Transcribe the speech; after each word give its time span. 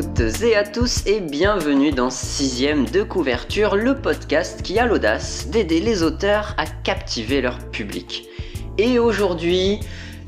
Toutes 0.00 0.44
et 0.44 0.54
à 0.54 0.62
tous 0.62 1.04
et 1.06 1.18
bienvenue 1.18 1.90
dans 1.90 2.08
Sixième 2.08 2.84
de 2.84 3.02
couverture, 3.02 3.74
le 3.74 3.96
podcast 3.96 4.62
qui 4.62 4.78
a 4.78 4.86
l'audace 4.86 5.48
d'aider 5.48 5.80
les 5.80 6.04
auteurs 6.04 6.54
à 6.56 6.66
captiver 6.66 7.40
leur 7.40 7.58
public. 7.70 8.28
Et 8.78 9.00
aujourd'hui, 9.00 9.80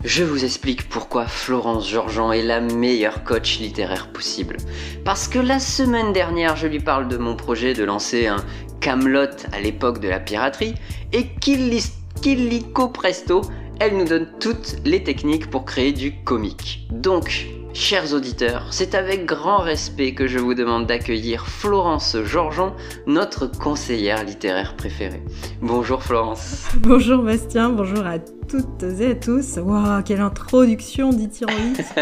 je 0.03 0.25
vous 0.25 0.45
explique 0.45 0.89
pourquoi 0.89 1.27
Florence 1.27 1.89
Georgean 1.89 2.33
est 2.33 2.43
la 2.43 2.61
meilleure 2.61 3.23
coach 3.23 3.61
littéraire 3.61 4.11
possible. 4.11 4.57
Parce 5.05 5.29
que 5.29 5.39
la 5.39 5.61
semaine 5.61 6.13
dernière, 6.13 6.57
je 6.57 6.67
lui 6.67 6.81
parle 6.81 7.07
de 7.07 7.17
mon 7.17 7.37
projet 7.37 7.73
de 7.73 7.85
lancer 7.85 8.27
un 8.27 8.45
Camelot 8.81 9.47
à 9.53 9.61
l'époque 9.61 10.01
de 10.01 10.09
la 10.09 10.19
piraterie 10.19 10.75
et 11.13 11.29
qu'illico 11.29 12.89
presto, 12.89 13.43
elle 13.79 13.97
nous 13.97 14.05
donne 14.05 14.27
toutes 14.41 14.79
les 14.85 15.05
techniques 15.05 15.49
pour 15.49 15.65
créer 15.65 15.93
du 15.93 16.25
comique. 16.25 16.89
Donc, 16.91 17.47
Chers 17.73 18.13
auditeurs, 18.15 18.67
c'est 18.73 18.97
avec 18.97 19.27
grand 19.27 19.59
respect 19.59 20.13
que 20.13 20.27
je 20.27 20.41
vous 20.41 20.55
demande 20.55 20.87
d'accueillir 20.87 21.47
Florence 21.47 22.17
Georgeon, 22.25 22.73
notre 23.07 23.47
conseillère 23.47 24.25
littéraire 24.25 24.75
préférée. 24.75 25.23
Bonjour 25.63 26.03
Florence. 26.03 26.67
Bonjour 26.79 27.23
Bastien, 27.23 27.71
bonjour 27.71 28.05
à 28.05 28.19
toutes 28.19 28.83
et 28.83 29.13
à 29.13 29.15
tous. 29.15 29.57
Waouh, 29.57 30.03
quelle 30.03 30.21
introduction 30.21 31.11
dithyrambique 31.11 31.81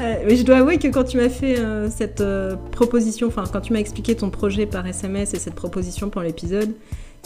euh, 0.00 0.14
mais 0.24 0.36
je 0.36 0.44
dois 0.44 0.58
avouer 0.58 0.78
que 0.78 0.86
quand 0.86 1.04
tu 1.04 1.16
m'as 1.16 1.28
fait 1.28 1.58
euh, 1.58 1.90
cette 1.90 2.20
euh, 2.20 2.54
proposition, 2.70 3.26
enfin 3.26 3.42
quand 3.52 3.60
tu 3.60 3.72
m'as 3.72 3.80
expliqué 3.80 4.14
ton 4.14 4.30
projet 4.30 4.66
par 4.66 4.86
SMS 4.86 5.34
et 5.34 5.40
cette 5.40 5.56
proposition 5.56 6.10
pour 6.10 6.22
l'épisode, 6.22 6.72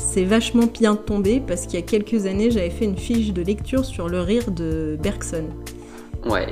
c'est 0.00 0.24
vachement 0.24 0.66
bien 0.66 0.96
tombé 0.96 1.40
parce 1.46 1.62
qu'il 1.62 1.78
y 1.78 1.82
a 1.82 1.86
quelques 1.86 2.26
années, 2.26 2.50
j'avais 2.50 2.70
fait 2.70 2.84
une 2.84 2.96
fiche 2.96 3.32
de 3.32 3.42
lecture 3.42 3.84
sur 3.84 4.08
le 4.08 4.20
rire 4.20 4.50
de 4.50 4.98
Bergson. 5.00 5.44
Ouais. 6.26 6.48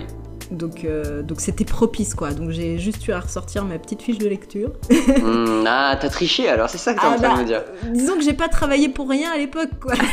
Donc, 0.51 0.85
euh, 0.85 1.23
donc 1.23 1.41
c'était 1.41 1.65
propice 1.65 2.15
quoi. 2.15 2.31
Donc 2.31 2.51
j'ai 2.51 2.79
juste 2.79 3.07
eu 3.07 3.13
à 3.13 3.21
ressortir 3.21 3.65
ma 3.65 3.79
petite 3.79 4.03
fiche 4.03 4.19
de 4.19 4.29
lecture. 4.29 4.73
Hmm, 5.19 5.65
ah, 5.67 5.99
t'as 6.01 6.09
triché 6.09 6.49
alors, 6.49 6.71
c'est 6.71 6.79
ça 6.79 6.95
que 6.95 7.01
t'es 7.01 7.07
en 7.07 7.13
ah 7.13 7.19
train 7.19 7.29
de 7.29 7.37
bah, 7.37 7.43
me 7.43 7.47
dire. 7.47 7.65
Disons 7.93 8.15
que 8.15 8.23
j'ai 8.23 8.35
pas 8.35 8.49
travaillé 8.49 8.89
pour 8.89 9.09
rien 9.09 9.31
à 9.33 9.37
l'époque 9.37 9.71
quoi. 9.81 9.95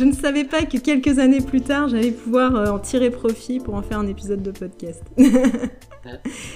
Je 0.00 0.06
ne 0.06 0.12
savais 0.12 0.44
pas 0.44 0.62
que 0.62 0.78
quelques 0.78 1.18
années 1.18 1.42
plus 1.42 1.60
tard, 1.60 1.88
j'allais 1.88 2.12
pouvoir 2.12 2.56
euh, 2.56 2.70
en 2.70 2.78
tirer 2.78 3.10
profit 3.10 3.60
pour 3.60 3.74
en 3.74 3.82
faire 3.82 3.98
un 3.98 4.06
épisode 4.06 4.42
de 4.42 4.50
podcast. 4.50 5.02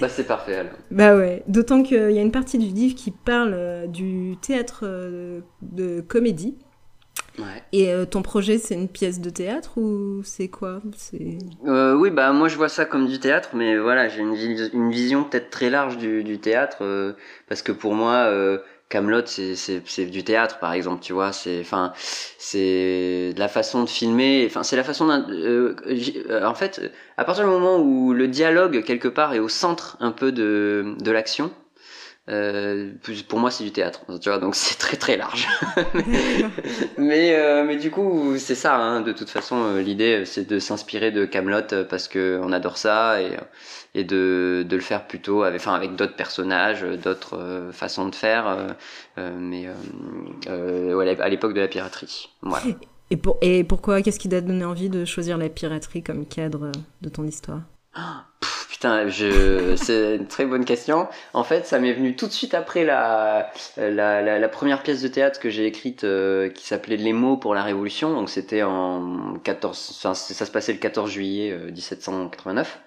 bah 0.01 0.09
c'est 0.09 0.25
parfait 0.25 0.55
alors. 0.55 0.71
Bah 0.89 1.15
ouais, 1.15 1.43
d'autant 1.47 1.83
qu'il 1.83 2.09
y 2.11 2.17
a 2.17 2.23
une 2.23 2.31
partie 2.31 2.57
du 2.57 2.65
livre 2.65 2.95
qui 2.95 3.11
parle 3.11 3.53
euh, 3.53 3.85
du 3.85 4.35
théâtre 4.41 4.79
euh, 4.81 5.41
de 5.61 6.01
comédie. 6.01 6.57
Ouais. 7.37 7.61
Et 7.71 7.93
ton 8.09 8.23
projet, 8.23 8.57
c'est 8.57 8.73
une 8.73 8.87
pièce 8.87 9.19
de 9.19 9.29
théâtre 9.29 9.77
ou 9.77 10.21
c'est 10.23 10.47
quoi? 10.47 10.81
Oui, 11.13 12.09
bah 12.09 12.31
moi 12.31 12.47
je 12.47 12.55
vois 12.55 12.69
ça 12.69 12.85
comme 12.85 13.05
du 13.07 13.19
théâtre, 13.19 13.49
mais 13.53 13.77
voilà, 13.77 14.07
j'ai 14.07 14.21
une, 14.21 14.89
vision 14.89 15.25
peut-être 15.25 15.49
très 15.49 15.69
large 15.69 15.97
du, 15.97 16.23
du 16.23 16.39
théâtre, 16.39 16.77
parce 17.49 17.61
que 17.61 17.73
pour 17.73 17.93
moi, 17.93 18.31
Camelot, 18.89 19.25
c'est 19.25 20.05
du 20.05 20.23
théâtre, 20.23 20.59
par 20.59 20.73
exemple, 20.73 21.01
tu 21.01 21.13
vois. 21.13 21.31
C'est, 21.31 21.59
enfin, 21.61 21.91
c'est 22.37 23.33
la 23.35 23.47
façon 23.47 23.83
de 23.83 23.89
filmer. 23.89 24.45
Enfin, 24.47 24.63
c'est 24.63 24.75
la 24.75 24.83
façon. 24.83 25.09
Euh, 25.09 25.75
euh, 26.29 26.45
en 26.45 26.53
fait, 26.53 26.91
à 27.17 27.25
partir 27.25 27.45
du 27.45 27.49
moment 27.49 27.77
où 27.79 28.13
le 28.13 28.27
dialogue 28.27 28.83
quelque 28.83 29.07
part 29.07 29.33
est 29.33 29.39
au 29.39 29.49
centre 29.49 29.97
un 29.99 30.11
peu 30.11 30.31
de 30.31 30.95
de 30.99 31.11
l'action, 31.11 31.51
euh, 32.27 32.91
pour 33.27 33.39
moi, 33.39 33.51
c'est 33.51 33.63
du 33.63 33.71
théâtre, 33.71 34.01
tu 34.19 34.29
vois, 34.29 34.39
donc 34.39 34.55
c'est 34.55 34.77
très 34.77 34.97
très 34.97 35.17
large. 35.17 35.47
mais 36.97 37.35
euh, 37.35 37.63
mais 37.63 37.77
du 37.77 37.91
coup, 37.91 38.35
c'est 38.37 38.55
ça. 38.55 38.75
Hein, 38.75 39.01
de 39.01 39.11
toute 39.11 39.29
façon, 39.29 39.57
euh, 39.57 39.81
l'idée, 39.81 40.25
c'est 40.25 40.47
de 40.47 40.59
s'inspirer 40.59 41.11
de 41.11 41.25
Camelot 41.25 41.85
parce 41.89 42.07
que 42.07 42.39
on 42.43 42.51
adore 42.51 42.77
ça 42.77 43.21
et 43.21 43.31
et 43.93 44.03
de 44.03 44.65
de 44.67 44.75
le 44.75 44.81
faire 44.81 45.05
plutôt 45.05 45.43
avec 45.43 45.61
enfin 45.61 45.75
avec 45.75 45.95
d'autres 45.95 46.15
personnages, 46.15 46.81
d'autres 46.81 47.69
façons 47.71 48.07
de 48.09 48.15
faire. 48.15 48.75
mais 49.17 49.67
à 50.47 51.29
l'époque 51.29 51.53
de 51.53 51.61
la 51.61 51.67
piraterie. 51.67 52.29
Voilà. 52.41 52.65
Et, 53.11 53.17
pour, 53.17 53.37
et 53.41 53.63
pourquoi 53.63 54.01
Qu'est-ce 54.01 54.19
qui 54.19 54.29
t'a 54.29 54.41
donné 54.41 54.65
envie 54.65 54.89
de 54.89 55.05
choisir 55.05 55.37
la 55.37 55.47
piraterie 55.47 56.01
comme 56.01 56.25
cadre 56.25 56.71
de 57.01 57.09
ton 57.09 57.23
histoire? 57.25 57.61
Ah, 57.95 58.25
Putain, 58.75 59.07
je... 59.07 59.77
c'est 59.77 60.17
une 60.17 60.27
très 60.27 60.45
bonne 60.45 60.65
question. 60.65 61.07
En 61.33 61.45
fait, 61.45 61.65
ça 61.65 61.79
m'est 61.79 61.93
venu 61.93 62.17
tout 62.17 62.27
de 62.27 62.33
suite 62.33 62.53
après 62.53 62.83
la, 62.83 63.49
la, 63.77 64.37
la, 64.37 64.49
première 64.49 64.83
pièce 64.83 65.01
de 65.01 65.07
théâtre 65.07 65.39
que 65.39 65.49
j'ai 65.49 65.65
écrite 65.65 66.03
euh, 66.03 66.49
qui 66.49 66.67
s'appelait 66.67 66.97
Les 66.97 67.13
mots 67.13 67.37
pour 67.37 67.55
la 67.55 67.63
Révolution. 67.63 68.13
Donc 68.13 68.29
c'était 68.29 68.63
en 68.63 69.35
14, 69.43 69.93
enfin, 69.97 70.13
ça 70.13 70.45
se 70.45 70.51
passait 70.51 70.73
le 70.73 70.79
14 70.79 71.09
juillet 71.09 71.57
1789. 71.71 72.79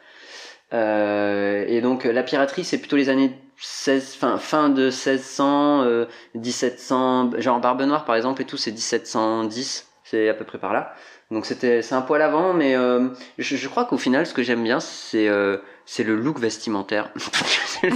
Euh, 0.75 0.77
euh, 0.77 1.65
et 1.67 1.81
donc 1.81 2.05
la 2.05 2.23
piraterie, 2.23 2.65
c'est 2.65 2.77
plutôt 2.77 2.97
les 2.97 3.09
années 3.09 3.33
16, 3.57 4.15
fin, 4.15 4.37
fin 4.37 4.69
de 4.69 4.85
1600, 4.91 5.87
1700, 6.35 7.31
genre 7.39 7.61
Barbe 7.61 7.81
Noire 7.81 8.05
par 8.05 8.17
exemple 8.17 8.43
et 8.43 8.45
tout, 8.45 8.59
c'est 8.59 8.73
1710, 8.73 9.89
c'est 10.05 10.29
à 10.29 10.35
peu 10.35 10.45
près 10.45 10.59
par 10.59 10.75
là. 10.75 10.95
Donc 11.31 11.45
c'était 11.45 11.83
c'est 11.83 11.95
un 11.95 12.01
poil 12.01 12.23
avant, 12.23 12.55
mais 12.55 12.75
euh, 12.75 13.09
je, 13.37 13.57
je, 13.57 13.69
crois 13.69 13.85
qu'au 13.85 13.99
final, 13.99 14.27
ce 14.27 14.33
que 14.33 14.43
j'aime 14.43 14.63
bien, 14.63 14.81
c'est 14.81 15.29
euh, 15.29 15.59
c'est 15.91 16.05
le 16.05 16.17
look 16.17 16.39
vestimentaire. 16.39 17.11
je 17.83 17.89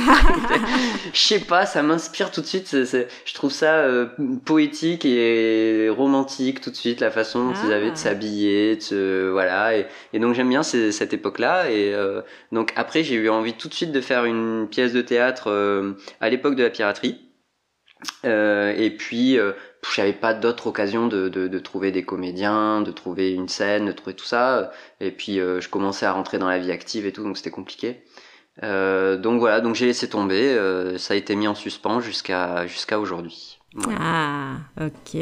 sais 1.13 1.41
pas, 1.41 1.67
ça 1.67 1.83
m'inspire 1.83 2.31
tout 2.31 2.41
de 2.41 2.47
suite. 2.47 2.71
je 2.75 3.35
trouve 3.35 3.53
ça 3.53 3.81
euh, 3.81 4.07
poétique 4.47 5.05
et 5.05 5.91
romantique 5.91 6.63
tout 6.63 6.71
de 6.71 6.75
suite, 6.75 7.01
la 7.01 7.11
façon 7.11 7.49
dont 7.49 7.55
ils 7.67 7.71
avaient 7.71 7.89
de 7.89 7.93
ah. 7.93 7.97
s'habiller, 7.97 8.77
de 8.77 9.29
voilà. 9.31 9.77
Et, 9.77 9.87
et 10.15 10.19
donc 10.21 10.35
j'aime 10.35 10.49
bien 10.49 10.63
cette 10.63 11.13
époque-là. 11.13 11.71
Et 11.71 11.93
euh, 11.93 12.23
donc 12.51 12.73
après, 12.77 13.05
j'ai 13.05 13.17
eu 13.17 13.29
envie 13.29 13.53
tout 13.53 13.69
de 13.69 13.75
suite 13.75 13.93
de 13.93 14.01
faire 14.01 14.25
une 14.25 14.69
pièce 14.71 14.95
de 14.95 15.03
théâtre 15.03 15.51
euh, 15.51 15.93
à 16.23 16.31
l'époque 16.31 16.55
de 16.55 16.63
la 16.63 16.71
piraterie. 16.71 17.21
et 18.25 18.97
puis 18.99 19.39
j'avais 19.95 20.13
pas 20.13 20.35
d'autre 20.35 20.69
occasion 20.69 21.09
de, 21.09 21.29
de, 21.29 21.49
de, 21.49 21.59
trouver 21.59 21.91
des 21.91 22.05
comédiens, 22.05 22.81
de 22.83 22.91
trouver 22.93 23.33
une 23.33 23.49
scène, 23.49 23.87
de 23.87 23.93
trouver 23.93 24.15
tout 24.15 24.25
ça. 24.25 24.73
Et 25.01 25.11
puis 25.11 25.41
euh, 25.41 25.61
je 25.61 25.69
commençais 25.69 26.07
à 26.07 26.13
rentrer 26.13 26.39
dans 26.39 26.49
la 26.49 26.59
vie 26.59 26.73
active 26.73 27.07
et 27.07 27.13
tout, 27.13 27.25
donc 27.25 27.37
c'était 27.37 27.51
compliqué. 27.51 28.05
Euh, 28.63 29.17
donc 29.17 29.41
voilà, 29.41 29.61
donc 29.61 29.75
j'ai 29.75 29.87
laissé 29.87 30.09
tomber. 30.09 30.49
Euh, 30.49 30.99
ça 30.99 31.15
a 31.15 31.17
été 31.17 31.35
mis 31.37 31.49
en 31.49 31.55
suspens 31.55 32.01
jusqu'à 32.01 32.67
jusqu'à 32.67 33.01
aujourd'hui. 33.01 33.62
Ah, 33.89 34.57
ok. 34.81 35.19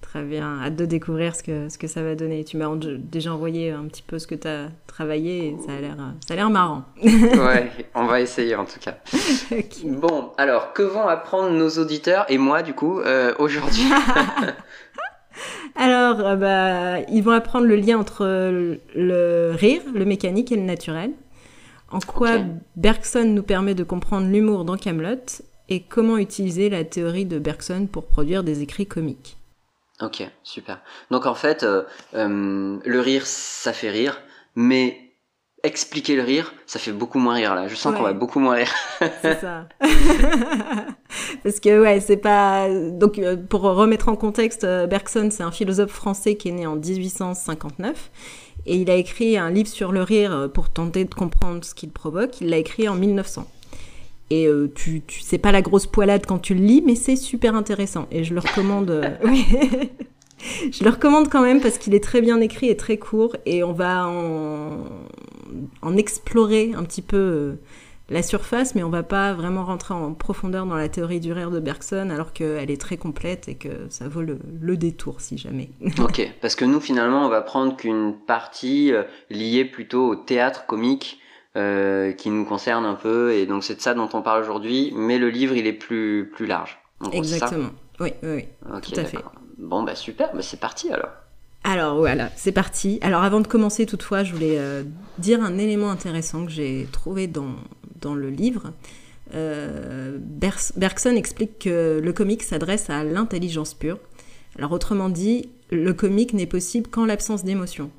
Très 0.00 0.22
bien. 0.22 0.60
Hâte 0.62 0.76
de 0.76 0.86
découvrir 0.86 1.36
ce 1.36 1.42
que, 1.42 1.68
ce 1.68 1.78
que 1.78 1.86
ça 1.86 2.02
va 2.02 2.14
donner. 2.16 2.44
Tu 2.44 2.56
m'as 2.56 2.68
déjà 2.98 3.32
envoyé 3.32 3.70
un 3.70 3.84
petit 3.84 4.02
peu 4.02 4.18
ce 4.18 4.26
que 4.26 4.34
tu 4.34 4.48
as 4.48 4.68
travaillé 4.88 5.48
et 5.48 5.56
ça 5.64 5.74
a 5.74 5.80
l'air, 5.80 5.96
ça 6.26 6.34
a 6.34 6.36
l'air 6.36 6.50
marrant. 6.50 6.84
ouais, 7.02 7.70
on 7.94 8.06
va 8.06 8.20
essayer 8.20 8.56
en 8.56 8.64
tout 8.64 8.80
cas. 8.80 8.96
Bon, 9.84 10.32
alors, 10.36 10.72
que 10.72 10.82
vont 10.82 11.06
apprendre 11.06 11.50
nos 11.50 11.70
auditeurs 11.70 12.24
et 12.28 12.38
moi 12.38 12.62
du 12.62 12.74
coup 12.74 13.00
euh, 13.00 13.34
aujourd'hui 13.38 13.84
Alors, 15.76 16.20
euh, 16.20 16.36
bah, 16.36 17.00
ils 17.08 17.22
vont 17.22 17.32
apprendre 17.32 17.66
le 17.66 17.76
lien 17.76 17.98
entre 17.98 18.24
le 18.26 19.52
rire, 19.54 19.82
le 19.94 20.04
mécanique 20.04 20.50
et 20.52 20.56
le 20.56 20.62
naturel. 20.62 21.12
En 21.92 21.98
quoi 22.00 22.38
Bergson 22.76 23.24
nous 23.24 23.42
permet 23.42 23.74
de 23.74 23.82
comprendre 23.82 24.28
l'humour 24.28 24.64
dans 24.64 24.76
Camelot 24.76 25.42
et 25.70 25.80
comment 25.80 26.18
utiliser 26.18 26.68
la 26.68 26.84
théorie 26.84 27.24
de 27.24 27.38
Bergson 27.38 27.88
pour 27.90 28.04
produire 28.04 28.42
des 28.42 28.60
écrits 28.62 28.86
comiques. 28.86 29.36
Ok, 30.02 30.22
super. 30.42 30.80
Donc 31.10 31.26
en 31.26 31.34
fait, 31.34 31.62
euh, 31.62 31.84
euh, 32.14 32.78
le 32.84 33.00
rire, 33.00 33.26
ça 33.26 33.72
fait 33.72 33.90
rire, 33.90 34.20
mais 34.56 34.98
expliquer 35.62 36.16
le 36.16 36.22
rire, 36.22 36.54
ça 36.66 36.78
fait 36.78 36.92
beaucoup 36.92 37.18
moins 37.18 37.34
rire 37.34 37.54
là. 37.54 37.68
Je 37.68 37.74
sens 37.74 37.94
qu'on 37.94 38.02
va 38.02 38.14
beaucoup 38.14 38.40
moins 38.40 38.54
rire. 38.54 38.72
c'est 39.22 39.40
ça. 39.40 39.68
Parce 41.42 41.60
que 41.60 41.80
ouais, 41.82 42.00
c'est 42.00 42.16
pas. 42.16 42.68
Donc 42.70 43.18
euh, 43.18 43.36
pour 43.36 43.60
remettre 43.62 44.08
en 44.08 44.16
contexte, 44.16 44.62
Bergson, 44.62 45.28
c'est 45.30 45.42
un 45.42 45.52
philosophe 45.52 45.92
français 45.92 46.34
qui 46.34 46.48
est 46.48 46.52
né 46.52 46.66
en 46.66 46.76
1859 46.76 48.10
et 48.66 48.76
il 48.76 48.90
a 48.90 48.94
écrit 48.94 49.36
un 49.36 49.50
livre 49.50 49.68
sur 49.68 49.92
le 49.92 50.02
rire 50.02 50.48
pour 50.52 50.70
tenter 50.70 51.04
de 51.04 51.14
comprendre 51.14 51.62
ce 51.62 51.74
qu'il 51.74 51.90
provoque. 51.90 52.40
Il 52.40 52.48
l'a 52.48 52.56
écrit 52.56 52.88
en 52.88 52.94
1900. 52.94 53.46
Et 54.30 54.46
euh, 54.46 54.70
tu, 54.72 55.02
tu 55.02 55.20
c'est 55.20 55.38
pas 55.38 55.50
la 55.50 55.60
grosse 55.60 55.86
poilade 55.86 56.24
quand 56.24 56.38
tu 56.38 56.54
le 56.54 56.60
lis, 56.60 56.82
mais 56.86 56.94
c'est 56.94 57.16
super 57.16 57.56
intéressant. 57.56 58.06
Et 58.12 58.22
je 58.22 58.32
le 58.32 58.40
recommande. 58.40 58.90
Euh, 58.90 59.10
je 60.70 60.84
le 60.84 60.90
recommande 60.90 61.28
quand 61.28 61.42
même 61.42 61.60
parce 61.60 61.78
qu'il 61.78 61.94
est 61.94 62.02
très 62.02 62.20
bien 62.20 62.40
écrit 62.40 62.68
et 62.68 62.76
très 62.76 62.96
court. 62.96 63.36
Et 63.44 63.64
on 63.64 63.72
va 63.72 64.06
en, 64.06 65.96
explorer 65.96 66.72
un 66.76 66.84
petit 66.84 67.02
peu 67.02 67.16
euh, 67.16 67.60
la 68.08 68.22
surface, 68.22 68.76
mais 68.76 68.84
on 68.84 68.88
va 68.88 69.02
pas 69.02 69.34
vraiment 69.34 69.64
rentrer 69.64 69.94
en 69.94 70.14
profondeur 70.14 70.64
dans 70.64 70.76
la 70.76 70.88
théorie 70.88 71.18
du 71.18 71.32
rire 71.32 71.50
de 71.50 71.58
Bergson, 71.58 72.10
alors 72.10 72.32
qu'elle 72.32 72.70
est 72.70 72.80
très 72.80 72.96
complète 72.96 73.48
et 73.48 73.56
que 73.56 73.88
ça 73.88 74.06
vaut 74.06 74.22
le 74.22 74.76
détour 74.76 75.20
si 75.20 75.38
jamais. 75.38 75.70
ok, 75.98 76.34
parce 76.40 76.54
que 76.54 76.64
nous 76.64 76.80
finalement, 76.80 77.26
on 77.26 77.28
va 77.28 77.42
prendre 77.42 77.76
qu'une 77.76 78.14
partie 78.14 78.92
liée 79.28 79.64
plutôt 79.64 80.06
au 80.06 80.14
théâtre 80.14 80.66
comique 80.66 81.20
euh, 81.56 82.12
qui 82.12 82.30
nous 82.30 82.44
concerne 82.44 82.84
un 82.84 82.94
peu 82.94 83.32
et 83.32 83.46
donc 83.46 83.64
c'est 83.64 83.74
de 83.74 83.80
ça 83.80 83.94
dont 83.94 84.08
on 84.12 84.22
parle 84.22 84.42
aujourd'hui 84.42 84.92
mais 84.94 85.18
le 85.18 85.30
livre 85.30 85.54
il 85.54 85.66
est 85.66 85.72
plus 85.72 86.30
plus 86.32 86.46
large 86.46 86.78
exactement 87.12 87.70
oui 87.98 88.12
oui, 88.22 88.44
tout 88.82 88.92
à 88.96 89.04
fait 89.04 89.18
bon 89.58 89.82
bah 89.82 89.94
super 89.94 90.34
bah 90.34 90.42
c'est 90.42 90.60
parti 90.60 90.90
alors 90.90 91.10
Alors 91.64 91.96
voilà, 91.96 92.30
c'est 92.36 92.52
parti. 92.52 92.98
Alors 93.02 93.22
avant 93.22 93.40
de 93.40 93.46
commencer 93.46 93.84
toutefois, 93.84 94.24
je 94.24 94.32
voulais 94.32 94.58
euh, 94.58 94.82
dire 95.18 95.42
un 95.42 95.58
élément 95.58 95.90
intéressant 95.90 96.46
que 96.46 96.50
j'ai 96.50 96.88
trouvé 96.90 97.26
dans, 97.26 97.54
dans 98.00 98.14
le 98.14 98.30
livre. 98.30 98.72
Euh, 99.34 100.18
Bergson 100.76 101.14
explique 101.16 101.60
que 101.60 102.00
le 102.02 102.12
comique 102.12 102.42
s'adresse 102.42 102.90
à 102.90 103.04
l'intelligence 103.04 103.74
pure. 103.74 103.98
Alors 104.56 104.72
autrement 104.72 105.08
dit, 105.08 105.50
le 105.70 105.92
comique 105.92 106.32
n'est 106.32 106.46
possible 106.46 106.88
qu'en 106.88 107.04
l'absence 107.04 107.44
d'émotion. 107.44 107.90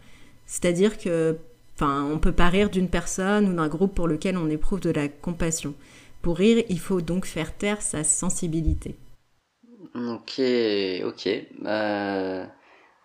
C'est-à-dire 0.46 0.98
que, 0.98 1.38
enfin, 1.82 2.08
on 2.12 2.20
peut 2.20 2.32
pas 2.32 2.50
rire 2.50 2.70
d'une 2.70 2.90
personne 2.90 3.50
ou 3.50 3.54
d'un 3.56 3.68
groupe 3.68 3.96
pour 3.96 4.08
lequel 4.08 4.38
on 4.38 4.50
éprouve 4.50 4.80
de 4.82 4.92
la 4.92 5.08
compassion. 5.08 5.74
Pour 6.22 6.38
rire, 6.38 6.64
il 6.70 6.80
faut 6.80 7.02
donc 7.02 7.26
faire 7.26 7.56
taire 7.58 7.82
sa 7.82 8.04
sensibilité. 8.04 8.98
Ok, 9.96 10.40
ok. 11.06 11.28
Euh... 11.66 12.46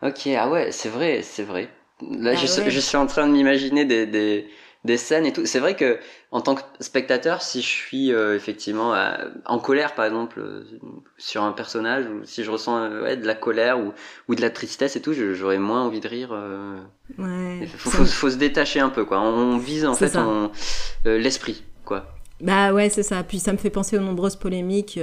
Ok, 0.02 0.28
ah 0.38 0.50
ouais, 0.50 0.72
c'est 0.72 0.88
vrai, 0.90 1.22
c'est 1.22 1.44
vrai. 1.44 1.70
Là, 2.02 2.34
Ah 2.34 2.36
je, 2.36 2.46
suis- 2.46 2.62
ouais. 2.62 2.70
je 2.70 2.80
suis 2.80 2.96
en 2.96 3.06
train 3.06 3.26
de 3.26 3.32
m'imaginer 3.32 3.84
des, 3.84 4.06
des, 4.06 4.48
des 4.86 4.96
scènes 4.96 5.26
et 5.26 5.32
tout. 5.32 5.44
C'est 5.44 5.58
vrai 5.58 5.74
que, 5.76 5.98
en 6.30 6.40
tant 6.40 6.54
que 6.54 6.62
spectateur, 6.80 7.42
si 7.42 7.60
je 7.60 7.66
suis 7.66 8.12
euh, 8.12 8.34
effectivement 8.34 8.94
à- 8.94 9.18
en 9.44 9.58
colère, 9.58 9.94
par 9.94 10.04
exemple, 10.06 10.40
euh, 10.40 10.64
sur 11.18 11.42
un 11.42 11.52
personnage, 11.52 12.06
ou 12.06 12.24
si 12.24 12.44
je 12.44 12.50
ressens 12.50 12.78
euh, 12.78 13.02
ouais, 13.02 13.16
de 13.16 13.26
la 13.26 13.34
colère 13.34 13.78
ou, 13.78 13.92
ou 14.28 14.34
de 14.34 14.40
la 14.40 14.50
tristesse 14.50 14.96
et 14.96 15.02
tout, 15.02 15.12
j'aurais 15.12 15.58
moins 15.58 15.82
envie 15.82 16.00
de 16.00 16.08
rire. 16.08 16.30
Ouais. 17.18 17.58
Il 17.60 17.68
faut, 17.68 18.30
se 18.30 18.36
détacher 18.36 18.80
un 18.80 18.88
peu, 18.88 19.04
quoi. 19.04 19.20
On 19.20 19.58
vise 19.58 19.84
en 19.84 19.94
fait 19.94 20.16
l'esprit, 21.04 21.62
quoi. 21.84 22.06
Bah 22.40 22.72
ouais, 22.72 22.88
c'est 22.88 23.02
ça. 23.02 23.22
Puis 23.22 23.38
ça 23.38 23.52
me 23.52 23.58
fait 23.58 23.70
penser 23.70 23.96
aux 23.98 24.02
nombreuses 24.02 24.36
polémiques. 24.36 24.98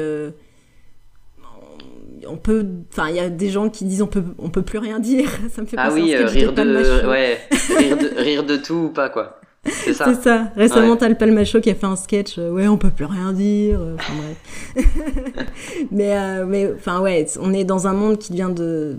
On 2.25 2.37
peut, 2.37 2.65
enfin, 2.91 3.09
il 3.09 3.15
y 3.15 3.19
a 3.19 3.29
des 3.29 3.49
gens 3.49 3.69
qui 3.69 3.85
disent 3.85 4.01
on 4.01 4.07
peut, 4.07 4.23
on 4.37 4.49
peut 4.49 4.61
plus 4.61 4.77
rien 4.77 4.99
dire. 4.99 5.29
Ça 5.49 5.61
me 5.61 5.67
fait 5.67 5.75
Ah 5.77 5.89
penser 5.89 6.01
oui, 6.01 6.15
à 6.15 6.23
un 6.23 6.27
sketch 6.27 6.39
rire 6.39 6.53
de 6.53 7.07
ouais, 7.07 7.41
rire 7.77 7.97
de, 7.97 8.07
rire 8.17 8.43
de 8.43 8.55
tout 8.57 8.73
ou 8.75 8.89
pas, 8.89 9.09
quoi. 9.09 9.41
C'est 9.65 9.93
ça. 9.93 10.51
Récemment, 10.55 10.91
Ouais. 10.93 10.97
t'as 10.97 11.07
le 11.09 11.15
Palmacho 11.15 11.61
qui 11.61 11.69
a 11.69 11.75
fait 11.75 11.85
un 11.85 11.95
sketch. 11.95 12.37
euh, 12.37 12.51
ouais, 12.51 12.67
on 12.67 12.77
peut 12.77 12.89
plus 12.89 13.05
rien 13.05 13.31
dire. 13.31 13.79
euh, 13.79 13.95
Enfin 13.95 14.13
bref. 14.17 14.85
mais, 15.91 16.17
euh, 16.17 16.45
mais, 16.45 16.71
enfin 16.75 16.99
ouais, 17.01 17.25
on 17.39 17.53
est 17.53 17.63
dans 17.63 17.87
un 17.87 17.93
monde 17.93 18.17
qui 18.17 18.33
vient 18.33 18.49
de. 18.49 18.97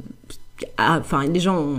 ah, 0.78 0.98
Enfin, 1.00 1.26
les 1.26 1.40
gens 1.40 1.58
ont 1.60 1.76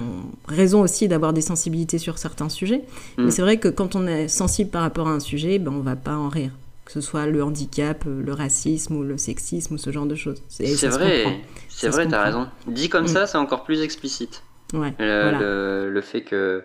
raison 0.47 0.81
aussi 0.81 1.07
d'avoir 1.07 1.33
des 1.33 1.41
sensibilités 1.41 1.97
sur 1.97 2.17
certains 2.17 2.49
sujets. 2.49 2.83
Mm. 3.17 3.25
Mais 3.25 3.31
c'est 3.31 3.41
vrai 3.41 3.57
que 3.57 3.67
quand 3.69 3.95
on 3.95 4.05
est 4.07 4.27
sensible 4.27 4.69
par 4.69 4.81
rapport 4.83 5.07
à 5.07 5.11
un 5.11 5.19
sujet, 5.19 5.57
ben 5.59 5.71
on 5.73 5.81
va 5.81 5.95
pas 5.95 6.15
en 6.15 6.29
rire. 6.29 6.51
Que 6.85 6.91
ce 6.91 7.01
soit 7.01 7.25
le 7.25 7.43
handicap, 7.43 8.05
le 8.05 8.31
racisme 8.33 8.95
ou 8.97 9.01
le 9.03 9.17
sexisme 9.17 9.73
ou 9.73 9.77
ce 9.79 9.91
genre 9.91 10.05
de 10.05 10.13
choses. 10.13 10.43
C'est 10.49 10.65
vrai, 10.89 11.41
c'est 11.69 11.89
vrai, 11.89 12.07
t'as 12.07 12.23
raison. 12.23 12.47
Dit 12.67 12.89
comme 12.89 13.05
Mm. 13.05 13.07
ça, 13.07 13.25
c'est 13.27 13.39
encore 13.39 13.63
plus 13.63 13.81
explicite. 13.81 14.43
Ouais, 14.73 14.93
Le, 14.99 15.21
voilà. 15.23 15.39
le, 15.39 15.89
le 15.91 16.01
fait 16.01 16.21
que. 16.21 16.63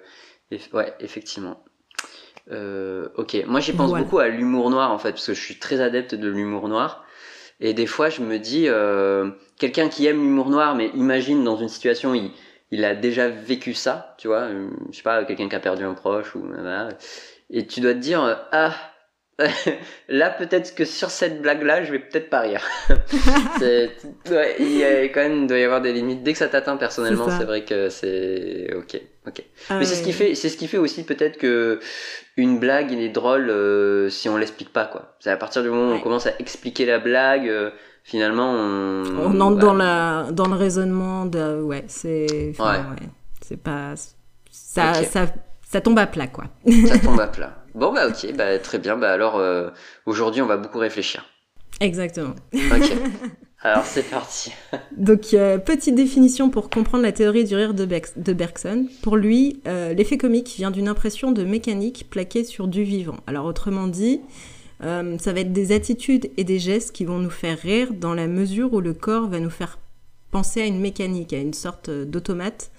Ouais, 0.75 0.93
effectivement. 1.01 1.63
Euh, 2.51 3.09
ok, 3.17 3.45
moi 3.47 3.61
j'y 3.61 3.73
pense 3.73 3.91
Voilà. 3.91 4.05
beaucoup 4.05 4.19
à 4.19 4.29
l'humour 4.29 4.71
noir 4.71 4.91
en 4.93 4.99
fait, 4.99 5.13
parce 5.13 5.27
que 5.27 5.35
je 5.35 5.41
suis 5.41 5.59
très 5.59 5.81
adepte 5.81 6.15
de 6.15 6.29
l'humour 6.29 6.69
noir. 6.69 7.05
Et 7.61 7.75
des 7.75 7.87
fois 7.87 8.09
je 8.09 8.23
me 8.23 8.39
dis, 8.39 8.65
euh, 8.69 9.31
quelqu'un 9.59 9.89
qui 9.89 10.07
aime 10.07 10.21
l'humour 10.21 10.51
noir, 10.51 10.75
mais 10.75 10.89
imagine 10.95 11.45
dans 11.45 11.57
une 11.57 11.69
situation, 11.69 12.15
il, 12.15 12.31
il 12.71 12.85
a 12.85 12.95
déjà 12.95 13.29
vécu 13.29 13.75
ça, 13.75 14.15
tu 14.19 14.29
vois, 14.29 14.43
euh, 14.43 14.69
je 14.91 14.97
sais 14.97 15.03
pas, 15.03 15.25
quelqu'un 15.25 15.49
qui 15.49 15.55
a 15.57 15.61
perdu 15.61 15.85
un 15.85 15.95
proche, 15.95 16.35
ou 16.35 16.41
voilà, 16.47 16.89
et 17.51 17.67
tu 17.67 17.81
dois 17.81 17.95
te 17.95 17.99
dire, 17.99 18.23
euh, 18.23 18.35
ah, 18.53 18.73
là 20.09 20.31
peut-être 20.31 20.75
que 20.75 20.85
sur 20.85 21.11
cette 21.11 21.41
blague-là, 21.43 21.85
je 21.85 21.93
vais 21.93 21.99
peut-être 21.99 22.31
pas 22.31 22.41
rire. 22.41 22.65
Ouais, 23.61 24.57
il 24.59 24.77
y 24.77 24.85
a 24.85 25.05
quand 25.05 25.21
même, 25.21 25.47
doit 25.47 25.59
y 25.59 25.65
avoir 25.65 25.81
des 25.81 25.93
limites. 25.93 26.23
Dès 26.23 26.33
que 26.33 26.39
ça 26.39 26.49
t'atteint 26.49 26.77
personnellement, 26.77 27.29
C'est 27.31 27.45
vrai 27.45 27.65
que 27.65 27.89
c'est 27.89 28.73
ok, 28.75 29.01
ok. 29.27 29.43
Ah 29.69 29.79
Mais 29.79 29.85
c'est 29.85 29.97
ce 29.97 30.03
qui 30.03 30.13
fait, 30.13 30.35
c'est 30.35 30.49
ce 30.49 30.57
qui 30.57 30.67
fait 30.67 30.79
aussi 30.79 31.05
peut-être 31.05 31.37
que 31.39 31.81
une 32.37 32.59
blague, 32.59 32.91
il 32.93 33.01
est 33.01 33.11
drôle 33.11 33.51
euh, 33.51 34.09
si 34.09 34.29
on 34.29 34.37
l'explique 34.37 34.73
pas 34.73 34.87
quoi. 34.87 35.17
C'est 35.21 35.31
à 35.31 35.37
partir 35.37 35.63
du 35.63 35.69
moment 35.69 35.93
où 35.93 35.97
on 35.97 36.01
commence 36.01 36.27
à 36.27 36.33
expliquer 36.39 36.87
la 36.87 36.99
blague, 36.99 37.49
euh, 37.49 37.71
finalement 38.05 38.51
on. 38.51 39.05
On 39.19 39.41
entre 39.41 39.57
bah, 39.57 39.63
dans, 39.63 39.75
la, 39.75 40.27
dans 40.33 40.49
le 40.49 40.57
raisonnement 40.57 41.27
de. 41.27 41.61
Ouais, 41.61 41.85
c'est. 41.89 42.51
enfin, 42.51 42.91
Ouais. 42.91 43.07
C'est 43.43 43.61
pas. 43.61 43.95
Ça, 44.51 44.95
ça, 44.95 45.27
ça 45.63 45.81
tombe 45.81 45.99
à 45.99 46.07
plat, 46.07 46.27
quoi. 46.27 46.45
Ça 46.87 46.99
tombe 46.99 47.21
à 47.21 47.27
plat. 47.29 47.60
Bon 47.75 47.93
bah 47.93 48.09
ok, 48.09 48.35
bah 48.35 48.59
très 48.59 48.79
bien. 48.79 48.97
Bah 48.97 49.13
alors 49.13 49.37
euh, 49.37 49.71
aujourd'hui 50.07 50.43
on 50.43 50.47
va 50.47 50.57
beaucoup 50.57 50.79
réfléchir. 50.79 51.27
Exactement. 51.81 52.35
Ok. 52.55 52.93
alors 53.63 53.85
c'est 53.85 54.03
parti. 54.03 54.53
Donc, 54.97 55.33
euh, 55.35 55.59
petite 55.59 55.95
définition 55.95 56.51
pour 56.51 56.69
comprendre 56.69 57.03
la 57.03 57.13
théorie 57.13 57.45
du 57.45 57.55
rire 57.55 57.75
de, 57.75 57.87
Bex- 57.87 58.19
de 58.19 58.33
Bergson. 58.33 58.87
Pour 59.03 59.17
lui, 59.17 59.61
euh, 59.67 59.95
l'effet 59.95 60.19
comique 60.19 60.55
vient 60.57 60.71
d'une 60.71 60.89
impression 60.89 61.33
de 61.33 61.43
mécanique 61.43 62.09
plaquée 62.11 62.45
sur 62.45 62.69
du 62.69 62.83
vivant. 62.83 63.17
Alors, 63.27 63.47
autrement 63.47 63.87
dit, 63.87 64.21
euh, 64.83 65.17
ça 65.19 65.33
va 65.33 65.41
être 65.41 65.53
des 65.53 65.73
attitudes 65.73 66.31
et 66.37 66.45
des 66.45 66.59
gestes 66.59 66.93
qui 66.93 67.05
vont 67.05 67.19
nous 67.19 67.31
faire 67.31 67.59
rire 67.59 67.95
dans 67.95 68.15
la 68.15 68.27
mesure 68.27 68.73
où 68.75 68.81
le 68.81 68.93
corps 68.93 69.29
va 69.29 69.41
nous 69.41 69.51
faire 69.51 69.79
penser 70.31 70.61
à 70.61 70.67
une 70.67 70.81
mécanique, 70.81 71.33
à 71.33 71.39
une 71.39 71.55
sorte 71.55 71.91
d'automate 71.91 72.71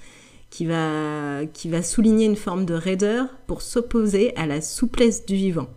qui 0.52 0.66
va, 0.66 1.46
qui 1.54 1.70
va 1.70 1.82
souligner 1.82 2.26
une 2.26 2.36
forme 2.36 2.66
de 2.66 2.76
raideur 2.76 3.30
pour 3.48 3.64
s'opposer 3.64 4.36
à 4.36 4.46
la 4.46 4.62
souplesse 4.62 5.26
du 5.26 5.36
vivant. 5.36 5.70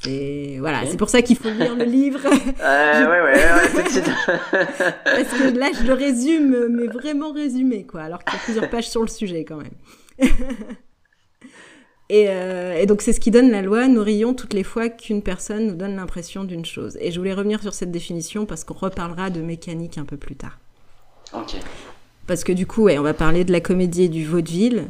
C'est 0.00 0.56
voilà, 0.58 0.84
c'est 0.84 0.96
pour 0.96 1.08
ça 1.08 1.22
qu'il 1.22 1.36
faut 1.36 1.48
lire 1.48 1.76
le 1.76 1.84
livre. 1.84 2.20
Euh, 2.60 3.02
ouais 3.04 3.20
ouais 3.22 3.34
ouais, 3.34 3.70
tout 3.70 3.82
de 3.82 3.88
suite. 3.88 4.10
Parce 5.04 5.28
que 5.28 5.56
là, 5.56 5.70
je 5.78 5.86
le 5.86 5.92
résume, 5.92 6.68
mais 6.68 6.86
vraiment 6.86 7.32
résumé, 7.32 7.84
quoi. 7.84 8.02
Alors 8.02 8.24
qu'il 8.24 8.34
y 8.34 8.36
a 8.36 8.40
plusieurs 8.40 8.70
pages 8.70 8.88
sur 8.88 9.00
le 9.00 9.08
sujet, 9.08 9.44
quand 9.44 9.56
même. 9.56 9.74
et, 12.08 12.26
euh, 12.28 12.76
et 12.76 12.86
donc, 12.86 13.02
c'est 13.02 13.12
ce 13.12 13.20
qui 13.20 13.30
donne 13.30 13.50
la 13.50 13.62
loi. 13.62 13.86
Nous 13.86 14.02
rions 14.02 14.34
toutes 14.34 14.54
les 14.54 14.64
fois 14.64 14.88
qu'une 14.88 15.22
personne 15.22 15.68
nous 15.68 15.74
donne 15.74 15.96
l'impression 15.96 16.44
d'une 16.44 16.64
chose. 16.64 16.98
Et 17.00 17.10
je 17.12 17.18
voulais 17.18 17.34
revenir 17.34 17.62
sur 17.62 17.74
cette 17.74 17.90
définition 17.90 18.44
parce 18.44 18.64
qu'on 18.64 18.74
reparlera 18.74 19.30
de 19.30 19.40
mécanique 19.40 19.98
un 19.98 20.04
peu 20.04 20.16
plus 20.16 20.36
tard. 20.36 20.58
ok. 21.32 21.56
Parce 22.26 22.44
que 22.44 22.52
du 22.52 22.66
coup, 22.66 22.82
ouais, 22.84 22.98
on 22.98 23.02
va 23.02 23.14
parler 23.14 23.44
de 23.44 23.52
la 23.52 23.60
comédie 23.60 24.04
et 24.04 24.08
du 24.08 24.24
vaudeville. 24.24 24.84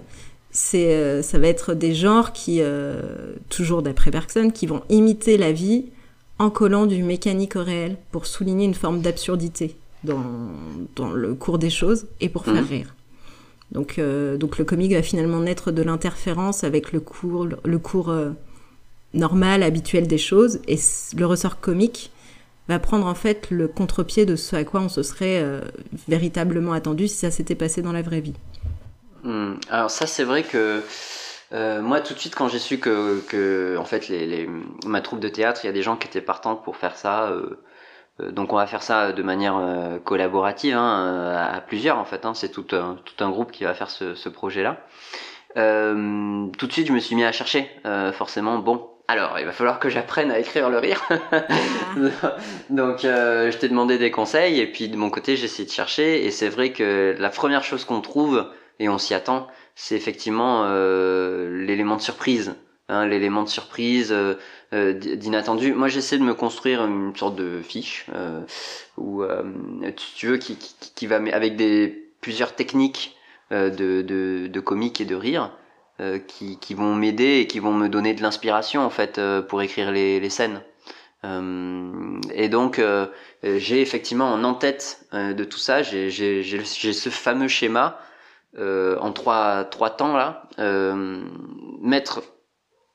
C'est, 0.50 0.94
euh, 0.94 1.22
ça 1.22 1.38
va 1.38 1.48
être 1.48 1.72
des 1.74 1.94
genres 1.94 2.32
qui, 2.32 2.58
euh, 2.60 3.32
toujours 3.48 3.82
d'après 3.82 4.10
Bergson, 4.10 4.50
qui 4.50 4.66
vont 4.66 4.82
imiter 4.90 5.38
la 5.38 5.50
vie 5.50 5.86
en 6.38 6.50
collant 6.50 6.86
du 6.86 7.02
mécanique 7.02 7.56
au 7.56 7.62
réel 7.64 7.96
pour 8.10 8.26
souligner 8.26 8.66
une 8.66 8.74
forme 8.74 9.00
d'absurdité 9.00 9.76
dans, 10.04 10.22
dans 10.96 11.10
le 11.10 11.34
cours 11.34 11.58
des 11.58 11.70
choses 11.70 12.06
et 12.20 12.28
pour 12.28 12.44
faire 12.44 12.54
Mhm. 12.62 12.68
rire. 12.68 12.94
Donc, 13.70 13.98
euh, 13.98 14.36
donc 14.36 14.58
le 14.58 14.64
comique 14.66 14.92
va 14.92 15.02
finalement 15.02 15.40
naître 15.40 15.70
de 15.72 15.80
l'interférence 15.82 16.64
avec 16.64 16.92
le 16.92 17.00
cours, 17.00 17.46
le 17.64 17.78
cours 17.78 18.14
normal, 19.14 19.62
habituel 19.62 20.06
des 20.06 20.18
choses, 20.18 20.60
et 20.68 20.76
le 21.16 21.24
ressort 21.26 21.60
comique 21.60 22.10
va 22.68 22.78
prendre 22.78 23.06
en 23.06 23.14
fait 23.14 23.50
le 23.50 23.68
contre-pied 23.68 24.26
de 24.26 24.36
ce 24.36 24.56
à 24.56 24.64
quoi 24.64 24.80
on 24.80 24.88
se 24.88 25.02
serait 25.02 25.40
euh, 25.42 25.60
véritablement 26.08 26.72
attendu 26.72 27.08
si 27.08 27.16
ça 27.16 27.30
s'était 27.30 27.54
passé 27.54 27.82
dans 27.82 27.92
la 27.92 28.02
vraie 28.02 28.20
vie. 28.20 28.34
Hmm. 29.24 29.54
Alors 29.68 29.90
ça 29.90 30.06
c'est 30.06 30.24
vrai 30.24 30.42
que 30.42 30.82
euh, 31.52 31.82
moi 31.82 32.00
tout 32.00 32.14
de 32.14 32.18
suite 32.18 32.34
quand 32.34 32.48
j'ai 32.48 32.58
su 32.58 32.78
que, 32.78 33.76
en 33.78 33.84
fait 33.84 34.08
les, 34.08 34.48
ma 34.86 35.00
troupe 35.00 35.20
de 35.20 35.28
théâtre 35.28 35.60
il 35.64 35.66
y 35.66 35.70
a 35.70 35.72
des 35.72 35.82
gens 35.82 35.96
qui 35.96 36.08
étaient 36.08 36.20
partants 36.20 36.56
pour 36.56 36.76
faire 36.76 36.96
ça 36.96 37.28
euh, 37.28 37.58
donc 38.30 38.52
on 38.52 38.56
va 38.56 38.66
faire 38.66 38.82
ça 38.82 39.12
de 39.12 39.22
manière 39.22 39.58
collaborative 40.04 40.76
hein, 40.76 41.34
à, 41.34 41.60
plusieurs 41.60 41.98
en 41.98 42.04
fait 42.04 42.26
hein, 42.26 42.34
c'est 42.34 42.50
tout 42.50 42.66
un, 42.72 42.98
tout 43.04 43.24
un 43.24 43.30
groupe 43.30 43.52
qui 43.52 43.64
va 43.64 43.74
faire 43.74 43.90
ce, 43.90 44.28
projet 44.28 44.62
là 44.62 44.84
tout 45.54 46.66
de 46.66 46.72
suite 46.72 46.88
je 46.88 46.92
me 46.92 46.98
suis 46.98 47.16
mis 47.16 47.24
à 47.24 47.32
chercher 47.32 47.70
forcément 48.12 48.58
bon 48.58 48.91
alors 49.12 49.38
il 49.38 49.44
va 49.44 49.52
falloir 49.52 49.78
que 49.78 49.90
j'apprenne 49.90 50.30
à 50.30 50.38
écrire 50.38 50.70
le 50.70 50.78
rire. 50.78 51.06
Donc 52.70 53.04
euh, 53.04 53.50
je 53.50 53.58
t'ai 53.58 53.68
demandé 53.68 53.98
des 53.98 54.10
conseils 54.10 54.58
et 54.58 54.66
puis 54.66 54.88
de 54.88 54.96
mon 54.96 55.10
côté 55.10 55.36
j'ai 55.36 55.44
essayé 55.44 55.66
de 55.66 55.72
chercher 55.72 56.24
et 56.24 56.30
c'est 56.30 56.48
vrai 56.48 56.72
que 56.72 57.14
la 57.18 57.28
première 57.28 57.62
chose 57.62 57.84
qu'on 57.84 58.00
trouve 58.00 58.46
et 58.78 58.88
on 58.88 58.98
s'y 58.98 59.12
attend, 59.12 59.48
c'est 59.74 59.96
effectivement 59.96 60.64
euh, 60.64 61.64
l'élément 61.64 61.96
de 61.96 62.00
surprise, 62.00 62.54
hein, 62.88 63.06
l'élément 63.06 63.42
de 63.42 63.48
surprise 63.48 64.12
euh, 64.12 64.34
euh, 64.72 64.94
d'inattendu. 64.94 65.74
Moi, 65.74 65.88
j'essaie 65.88 66.16
de 66.16 66.24
me 66.24 66.34
construire 66.34 66.84
une 66.84 67.14
sorte 67.14 67.36
de 67.36 67.60
fiche 67.60 68.06
euh, 68.14 68.40
où 68.96 69.22
euh, 69.22 69.42
tu, 70.16 70.26
veux 70.26 70.38
qui, 70.38 70.56
qui, 70.56 70.74
qui 70.94 71.06
va 71.06 71.16
avec 71.16 71.56
des 71.56 72.10
plusieurs 72.22 72.54
techniques 72.54 73.16
euh, 73.52 73.68
de, 73.68 74.00
de, 74.00 74.46
de 74.46 74.60
comique 74.60 75.02
et 75.02 75.04
de 75.04 75.14
rire 75.14 75.52
euh, 76.00 76.18
qui, 76.18 76.58
qui 76.58 76.74
vont 76.74 76.94
m'aider 76.94 77.38
et 77.40 77.46
qui 77.46 77.58
vont 77.58 77.72
me 77.74 77.88
donner 77.88 78.14
de 78.14 78.22
l'inspiration 78.22 78.82
en 78.82 78.90
fait 78.90 79.18
euh, 79.18 79.42
pour 79.42 79.62
écrire 79.62 79.92
les, 79.92 80.20
les 80.20 80.30
scènes. 80.30 80.62
Euh, 81.24 82.20
et 82.34 82.48
donc 82.48 82.78
euh, 82.80 83.06
j'ai 83.44 83.80
effectivement 83.80 84.32
en 84.32 84.42
en-tête 84.42 85.06
euh, 85.14 85.34
de 85.34 85.44
tout 85.44 85.58
ça, 85.58 85.82
j'ai 85.82 86.10
ce 86.10 87.08
fameux 87.10 87.46
schéma 87.46 88.00
euh, 88.58 88.98
en 88.98 89.12
trois, 89.12 89.64
trois 89.64 89.90
temps 89.90 90.16
là, 90.16 90.48
mettre 91.80 92.22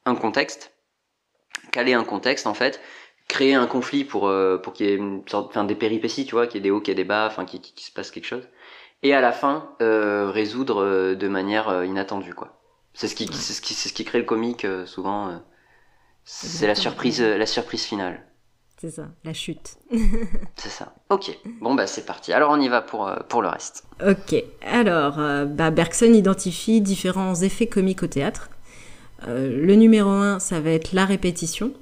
un 0.06 0.16
contexte, 0.16 0.74
caler 1.72 1.94
un 1.94 2.04
contexte 2.04 2.48
en 2.48 2.54
fait, 2.54 2.82
créer 3.30 3.54
un 3.54 3.68
conflit 3.68 4.04
pour, 4.04 4.30
pour 4.62 4.74
qu'il 4.74 4.88
y 4.88 4.89
ait 4.89 4.96
une 4.96 5.24
sorte, 5.27 5.48
enfin 5.48 5.63
des 5.63 5.75
péripéties, 5.75 6.25
tu 6.25 6.36
vois, 6.36 6.48
qu'il 6.48 6.58
y 6.58 6.60
ait 6.60 6.63
des 6.63 6.72
hauts, 6.72 6.82
qu'il 6.82 6.89
y 6.89 6.92
ait 6.94 6.96
des 6.96 7.08
bas, 7.08 7.27
enfin 7.27 7.46
qu'il 7.46 7.62
qu'il 7.62 7.80
se 7.80 7.92
passe 7.92 8.12
quelque 8.12 8.25
chose, 8.25 8.48
et 9.04 9.13
à 9.13 9.22
la 9.22 9.32
fin 9.32 9.70
résoudre 9.80 11.16
de 11.16 11.27
manière 11.30 11.86
inattendue 11.86 12.34
quoi. 12.34 12.57
C'est 12.98 13.08
ce 13.08 13.13
qui, 13.13 13.30
c'est 13.32 13.54
ce 13.54 13.62
qui, 13.62 13.75
c'est 13.75 13.89
ce 13.89 13.94
qui 13.94 14.06
crée 14.06 14.18
le 14.18 14.25
comique 14.25 14.66
souvent. 14.88 15.39
c'est 16.25 16.66
la 16.66 16.74
surprise, 16.74 17.22
la 17.22 17.46
surprise 17.46 17.84
finale. 17.84 18.24
C'est 18.82 18.89
ça, 18.89 19.10
la 19.24 19.34
chute. 19.34 19.77
c'est 20.56 20.70
ça. 20.70 20.96
Ok, 21.12 21.38
bon 21.62 21.75
bah 21.75 21.86
c'est 21.86 22.08
parti. 22.08 22.34
Alors 22.34 22.50
on 22.51 22.60
y 22.60 22.68
va 22.68 22.82
pour, 22.82 23.12
pour 23.30 23.44
le 23.44 23.50
reste. 23.50 23.86
Ok, 24.04 24.44
alors 24.66 25.18
bah, 25.46 25.70
Bergson 25.70 26.12
identifie 26.12 26.82
différents 26.82 27.36
effets 27.36 27.68
comiques 27.68 28.01
au 28.01 28.08
théâtre. 28.08 28.50
le 29.27 29.74
numéro 29.75 30.10
1, 30.10 30.39
ça 30.39 30.60
va 30.60 30.72
être 30.72 30.94
la 30.94 31.06
répétition. 31.06 31.74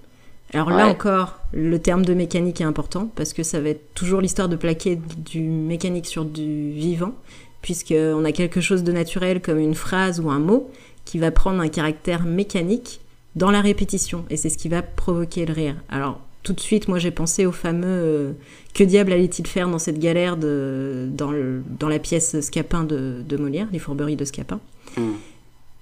Alors 0.53 0.69
là 0.69 0.88
encore, 0.88 1.39
le 1.53 1.79
terme 1.79 2.05
de 2.05 2.13
mécanique 2.13 2.62
est 2.62 2.65
important 2.65 3.10
parce 3.15 3.34
que 3.34 3.43
ça 3.43 3.60
va 3.60 3.69
être 3.69 3.93
toujours 3.93 4.22
l'histoire 4.22 4.48
de 4.48 4.55
plaquer 4.55 4.95
du 4.95 5.41
mécanique 5.41 6.05
sur 6.05 6.24
du 6.24 6.72
vivant, 6.72 7.13
puisqu'on 7.62 8.24
a 8.24 8.31
quelque 8.31 8.62
chose 8.62 8.84
de 8.84 8.91
naturel 8.91 9.41
comme 9.41 9.60
une 9.60 9.75
phrase 9.75 10.19
ou 10.19 10.29
un 10.29 10.39
mot 10.39 10.72
qui 11.05 11.19
va 11.19 11.31
prendre 11.31 11.62
un 11.62 11.69
caractère 11.69 12.24
mécanique 12.25 13.01
dans 13.35 13.51
la 13.51 13.62
répétition, 13.62 14.25
et 14.29 14.38
c'est 14.38 14.50
ce 14.50 14.57
qui 14.57 14.69
va 14.69 14.81
provoquer 14.81 15.45
le 15.45 15.53
rire. 15.53 15.75
Alors 15.89 16.21
tout 16.43 16.53
de 16.53 16.59
suite, 16.59 16.88
moi 16.88 17.00
j'ai 17.00 17.12
pensé 17.12 17.45
au 17.45 17.51
fameux 17.51 17.88
euh, 17.88 18.31
Que 18.74 18.83
diable 18.83 19.12
allait-il 19.12 19.47
faire 19.47 19.67
dans 19.67 19.79
cette 19.79 20.00
galère 20.00 20.38
de, 20.38 21.09
dans, 21.12 21.33
dans 21.79 21.89
la 21.89 22.00
pièce 22.00 22.39
Scapin 22.39 22.83
de, 22.83 23.24
de 23.27 23.38
Molière, 23.38 23.67
Les 23.74 23.79
fourberies 23.79 24.15
de 24.15 24.25
Scapin. 24.25 24.59
Hmm. 24.95 25.13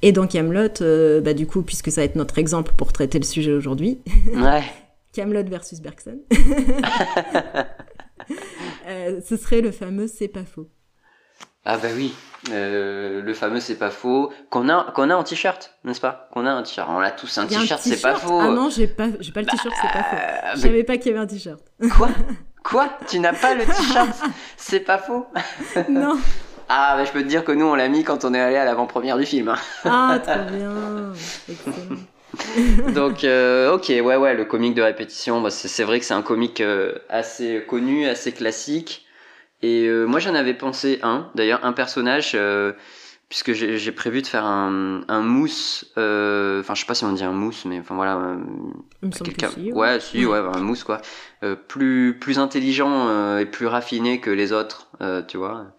Et 0.01 0.11
dans 0.11 0.25
Camelot, 0.25 0.81
euh, 0.81 1.21
bah, 1.21 1.33
du 1.33 1.47
coup, 1.47 1.61
puisque 1.61 1.91
ça 1.91 2.01
va 2.01 2.05
être 2.05 2.15
notre 2.15 2.37
exemple 2.37 2.73
pour 2.75 2.91
traiter 2.91 3.19
le 3.19 3.25
sujet 3.25 3.51
aujourd'hui, 3.53 3.99
ouais. 4.35 4.63
Camelot 5.13 5.43
versus 5.43 5.79
Bergson, 5.79 6.17
euh, 8.87 9.21
ce 9.23 9.37
serait 9.37 9.61
le 9.61 9.71
fameux 9.71 10.07
C'est 10.07 10.27
pas 10.27 10.43
faux. 10.43 10.67
Ah 11.65 11.77
bah 11.77 11.87
oui, 11.95 12.13
euh, 12.51 13.21
le 13.21 13.33
fameux 13.33 13.61
c'est 13.61 13.75
pas 13.77 13.89
faux 13.89 14.31
qu'on 14.49 14.67
a 14.67 14.91
qu'on 14.91 15.09
a 15.09 15.15
en 15.15 15.23
t-shirt, 15.23 15.75
n'est-ce 15.85 16.01
pas? 16.01 16.27
Qu'on 16.33 16.45
a 16.45 16.51
un 16.51 16.61
t-shirt. 16.63 16.89
On 16.91 16.99
a 16.99 17.11
tous 17.11 17.37
un 17.37 17.47
t-shirt, 17.47 17.81
c'est 17.81 18.01
pas 18.01 18.15
faux. 18.15 18.39
Ah 18.41 18.47
non, 18.49 18.69
j'ai 18.69 18.87
pas 18.87 19.07
j'ai 19.19 19.31
pas 19.31 19.41
le 19.41 19.47
t-shirt, 19.47 19.73
c'est 19.81 19.91
pas 19.91 20.03
faux. 20.03 20.15
Bah, 20.15 20.55
Je 20.55 20.59
savais 20.59 20.83
pas 20.83 20.97
qu'il 20.97 21.07
y 21.07 21.15
avait 21.15 21.23
un 21.23 21.27
t-shirt. 21.27 21.61
Quoi? 21.97 22.09
Quoi? 22.63 22.89
Tu 23.07 23.19
n'as 23.19 23.33
pas 23.33 23.55
le 23.55 23.65
t-shirt? 23.65 24.09
C'est 24.57 24.81
pas 24.81 24.97
faux? 24.97 25.25
Non. 25.89 26.17
Ah, 26.69 26.95
mais 26.97 27.05
je 27.05 27.11
peux 27.11 27.21
te 27.21 27.27
dire 27.27 27.43
que 27.43 27.51
nous, 27.51 27.65
on 27.65 27.75
l'a 27.75 27.89
mis 27.89 28.03
quand 28.03 28.23
on 28.25 28.33
est 28.33 28.39
allé 28.39 28.55
à 28.55 28.63
l'avant-première 28.65 29.17
du 29.17 29.25
film. 29.25 29.53
ah, 29.85 30.17
trop 30.23 30.33
bien. 30.49 31.13
Donc, 32.93 33.23
euh, 33.23 33.73
ok, 33.73 33.87
ouais, 33.89 34.15
ouais, 34.15 34.33
le 34.33 34.45
comique 34.45 34.73
de 34.73 34.81
répétition, 34.81 35.41
bah, 35.41 35.49
c'est 35.49 35.83
vrai 35.83 35.99
que 35.99 36.05
c'est 36.05 36.13
un 36.13 36.21
comique 36.21 36.61
euh, 36.61 36.93
assez 37.09 37.63
connu, 37.67 38.07
assez 38.07 38.31
classique. 38.31 39.02
Et 39.63 39.87
euh, 39.87 40.05
moi, 40.05 40.19
j'en 40.19 40.35
avais 40.35 40.53
pensé 40.53 40.99
un, 41.01 41.31
d'ailleurs, 41.33 41.65
un 41.65 41.73
personnage, 41.73 42.37
puisque 43.29 43.53
j'ai 43.53 43.91
prévu 43.91 44.21
de 44.21 44.27
faire 44.27 44.45
un, 44.45 45.01
un 45.07 45.21
mousse. 45.21 45.85
Enfin, 45.95 46.75
je 46.75 46.81
sais 46.81 46.85
pas 46.85 46.93
si 46.93 47.05
on 47.05 47.13
dit 47.13 47.23
un 47.23 47.31
mousse, 47.31 47.65
mais 47.65 47.79
enfin 47.79 47.95
voilà. 47.95 48.37
quelqu'un. 49.23 49.49
ouais. 49.71 49.99
si, 49.99 50.25
ouais, 50.25 50.37
un 50.37 50.59
mousse 50.59 50.83
quoi. 50.83 51.01
plus 51.67 52.19
plus 52.19 52.37
intelligent 52.37 53.37
et 53.39 53.47
plus 53.47 53.65
raffiné 53.65 54.19
que 54.19 54.29
les 54.29 54.51
autres, 54.51 54.91
tu 55.27 55.37
vois. 55.37 55.73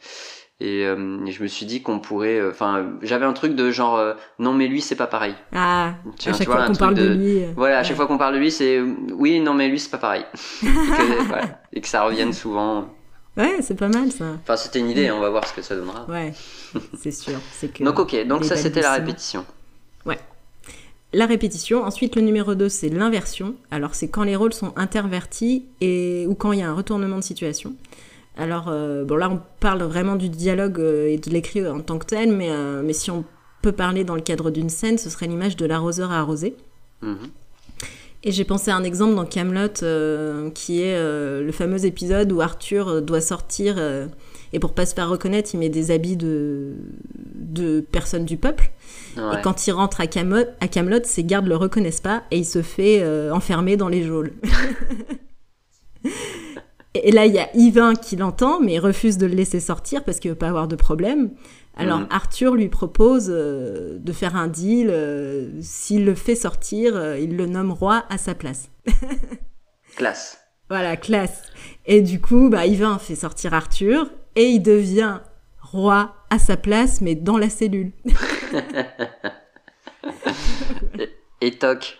Euh, 0.62 1.26
et, 1.26 1.32
je 1.32 1.42
me 1.42 1.48
suis 1.48 1.66
dit 1.66 1.82
qu'on 1.82 1.98
pourrait 1.98 2.38
euh, 2.38 2.50
enfin 2.50 2.92
j'avais 3.02 3.26
un 3.26 3.32
truc 3.32 3.56
de 3.56 3.72
genre 3.72 3.96
euh, 3.96 4.14
non 4.38 4.54
mais 4.54 4.68
lui 4.68 4.80
c'est 4.80 4.94
pas 4.94 5.08
pareil 5.08 5.34
ah 5.52 5.94
tu, 6.18 6.28
à 6.28 6.32
chaque 6.32 6.46
fois 6.46 6.64
qu'on 6.66 6.74
parle 6.74 6.94
de, 6.94 7.08
lui 7.08 7.44
voilà 7.56 7.78
à 7.78 7.82
chaque 7.82 7.96
fois 7.96 8.06
qu'on 8.06 8.18
parle 8.18 8.34
de 8.34 8.38
lui 8.38 8.52
c'est 8.52 8.80
oui 8.80 9.40
non 9.40 9.52
mais 9.52 9.68
lui 9.68 9.80
c'est 9.80 9.90
pas 9.90 9.98
pareil 9.98 10.24
et 11.72 11.80
que 11.80 11.88
ça 11.88 12.04
revienne 12.04 12.32
souvent 12.32 12.88
ouais 13.36 13.56
c'est 13.62 13.74
pas 13.74 13.88
mal 13.88 14.12
ça 14.12 14.36
enfin 14.42 14.56
c'était 14.56 14.78
une 14.78 14.90
idée 14.90 15.10
on 15.10 15.20
va 15.20 15.30
voir 15.30 15.46
ce 15.46 15.52
que 15.52 15.62
ça 15.62 15.74
donnera 15.74 16.06
ouais 16.08 16.32
c'est 16.98 17.10
sûr 17.10 17.38
que 17.60 17.84
donc 17.84 17.98
ok 17.98 18.26
donc 18.26 18.44
ça 18.44 18.56
c'était 18.56 18.82
la 18.82 18.92
répétition 18.94 19.44
ouais 20.06 20.18
la 21.14 21.26
répétition. 21.26 21.84
Ensuite, 21.84 22.16
le 22.16 22.22
numéro 22.22 22.56
2, 22.56 22.68
c'est 22.68 22.88
l'inversion. 22.88 23.54
Alors, 23.70 23.94
c'est 23.94 24.08
quand 24.08 24.24
les 24.24 24.34
rôles 24.34 24.52
sont 24.52 24.72
intervertis 24.76 25.64
et 25.80 26.26
ou 26.28 26.34
quand 26.34 26.50
il 26.50 26.58
y 26.58 26.62
a 26.62 26.68
un 26.68 26.74
retournement 26.74 27.16
de 27.16 27.22
situation. 27.22 27.74
Alors, 28.36 28.66
euh, 28.68 29.04
bon, 29.04 29.16
là, 29.16 29.30
on 29.30 29.40
parle 29.60 29.84
vraiment 29.84 30.16
du 30.16 30.28
dialogue 30.28 30.80
euh, 30.80 31.06
et 31.06 31.18
de 31.18 31.30
l'écrit 31.30 31.66
en 31.66 31.80
tant 31.80 31.98
que 31.98 32.06
tel, 32.06 32.32
mais, 32.32 32.50
euh, 32.50 32.82
mais 32.84 32.92
si 32.92 33.10
on 33.12 33.24
peut 33.62 33.72
parler 33.72 34.02
dans 34.02 34.16
le 34.16 34.22
cadre 34.22 34.50
d'une 34.50 34.68
scène, 34.68 34.98
ce 34.98 35.08
serait 35.08 35.28
l'image 35.28 35.56
de 35.56 35.66
l'arroseur 35.66 36.10
à 36.10 36.18
arroser. 36.18 36.56
Mhm. 37.00 37.30
Et 38.24 38.32
j'ai 38.32 38.44
pensé 38.44 38.70
à 38.70 38.76
un 38.76 38.84
exemple 38.84 39.14
dans 39.14 39.26
Camelot, 39.26 39.68
qui 40.54 40.80
est 40.80 40.98
le 40.98 41.52
fameux 41.52 41.84
épisode 41.84 42.32
où 42.32 42.40
Arthur 42.40 43.02
doit 43.02 43.20
sortir 43.20 43.78
et 44.54 44.58
pour 44.58 44.72
pas 44.72 44.86
se 44.86 44.94
faire 44.94 45.10
reconnaître, 45.10 45.50
il 45.52 45.58
met 45.58 45.68
des 45.68 45.90
habits 45.90 46.16
de, 46.16 46.72
de 47.34 47.80
personnes 47.80 48.24
du 48.24 48.38
peuple. 48.38 48.70
Et 49.18 49.42
quand 49.42 49.66
il 49.66 49.72
rentre 49.72 50.00
à 50.00 50.06
Camelot, 50.06 50.46
à 50.60 50.68
Camelot, 50.68 51.00
ses 51.04 51.24
gardes 51.24 51.46
le 51.46 51.56
reconnaissent 51.56 52.00
pas 52.00 52.22
et 52.30 52.38
il 52.38 52.46
se 52.46 52.62
fait 52.62 53.06
enfermer 53.30 53.76
dans 53.76 53.88
les 53.88 54.02
geôles. 54.02 54.32
Et 56.94 57.10
là, 57.10 57.26
il 57.26 57.34
y 57.34 57.38
a 57.38 57.48
Yvain 57.54 57.94
qui 57.94 58.14
l'entend, 58.16 58.60
mais 58.60 58.78
refuse 58.78 59.18
de 59.18 59.26
le 59.26 59.34
laisser 59.34 59.58
sortir 59.58 60.04
parce 60.04 60.20
qu'il 60.20 60.30
veut 60.30 60.36
pas 60.36 60.48
avoir 60.48 60.68
de 60.68 60.76
problème. 60.76 61.30
Alors. 61.76 62.02
Arthur 62.10 62.54
lui 62.54 62.68
propose 62.68 63.26
euh, 63.30 63.98
de 63.98 64.12
faire 64.12 64.36
un 64.36 64.46
deal. 64.46 64.90
Euh, 64.90 65.50
s'il 65.60 66.04
le 66.04 66.14
fait 66.14 66.36
sortir, 66.36 66.96
euh, 66.96 67.18
il 67.18 67.36
le 67.36 67.46
nomme 67.46 67.72
roi 67.72 68.04
à 68.10 68.18
sa 68.18 68.34
place. 68.34 68.70
classe. 69.96 70.38
Voilà, 70.68 70.96
classe. 70.96 71.42
Et 71.86 72.00
du 72.00 72.20
coup, 72.20 72.48
bah, 72.48 72.66
Yvain 72.66 72.98
fait 72.98 73.16
sortir 73.16 73.54
Arthur 73.54 74.10
et 74.36 74.44
il 74.44 74.60
devient 74.60 75.20
roi 75.60 76.14
à 76.30 76.38
sa 76.38 76.56
place, 76.56 77.00
mais 77.00 77.14
dans 77.14 77.38
la 77.38 77.50
cellule. 77.50 77.92
et, 80.98 81.10
et 81.40 81.58
toc. 81.58 81.98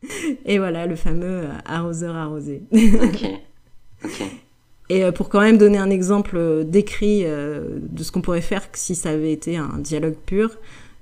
Et 0.44 0.58
voilà, 0.58 0.86
le 0.86 0.94
fameux 0.94 1.48
arroseur 1.64 2.14
arrosé. 2.14 2.62
ok. 2.72 4.10
Et 4.88 5.04
euh, 5.04 5.12
pour 5.12 5.28
quand 5.28 5.40
même 5.40 5.58
donner 5.58 5.78
un 5.78 5.90
exemple 5.90 6.36
euh, 6.36 6.64
décrit 6.64 7.22
euh, 7.24 7.78
de 7.80 8.02
ce 8.02 8.10
qu'on 8.10 8.22
pourrait 8.22 8.40
faire 8.40 8.66
si 8.72 8.94
ça 8.94 9.10
avait 9.10 9.32
été 9.32 9.56
un 9.56 9.78
dialogue 9.78 10.16
pur, 10.26 10.56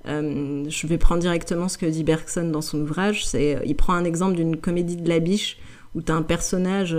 je 0.08 0.86
vais 0.86 0.98
prendre 0.98 1.20
directement 1.20 1.68
ce 1.68 1.78
que 1.78 1.86
dit 1.86 2.04
Bergson 2.04 2.48
dans 2.50 2.60
son 2.60 2.80
ouvrage. 2.80 3.26
C'est, 3.26 3.60
il 3.66 3.74
prend 3.74 3.92
un 3.94 4.04
exemple 4.04 4.36
d'une 4.36 4.56
comédie 4.56 4.94
de 4.94 5.08
la 5.08 5.18
biche 5.18 5.58
où 5.96 6.00
tu 6.00 6.12
as 6.12 6.14
un 6.14 6.22
personnage, 6.22 6.96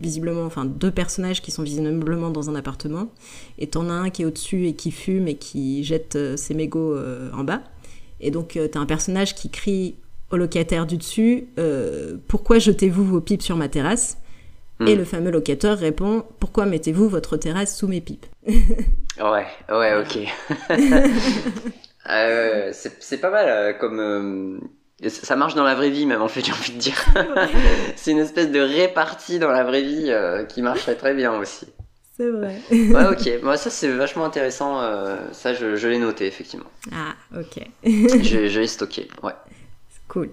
visiblement, 0.00 0.42
enfin 0.42 0.64
deux 0.64 0.90
personnages 0.90 1.40
qui 1.42 1.52
sont 1.52 1.62
visiblement 1.62 2.30
dans 2.30 2.50
un 2.50 2.56
appartement, 2.56 3.12
et 3.60 3.68
t'en 3.68 3.88
as 3.88 3.92
un 3.92 4.10
qui 4.10 4.22
est 4.22 4.24
au-dessus 4.24 4.66
et 4.66 4.74
qui 4.74 4.90
fume 4.90 5.28
et 5.28 5.36
qui 5.36 5.84
jette 5.84 6.18
ses 6.36 6.54
mégots 6.54 6.98
en 7.32 7.44
bas. 7.44 7.62
Et 8.20 8.32
donc 8.32 8.58
tu 8.72 8.78
as 8.78 8.80
un 8.80 8.86
personnage 8.86 9.36
qui 9.36 9.48
crie 9.48 9.94
au 10.32 10.36
locataire 10.36 10.88
du 10.88 10.96
dessus 10.96 11.50
Pourquoi 12.26 12.58
jetez-vous 12.58 13.04
vos 13.04 13.20
pipes 13.20 13.42
sur 13.42 13.54
ma 13.54 13.68
terrasse? 13.68 14.18
Et 14.86 14.94
hmm. 14.94 14.98
le 14.98 15.04
fameux 15.04 15.30
locateur 15.30 15.76
répond 15.78 16.24
Pourquoi 16.38 16.66
mettez-vous 16.66 17.08
votre 17.08 17.36
terrasse 17.36 17.76
sous 17.76 17.88
mes 17.88 18.00
pipes? 18.00 18.26
Ouais, 19.20 19.46
ouais, 19.68 19.94
ok. 20.00 20.18
euh, 22.10 22.70
c'est 22.72 23.20
pas 23.20 23.30
mal 23.30 23.48
euh, 23.48 23.72
comme. 23.72 24.00
Euh, 24.00 25.08
ça 25.08 25.36
marche 25.36 25.54
dans 25.54 25.64
la 25.64 25.74
vraie 25.74 25.90
vie, 25.90 26.06
même 26.06 26.22
en 26.22 26.28
fait, 26.28 26.40
j'ai 26.44 26.52
envie 26.52 26.72
de 26.72 26.78
dire. 26.78 27.04
c'est 27.96 28.12
une 28.12 28.18
espèce 28.18 28.50
de 28.50 28.60
répartie 28.60 29.38
dans 29.38 29.50
la 29.50 29.64
vraie 29.64 29.82
vie 29.82 30.10
euh, 30.10 30.44
qui 30.44 30.62
marcherait 30.62 30.94
très 30.94 31.14
bien 31.14 31.36
aussi. 31.36 31.66
C'est 32.16 32.30
vrai. 32.30 32.60
ouais, 32.70 33.06
ok. 33.10 33.30
Moi, 33.42 33.56
ça, 33.56 33.70
c'est 33.70 33.88
vachement 33.88 34.24
intéressant. 34.24 34.80
ça, 35.32 35.54
je, 35.54 35.76
je 35.76 35.88
l'ai 35.88 35.98
noté, 35.98 36.26
effectivement. 36.26 36.66
Ah, 36.92 37.14
ok. 37.36 37.64
je, 37.84 38.48
je 38.48 38.60
l'ai 38.60 38.66
stocké, 38.66 39.08
ouais. 39.22 39.34
Cool. 40.08 40.30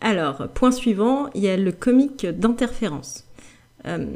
Alors, 0.00 0.48
point 0.48 0.70
suivant, 0.70 1.28
il 1.34 1.42
y 1.42 1.48
a 1.48 1.56
le 1.56 1.72
comique 1.72 2.26
d'interférence. 2.26 3.27
Euh, 3.86 4.06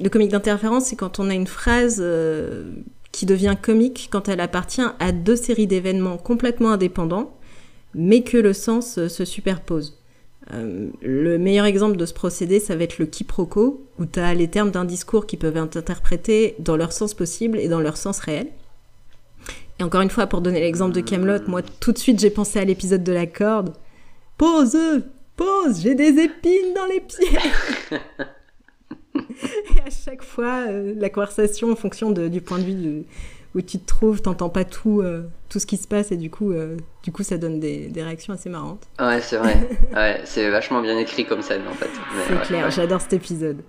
le 0.00 0.08
comique 0.08 0.30
d'interférence, 0.30 0.86
c'est 0.86 0.96
quand 0.96 1.18
on 1.18 1.30
a 1.30 1.34
une 1.34 1.46
phrase 1.46 1.98
euh, 2.00 2.70
qui 3.12 3.26
devient 3.26 3.56
comique 3.60 4.08
quand 4.10 4.28
elle 4.28 4.40
appartient 4.40 4.82
à 4.98 5.12
deux 5.12 5.36
séries 5.36 5.66
d'événements 5.66 6.18
complètement 6.18 6.72
indépendants, 6.72 7.36
mais 7.94 8.22
que 8.22 8.36
le 8.36 8.52
sens 8.52 8.98
euh, 8.98 9.08
se 9.08 9.24
superpose. 9.24 9.98
le 10.52 11.38
meilleur 11.38 11.66
exemple 11.66 11.96
de 11.96 12.06
ce 12.06 12.14
procédé, 12.14 12.60
ça 12.60 12.76
va 12.76 12.84
être 12.84 12.98
le 12.98 13.06
quiproquo, 13.06 13.84
où 13.98 14.06
tu 14.06 14.20
as 14.20 14.34
les 14.34 14.48
termes 14.48 14.70
d'un 14.70 14.84
discours 14.84 15.26
qui 15.26 15.36
peuvent 15.36 15.56
être 15.56 15.76
interprétés 15.76 16.54
dans 16.60 16.76
leur 16.76 16.92
sens 16.92 17.14
possible 17.14 17.58
et 17.58 17.68
dans 17.68 17.80
leur 17.80 17.96
sens 17.96 18.20
réel. 18.20 18.48
Et 19.78 19.82
encore 19.82 20.00
une 20.00 20.10
fois, 20.10 20.26
pour 20.26 20.40
donner 20.40 20.60
l'exemple 20.60 20.94
de 20.94 21.00
Camelot, 21.00 21.48
moi 21.48 21.62
tout 21.80 21.92
de 21.92 21.98
suite 21.98 22.20
j'ai 22.20 22.30
pensé 22.30 22.58
à 22.58 22.64
l'épisode 22.64 23.02
de 23.02 23.12
la 23.12 23.26
corde. 23.26 23.74
Pause, 24.38 25.02
pause, 25.36 25.80
j'ai 25.82 25.94
des 25.94 26.18
épines 26.22 26.74
dans 26.74 26.86
les 26.86 27.00
pieds. 27.00 27.38
et 29.76 29.80
à 29.86 29.90
chaque 29.90 30.22
fois, 30.22 30.66
euh, 30.68 30.94
la 30.96 31.10
conversation, 31.10 31.70
en 31.72 31.76
fonction 31.76 32.10
du 32.10 32.40
point 32.40 32.58
de 32.58 32.64
vue 32.64 33.04
où 33.54 33.62
tu 33.62 33.78
te 33.78 33.86
trouves, 33.86 34.20
t'entends 34.20 34.50
pas 34.50 34.64
tout, 34.64 35.00
euh, 35.00 35.22
tout 35.48 35.58
ce 35.58 35.66
qui 35.66 35.78
se 35.78 35.88
passe 35.88 36.12
et 36.12 36.16
du 36.16 36.30
coup, 36.30 36.52
euh, 36.52 36.76
du 37.02 37.10
coup 37.10 37.22
ça 37.22 37.38
donne 37.38 37.58
des, 37.58 37.90
réactions 37.96 38.34
assez 38.34 38.50
marrantes. 38.50 38.86
Ouais, 39.00 39.20
c'est 39.22 39.38
vrai. 39.38 39.56
ouais, 39.94 40.20
c'est 40.24 40.50
vachement 40.50 40.82
bien 40.82 40.98
écrit 40.98 41.24
comme 41.24 41.42
scène 41.42 41.62
en 41.68 41.74
fait. 41.74 41.90
C'est 42.28 42.42
clair, 42.42 42.70
j'adore 42.70 43.00
cet 43.00 43.14
épisode. 43.14 43.62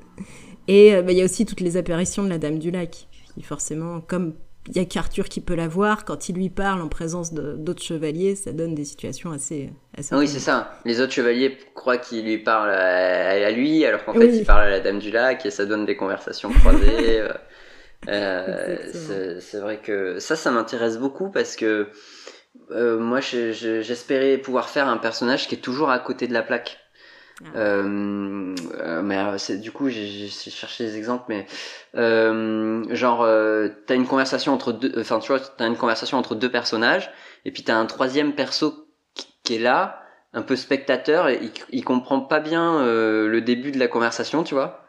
Et 0.68 1.02
bah, 1.02 1.14
il 1.14 1.18
y 1.18 1.22
a 1.22 1.26
aussi 1.26 1.46
toutes 1.46 1.62
les 1.62 1.78
apparitions 1.78 2.24
de 2.24 2.30
la 2.30 2.38
Dame 2.38 2.60
du 2.60 2.72
Lac. 2.72 3.08
qui 3.34 3.42
forcément, 3.42 4.02
comme 4.02 4.34
il 4.68 4.76
y 4.76 4.80
a 4.80 4.86
qu'Arthur 4.86 5.26
qui 5.26 5.42
peut 5.42 5.56
la 5.56 5.68
voir, 5.68 6.06
quand 6.06 6.30
il 6.30 6.36
lui 6.36 6.50
parle 6.50 6.82
en 6.82 6.90
présence 6.90 7.34
d'autres 7.34 7.84
chevaliers, 7.84 8.36
ça 8.36 8.52
donne 8.52 8.76
des 8.76 8.86
situations 8.86 9.32
assez. 9.32 9.72
assez 9.98 10.16
oui, 10.16 10.28
c'est 10.28 10.40
ça. 10.40 10.74
Les 10.86 11.02
autres 11.02 11.14
chevaliers 11.14 11.58
croient 11.74 11.98
qu'il 11.98 12.26
lui 12.26 12.38
parle 12.38 12.72
à, 12.72 13.52
lui, 13.52 13.86
alors 13.86 14.04
qu'en 14.04 14.14
fait, 14.14 14.28
il 14.28 14.46
parle 14.46 14.64
à 14.64 14.70
la 14.70 14.80
Dame 14.80 15.00
du 15.00 15.12
Lac 15.12 15.46
et 15.46 15.52
ça 15.52 15.66
donne 15.66 15.86
des 15.86 15.96
conversations 15.96 16.52
croisées. 16.52 17.24
Euh, 18.08 18.78
euh, 19.10 19.40
c'est 19.42 19.60
vrai 19.60 19.78
que 19.78 20.20
ça, 20.20 20.36
ça 20.36 20.52
m'intéresse 20.52 21.00
beaucoup 21.00 21.30
parce 21.32 21.56
que 21.56 21.88
euh, 22.72 23.00
moi, 23.00 23.20
j'espérais 23.22 24.38
pouvoir 24.38 24.70
faire 24.70 24.88
un 24.88 24.98
personnage 24.98 25.48
qui 25.48 25.56
est 25.56 25.60
toujours 25.60 25.90
à 25.90 26.00
côté 26.00 26.28
de 26.28 26.34
la 26.34 26.44
plaque. 26.44 26.80
Ah. 27.44 27.50
Euh, 27.56 28.56
euh, 28.80 29.02
mais 29.04 29.18
euh, 29.18 29.38
c'est 29.38 29.58
du 29.60 29.72
coup 29.72 29.90
j'ai 29.90 30.28
cherché 30.28 30.86
des 30.86 30.98
exemples 30.98 31.26
mais 31.30 31.46
euh, 31.96 32.84
genre 32.96 33.22
euh, 33.22 33.70
t'as 33.86 33.94
une 33.94 34.08
conversation 34.08 34.54
entre 34.54 34.72
deux 34.72 34.92
enfin 34.98 35.20
tu 35.20 35.28
vois 35.28 35.40
t'as 35.40 35.68
une 35.68 35.78
conversation 35.78 36.18
entre 36.18 36.34
deux 36.34 36.50
personnages 36.50 37.12
et 37.46 37.52
puis 37.52 37.62
t'as 37.62 37.76
un 37.76 37.86
troisième 37.86 38.34
perso 38.34 38.88
qui, 39.44 39.56
est 39.56 39.60
là 39.60 40.02
un 40.34 40.42
peu 40.42 40.56
spectateur 40.56 41.30
et 41.30 41.40
il, 41.42 41.52
il 41.70 41.86
comprend 41.86 42.22
pas 42.22 42.40
bien 42.40 42.84
le 42.84 43.40
début 43.40 43.72
de 43.72 43.80
la 43.80 43.88
conversation 43.88 44.44
tu 44.44 44.56
vois 44.56 44.84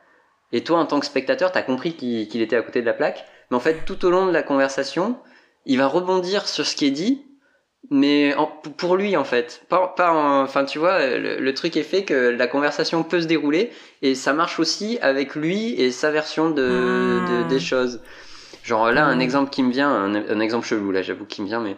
et 0.53 0.65
toi 0.65 0.79
en 0.79 0.87
tant 0.87 1.01
que 1.01 1.07
spectateur 1.07 1.53
t'as 1.53 1.63
compris 1.63 1.95
qu'il 1.95 2.41
était 2.41 2.57
à 2.57 2.63
côté 2.63 2.81
de 2.81 2.87
la 2.87 2.95
plaque 2.95 3.27
mais 3.51 3.59
en 3.59 3.61
fait 3.61 3.85
tout 3.85 4.07
au 4.07 4.11
long 4.11 4.27
de 4.27 4.33
la 4.33 4.43
conversation 4.43 5.19
il 5.67 5.77
va 5.77 5.87
rebondir 5.87 6.49
sur 6.49 6.67
ce 6.67 6.75
qui 6.75 6.87
est 6.87 6.91
dit 6.91 7.28
mais 7.91 8.35
pour 8.77 8.97
lui 8.97 9.17
en 9.17 9.25
fait 9.25 9.63
pas, 9.69 9.89
pas 9.97 10.13
enfin 10.13 10.65
tu 10.65 10.79
vois 10.79 11.17
le, 11.17 11.55
truc 11.55 11.77
est 11.77 11.83
fait 11.83 12.05
que 12.05 12.15
la 12.15 12.47
conversation 12.47 13.03
peut 13.03 13.21
se 13.21 13.27
dérouler 13.27 13.71
et 14.03 14.15
ça 14.15 14.33
marche 14.33 14.59
aussi 14.59 14.99
avec 15.01 15.35
lui 15.35 15.81
et 15.81 15.91
sa 15.91 16.11
version 16.11 16.51
de, 16.51 17.21
ah. 17.27 17.45
des 17.49 17.61
choses 17.61 18.01
genre 18.63 18.91
là 18.93 19.07
un 19.07 19.21
exemple 19.21 19.51
qui 19.51 19.63
me 19.63 19.71
vient 19.71 19.91
un, 19.91 20.41
exemple 20.41 20.67
chelou 20.67 20.91
là 20.91 21.03
j'avoue 21.03 21.25
qui 21.25 21.41
me 21.41 21.47
vient 21.47 21.61
mais 21.61 21.77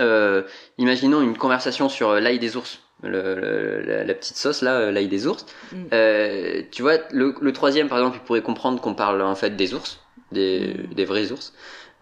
euh, 0.00 0.42
imaginons 0.78 1.20
une 1.20 1.36
conversation 1.36 1.88
sur 1.88 2.14
l'ail 2.14 2.38
des 2.38 2.56
ours 2.56 2.80
le, 3.02 3.82
la, 4.04 4.14
petite 4.14 4.36
sauce 4.36 4.62
là 4.62 4.90
l'ail 4.90 5.08
des 5.08 5.26
ours 5.26 5.44
mm. 5.72 5.76
euh, 5.92 6.62
tu 6.70 6.82
vois 6.82 6.98
le, 7.10 7.34
le, 7.40 7.52
troisième 7.52 7.88
par 7.88 7.98
exemple 7.98 8.18
il 8.20 8.24
pourrait 8.24 8.42
comprendre 8.42 8.80
qu'on 8.80 8.94
parle 8.94 9.22
en 9.22 9.34
fait 9.34 9.56
des 9.56 9.74
ours 9.74 10.00
des, 10.30 10.74
mm. 10.74 10.94
des 10.94 11.04
vrais 11.04 11.32
ours 11.32 11.52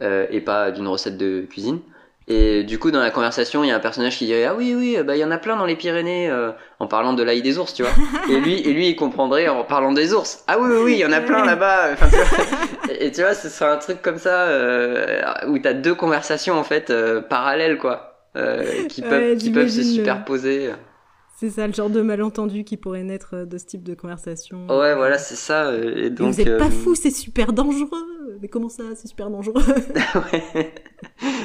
euh, 0.02 0.26
et 0.31 0.40
pas 0.40 0.71
d'une 0.71 0.88
recette 0.88 1.19
de 1.19 1.47
cuisine 1.49 1.81
et 2.32 2.62
du 2.62 2.78
coup, 2.78 2.92
dans 2.92 3.00
la 3.00 3.10
conversation, 3.10 3.64
il 3.64 3.68
y 3.68 3.70
a 3.72 3.76
un 3.76 3.80
personnage 3.80 4.16
qui 4.16 4.26
dirait 4.26 4.44
ah 4.44 4.54
oui 4.54 4.72
oui, 4.76 4.96
bah 5.02 5.16
il 5.16 5.18
y 5.18 5.25
en 5.25 5.32
a 5.32 5.38
plein 5.38 5.56
dans 5.56 5.66
les 5.66 5.75
Pyrénées 5.75 6.30
euh, 6.30 6.52
en 6.78 6.87
parlant 6.87 7.12
de 7.12 7.25
l'ail 7.25 7.42
des 7.42 7.58
ours, 7.58 7.75
tu 7.75 7.82
vois. 7.82 7.90
et 8.30 8.38
lui 8.38 8.60
et 8.60 8.72
lui 8.72 8.87
il 8.87 8.94
comprendrait 8.94 9.49
en 9.49 9.64
parlant 9.64 9.90
des 9.90 10.14
ours. 10.14 10.44
Ah 10.46 10.56
oui 10.60 10.68
oui 10.70 10.78
oui, 10.84 10.92
il 10.92 10.99
y 11.00 11.04
en 11.04 11.10
a 11.10 11.20
plein 11.20 11.44
là-bas. 11.44 11.92
Enfin, 11.92 12.06
et, 13.00 13.10
tu 13.10 13.22
vois, 13.22 13.34
ce 13.34 13.49
serait 13.49 13.72
un 13.72 13.78
truc 13.78 14.00
comme 14.00 14.18
ça 14.18 14.42
euh, 14.42 15.22
où 15.49 15.58
t'as 15.58 15.72
deux 15.72 15.96
conversations 15.96 16.54
en 16.54 16.62
fait 16.62 16.90
euh, 16.90 17.20
parallèles 17.20 17.78
quoi, 17.78 18.22
euh, 18.37 18.87
qui 18.87 19.02
peuvent 19.02 19.37
qui 19.37 19.50
peuvent 19.50 19.68
se 19.68 19.82
superposer. 19.82 20.70
C'est 21.37 21.50
ça, 21.50 21.66
le 21.66 21.72
genre 21.72 21.90
de 21.90 22.00
malentendu 22.00 22.62
qui 22.62 22.76
pourrait 22.76 23.02
naître 23.02 23.44
de 23.44 23.58
ce 23.58 23.64
type 23.64 23.82
de 23.82 23.94
conversation. 23.94 24.68
Ouais, 24.68 24.94
voilà, 24.94 25.18
c'est 25.18 25.37
ça. 25.37 25.72
Et 25.75 26.10
donc, 26.10 26.34
vous 26.34 26.40
êtes 26.42 26.58
pas 26.58 26.70
fou, 26.70 26.94
c'est 26.94 27.10
super 27.10 27.52
dangereux. 27.52 28.37
Mais 28.40 28.49
comment 28.49 28.68
ça, 28.68 28.82
c'est 28.94 29.08
super 29.08 29.30
dangereux? 29.30 29.64
Ouais 30.14 30.75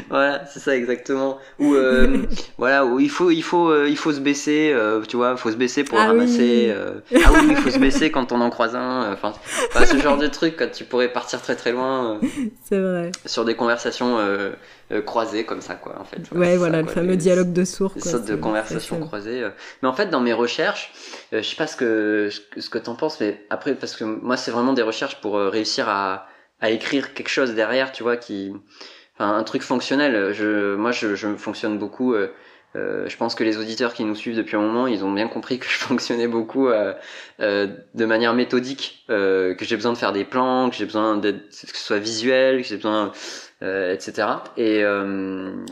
voilà, 0.10 0.46
c'est 0.46 0.60
ça 0.60 0.76
exactement. 0.76 1.38
Ou 1.60 1.74
euh, 1.74 2.26
voilà, 2.58 2.86
où 2.86 3.00
il 3.00 3.10
faut, 3.10 3.32
il 3.32 3.42
faut, 3.42 3.70
euh, 3.70 3.88
il 3.90 3.98
faut 3.98 4.12
se 4.12 4.20
baisser, 4.20 4.72
euh, 4.74 5.02
tu 5.02 5.18
vois, 5.18 5.32
il 5.32 5.38
faut 5.38 5.52
se 5.52 5.56
baisser 5.56 5.84
pour 5.84 6.00
ah 6.00 6.08
ramasser. 6.08 6.74
ah 6.74 7.32
oui, 7.34 7.48
il 7.50 7.56
faut 7.58 7.70
se 7.70 7.80
baisser 7.80 8.12
quand 8.12 8.32
on 8.32 8.42
en 8.42 8.50
croise 8.50 8.76
un. 8.76 9.12
Enfin, 9.14 9.34
ce 9.86 9.98
genre 9.98 10.18
de 10.18 10.28
truc, 10.28 10.56
quand 10.58 10.72
tu 10.72 10.84
pourrais 10.84 11.12
partir 11.12 11.42
très 11.42 11.56
très 11.56 11.72
loin. 11.72 12.20
c'est 12.64 12.80
vrai. 12.80 13.12
Sur 13.26 13.46
des 13.46 13.56
conversations 13.56 14.18
croisées 15.06 15.46
comme 15.46 15.62
ça, 15.62 15.76
quoi, 15.76 15.96
en 16.00 16.04
fait. 16.04 16.20
ouais, 16.34 16.58
voilà, 16.58 16.82
le 16.82 16.88
fameux 16.88 17.16
dialogue 17.16 17.54
de 17.54 17.66
sourds. 17.66 17.94
Des 17.96 18.02
sortes 18.02 18.26
de 18.26 18.36
conversations 18.36 19.00
croisées. 19.00 19.48
Mais 19.82 19.90
en 19.90 19.94
fait, 19.94 20.08
dans 20.08 20.22
mes 20.22 20.34
recherches, 20.34 20.94
je 21.32 21.42
sais 21.42 21.56
pas 21.56 21.68
ce 21.68 21.76
que 21.76 22.30
ce 22.58 22.70
que 22.70 22.78
t'en 22.78 22.96
penses, 22.96 23.20
mais 23.20 23.46
après, 23.50 23.74
parce 23.76 23.96
que 23.96 24.04
moi, 24.04 24.38
c'est 24.38 24.52
vraiment 24.52 24.74
des 24.74 24.84
recherches 24.84 25.20
pour 25.22 25.36
réussir 25.36 25.90
à 25.90 26.28
à 26.62 26.70
écrire 26.70 27.14
quelque 27.14 27.30
chose 27.30 27.54
derrière, 27.54 27.92
tu 27.92 28.04
vois, 28.04 28.18
qui 28.18 28.54
un 29.20 29.44
truc 29.44 29.62
fonctionnel. 29.62 30.34
Je, 30.34 30.76
moi, 30.76 30.92
je, 30.92 31.16
je 31.16 31.36
fonctionne 31.36 31.78
beaucoup. 31.78 32.14
Euh, 32.14 32.28
euh, 32.76 33.08
je 33.08 33.16
pense 33.16 33.36
que 33.36 33.44
les 33.44 33.58
auditeurs 33.58 33.94
qui 33.94 34.04
nous 34.04 34.16
suivent 34.16 34.36
depuis 34.36 34.58
un 34.58 34.62
moment, 34.62 34.88
ils 34.88 35.06
ont 35.06 35.12
bien 35.12 35.28
compris 35.28 35.60
que 35.60 35.66
je 35.66 35.78
fonctionnais 35.78 36.28
beaucoup 36.28 36.68
euh, 36.68 36.94
euh 37.40 37.68
de 37.94 38.06
manière 38.06 38.34
méthodique, 38.34 39.06
euh, 39.10 39.56
que 39.56 39.66
j'ai 39.66 39.76
besoin 39.76 39.94
de 39.94 39.98
faire 39.98 40.12
des 40.12 40.26
plans, 40.26 40.70
que 40.70 40.76
j'ai 40.76 40.86
besoin 40.86 41.20
que 41.20 41.40
ce 41.52 41.68
soit 41.74 42.00
visuel, 42.00 42.62
que 42.62 42.68
j'ai 42.68 42.76
besoin, 42.76 43.12
etc. 43.62 44.28
Et 44.58 44.84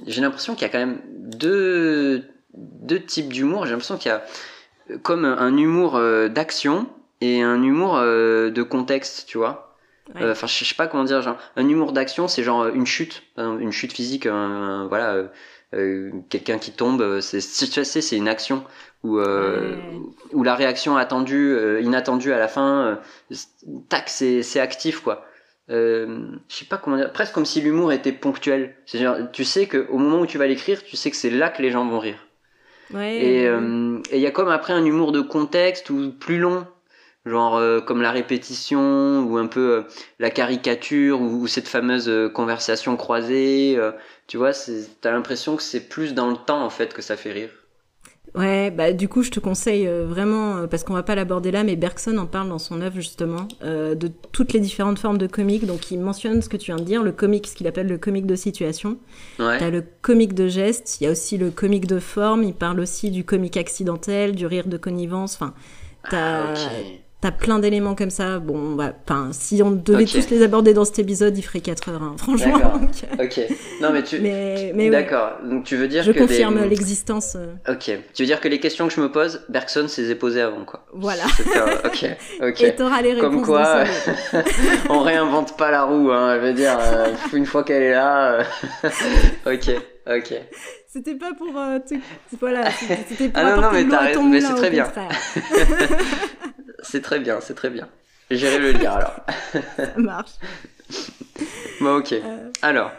j'ai 0.08 0.22
l'impression 0.22 0.56
qu'il 0.56 0.64
y 0.64 0.66
a 0.66 0.70
quand 0.70 0.80
même 0.80 1.02
deux 1.18 2.24
deux 2.56 3.00
types 3.00 3.32
d'humour. 3.32 3.66
J'ai 3.66 3.72
l'impression 3.72 3.98
qu'il 3.98 4.10
y 4.10 4.14
a 4.14 4.24
comme 5.02 5.26
un 5.26 5.58
humour 5.58 6.00
d'action 6.30 6.88
et 7.22 7.42
un 7.42 7.62
humour 7.62 8.00
de 8.00 8.64
contexte, 8.64 9.26
tu 9.28 9.38
vois. 9.38 9.73
Euh, 10.18 10.32
enfin, 10.32 10.48
je 10.48 10.66
sais 10.66 10.76
pas 10.76 10.88
comment 10.88 11.04
dire. 11.04 11.22
Genre, 11.22 11.38
un 11.56 11.68
humour 11.68 11.94
d'action, 11.94 12.28
c'est 12.28 12.44
genre 12.44 12.68
une 12.68 12.86
chute, 12.86 13.24
une 13.38 13.72
chute 13.72 13.94
physique. 13.94 14.28
voilà, 14.28 15.14
euh, 15.14 15.28
euh, 15.74 16.12
quelqu'un 16.30 16.58
qui 16.58 16.72
tombe. 16.72 17.20
C'est, 17.22 17.42
c'est 17.42 18.18
une 18.18 18.28
action 18.28 18.64
où 19.04 19.20
où 19.20 20.44
la 20.44 20.56
réaction 20.56 20.98
attendue, 20.98 21.58
inattendue 21.82 22.34
à 22.34 22.40
la 22.40 22.48
fin, 22.48 23.00
tac, 23.90 24.10
c'est 24.10 24.44
c'est 24.44 24.60
actif 24.60 25.00
quoi. 25.00 25.26
Euh, 25.70 26.28
je 26.50 26.56
sais 26.56 26.66
pas 26.66 26.78
comment 26.78 26.98
dire, 26.98 27.14
presque 27.14 27.34
comme 27.34 27.46
si 27.46 27.62
l'humour 27.62 27.94
était 27.94 28.12
ponctuel. 28.12 28.76
C'est-à-dire, 28.86 29.30
tu 29.32 29.46
sais 29.46 29.66
que 29.68 29.88
au 29.90 29.98
moment 29.98 30.20
où 30.20 30.26
tu 30.26 30.38
vas 30.38 30.46
l'écrire, 30.46 30.84
tu 30.84 30.98
sais 30.98 31.10
que 31.10 31.16
c'est 31.16 31.30
là 31.30 31.50
que 31.50 31.62
les 31.62 31.72
gens 31.72 31.86
vont 31.86 32.00
rire. 32.00 32.28
Ouais, 32.94 33.16
et 33.16 33.44
il 33.46 34.20
y 34.20 34.28
a 34.28 34.32
comme 34.32 34.50
après 34.50 34.74
un 34.74 34.84
humour 34.84 35.14
de 35.14 35.22
contexte 35.22 35.90
ou 35.90 36.12
plus 36.12 36.38
long 36.38 36.68
genre 37.26 37.56
euh, 37.56 37.80
comme 37.80 38.02
la 38.02 38.12
répétition 38.12 39.22
ou 39.22 39.38
un 39.38 39.48
peu 39.48 39.78
euh, 39.78 39.82
la 40.20 40.30
caricature 40.30 41.22
ou, 41.22 41.48
cette 41.48 41.68
fameuse 41.68 42.10
euh, 42.10 42.30
conversation 42.30 42.98
croisée 42.98 43.80
tu 44.28 44.38
vois 44.38 44.52
t'as 45.02 45.12
l'impression 45.12 45.56
que 45.56 45.64
c'est 45.64 45.88
plus 45.88 46.14
dans 46.14 46.30
le 46.30 46.38
temps 46.38 46.64
en 46.64 46.70
fait 46.70 46.94
que 46.94 47.02
ça 47.02 47.16
fait 47.16 47.32
rire 47.32 47.50
Ouais, 48.36 48.72
bah 48.72 48.94
du 48.94 49.08
coup 49.08 49.22
je 49.22 49.30
te 49.30 49.40
conseille 49.40 49.86
vraiment, 49.86 50.68
parce 50.68 50.84
qu'on 50.84 50.96
va 50.96 51.04
pas 51.04 51.14
l'aborder 51.14 51.52
là, 51.52 51.64
mais 51.64 51.76
Bergson 51.76 52.18
en 52.18 52.26
parle 52.26 52.50
dans 52.50 52.58
son 52.58 52.82
œuvre 52.82 52.96
justement, 52.96 53.48
de 53.62 54.12
toutes 54.32 54.54
les 54.54 54.60
différentes 54.60 54.98
formes 54.98 55.20
de 55.20 55.28
comique. 55.28 55.68
Donc 55.68 55.92
il 55.92 56.00
mentionne 56.00 56.42
ce 56.42 56.50
que 56.50 56.58
tu 56.58 56.72
viens 56.72 56.78
de 56.78 56.84
dire, 56.84 57.04
le 57.04 57.12
comique, 57.12 57.46
ce 57.46 57.54
qu'il 57.54 57.68
appelle 57.68 57.86
le 57.86 58.00
comique 58.00 58.26
de 58.26 58.36
situation. 58.36 58.98
Ouais. 59.38 59.60
T'as 59.60 59.70
le 59.70 59.84
comique 60.02 60.34
de 60.34 60.48
geste, 60.48 61.00
il 61.00 61.04
y 61.04 61.08
a 61.08 61.12
aussi 61.12 61.38
le 61.38 61.52
comique 61.52 61.86
de 61.86 62.00
forme, 62.00 62.42
il 62.42 62.56
parle 62.56 62.80
aussi 62.80 63.12
du 63.12 63.24
comique 63.24 63.56
accidentel, 63.56 64.34
du 64.34 64.48
rire 64.48 64.66
de 64.66 64.78
connivence, 64.78 65.36
enfin... 65.36 65.54
T'as, 66.10 66.54
ah, 66.54 66.54
T'as 67.24 67.32
plein 67.32 67.58
d'éléments 67.58 67.96
comme 67.96 68.10
ça. 68.10 68.40
Bon, 68.40 68.76
bah, 68.76 68.92
si 69.32 69.64
on 69.64 69.72
devait 69.72 70.04
tous 70.04 70.30
les 70.30 70.44
aborder 70.44 70.74
dans 70.74 70.84
cet 70.84 71.00
épisode, 71.00 71.38
il 71.38 71.42
ferait 71.42 71.62
4 71.62 71.88
heures, 71.88 72.04
hein, 72.04 72.16
franchement. 72.18 72.60
ok. 73.18 73.40
Non, 73.82 73.94
mais 73.94 74.04
tu. 74.04 74.20
Mais, 74.20 74.74
mais 74.76 74.90
D'accord. 74.90 75.38
Donc 75.42 75.64
tu 75.64 75.78
veux 75.78 75.88
dire 75.88 76.04
je 76.04 76.12
que. 76.12 76.20
Je 76.20 76.24
confirme 76.26 76.66
l'existence. 76.66 77.38
Euh. 77.38 77.54
Ok. 77.72 77.98
Tu 78.14 78.24
veux 78.24 78.26
dire 78.26 78.42
que 78.42 78.50
les 78.50 78.60
questions 78.60 78.90
que 78.90 78.94
je 78.94 79.00
me 79.00 79.10
pose, 79.10 79.40
Bergson 79.48 79.88
s'est 79.88 80.02
les 80.02 80.16
posées 80.16 80.42
avant, 80.42 80.66
quoi. 80.66 80.86
Voilà. 80.92 81.24
ok. 81.86 82.08
Ok. 82.42 82.62
Et 82.62 82.76
t'auras 82.76 83.02
les 83.02 83.14
réponses. 83.14 83.32
Comme 83.32 83.42
quoi, 83.42 83.86
on 84.90 85.00
réinvente 85.00 85.56
pas 85.56 85.72
la 85.72 85.84
roue, 85.84 86.12
hein. 86.12 86.36
Je 86.42 86.48
veux 86.48 86.54
dire, 86.54 86.78
euh, 86.78 87.08
une 87.32 87.46
fois 87.46 87.64
qu'elle 87.64 87.84
est 87.84 87.94
là. 87.94 88.34
Euh, 88.84 88.90
ok. 89.54 89.72
Ok. 90.14 90.34
C'était 90.92 91.16
pas 91.16 91.32
pour. 91.38 91.48
Voilà. 92.42 92.70
C'était 93.08 93.30
pas 93.30 93.40
ah 93.40 93.56
non, 93.56 93.62
non, 93.62 93.70
mais. 93.72 93.86
Mais 93.86 94.42
c'est 94.42 94.56
très 94.56 94.70
bien. 94.70 94.92
C'est 96.84 97.02
très 97.02 97.20
bien, 97.20 97.40
c'est 97.42 97.56
très 97.56 97.70
bien. 97.70 97.90
J'irai 98.30 98.60
le 98.60 98.72
lire 98.72 98.94
alors. 98.94 99.20
Ça 99.76 99.98
marche. 99.98 100.32
Bon, 101.82 101.98
ok. 101.98 102.14
Euh, 102.14 102.50
alors. 102.62 102.92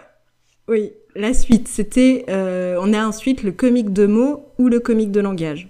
Oui, 0.68 0.92
la 1.14 1.32
suite, 1.32 1.68
c'était. 1.68 2.24
Euh, 2.28 2.76
on 2.80 2.92
a 2.92 3.06
ensuite 3.06 3.42
le 3.42 3.52
comique 3.52 3.92
de 3.92 4.06
mots 4.06 4.52
ou 4.58 4.68
le 4.68 4.80
comique 4.80 5.12
de 5.12 5.20
langage. 5.20 5.68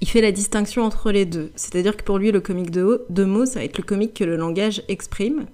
Il 0.00 0.08
fait 0.08 0.20
la 0.20 0.30
distinction 0.30 0.82
entre 0.82 1.10
les 1.10 1.24
deux. 1.24 1.50
C'est-à-dire 1.56 1.96
que 1.96 2.04
pour 2.04 2.18
lui, 2.18 2.30
le 2.30 2.40
comique 2.40 2.70
de, 2.70 3.04
de 3.08 3.24
mots, 3.24 3.46
ça 3.46 3.60
va 3.60 3.64
être 3.64 3.78
le 3.78 3.84
comique 3.84 4.14
que 4.14 4.24
le 4.24 4.36
langage 4.36 4.82
exprime. 4.88 5.46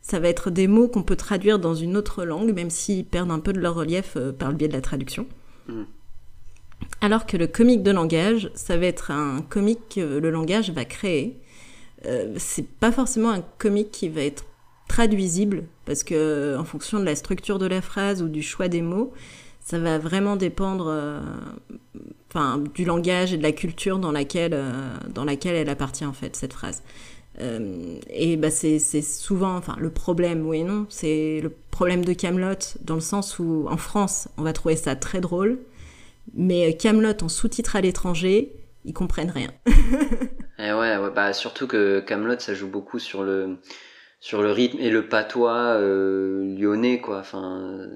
Ça 0.00 0.18
va 0.18 0.28
être 0.28 0.50
des 0.50 0.66
mots 0.66 0.88
qu'on 0.88 1.04
peut 1.04 1.16
traduire 1.16 1.58
dans 1.58 1.74
une 1.74 1.96
autre 1.96 2.24
langue, 2.24 2.52
même 2.52 2.70
s'ils 2.70 3.04
perdent 3.04 3.30
un 3.30 3.38
peu 3.38 3.52
de 3.52 3.60
leur 3.60 3.74
relief 3.74 4.16
euh, 4.16 4.32
par 4.32 4.50
le 4.50 4.56
biais 4.56 4.68
de 4.68 4.72
la 4.72 4.80
traduction. 4.80 5.26
Hmm. 5.68 5.84
Alors 7.00 7.26
que 7.26 7.36
le 7.36 7.46
comique 7.46 7.82
de 7.82 7.90
langage, 7.90 8.50
ça 8.54 8.76
va 8.76 8.86
être 8.86 9.10
un 9.10 9.42
comique 9.42 9.80
que 9.94 10.18
le 10.18 10.30
langage 10.30 10.70
va 10.70 10.84
créer. 10.84 11.40
Euh, 12.06 12.34
c'est 12.36 12.68
pas 12.68 12.92
forcément 12.92 13.30
un 13.30 13.42
comique 13.58 13.90
qui 13.90 14.08
va 14.08 14.22
être 14.22 14.44
traduisible 14.88 15.64
parce 15.86 16.04
que 16.04 16.56
en 16.58 16.64
fonction 16.64 16.98
de 16.98 17.04
la 17.04 17.16
structure 17.16 17.58
de 17.58 17.66
la 17.66 17.80
phrase 17.80 18.22
ou 18.22 18.28
du 18.28 18.42
choix 18.42 18.68
des 18.68 18.82
mots, 18.82 19.12
ça 19.60 19.78
va 19.78 19.98
vraiment 19.98 20.36
dépendre 20.36 20.86
euh, 20.88 21.20
du 22.74 22.84
langage 22.84 23.32
et 23.32 23.36
de 23.36 23.42
la 23.42 23.52
culture 23.52 23.98
dans 23.98 24.12
laquelle, 24.12 24.54
euh, 24.54 24.72
dans 25.08 25.24
laquelle 25.24 25.54
elle 25.54 25.68
appartient 25.68 26.04
en 26.04 26.12
fait 26.12 26.36
cette 26.36 26.52
phrase. 26.52 26.82
Euh, 27.40 27.96
et 28.10 28.36
bah 28.36 28.50
c'est 28.50 28.78
souvent, 28.78 29.56
enfin 29.56 29.76
le 29.78 29.90
problème, 29.90 30.46
oui 30.46 30.58
et 30.58 30.64
non, 30.64 30.86
c'est 30.90 31.40
le 31.42 31.50
problème 31.70 32.04
de 32.04 32.12
Camelot 32.12 32.76
dans 32.82 32.94
le 32.94 33.00
sens 33.00 33.38
où 33.38 33.66
en 33.70 33.78
France, 33.78 34.28
on 34.36 34.42
va 34.42 34.52
trouver 34.52 34.76
ça 34.76 34.96
très 34.96 35.20
drôle, 35.20 35.58
mais 36.34 36.76
Camelot 36.76 37.22
en 37.22 37.28
sous-titre 37.28 37.76
à 37.76 37.80
l'étranger, 37.80 38.54
ils 38.84 38.94
comprennent 38.94 39.30
rien. 39.30 39.50
et 39.66 39.70
eh 40.58 40.72
ouais, 40.72 40.96
bah 41.14 41.32
surtout 41.32 41.66
que 41.66 42.00
Camelot, 42.00 42.38
ça 42.38 42.54
joue 42.54 42.68
beaucoup 42.68 42.98
sur 42.98 43.22
le 43.22 43.58
sur 44.20 44.40
le 44.42 44.52
rythme 44.52 44.78
et 44.78 44.90
le 44.90 45.08
patois 45.08 45.74
euh, 45.76 46.56
lyonnais, 46.56 47.00
quoi. 47.00 47.18
Enfin, 47.18 47.88